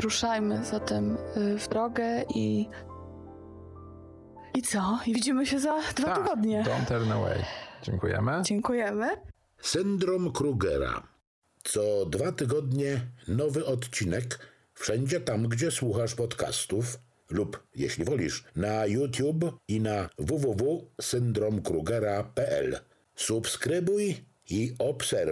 Ruszajmy 0.00 0.64
zatem 0.64 1.16
y, 1.36 1.58
w 1.58 1.68
drogę 1.68 2.22
i... 2.34 2.68
I 4.54 4.62
co? 4.62 4.98
I 5.06 5.14
widzimy 5.14 5.46
się 5.46 5.60
za 5.60 5.80
dwa 5.96 6.06
Tak, 6.06 6.22
tygodnie. 6.22 6.62
Don't 6.62 6.86
turn 6.88 7.12
away. 7.12 7.44
Dziękujemy. 7.82 8.42
Dziękujemy. 8.42 9.08
Syndrom 9.60 10.32
Krugera. 10.32 11.02
Co 11.64 12.06
dwa 12.06 12.32
tygodnie 12.32 13.00
nowy 13.28 13.66
odcinek 13.66 14.38
wszędzie 14.74 15.20
tam, 15.20 15.48
gdzie 15.48 15.70
słuchasz 15.70 16.14
podcastów 16.14 16.98
lub, 17.30 17.62
jeśli 17.74 18.04
wolisz, 18.04 18.44
na 18.56 18.86
YouTube 18.86 19.44
i 19.68 19.80
na 19.80 20.08
www.syndromkrugera.pl. 20.18 22.78
Subskrybuj 23.16 24.24
i 24.50 24.74
obserwuj. 24.78 25.24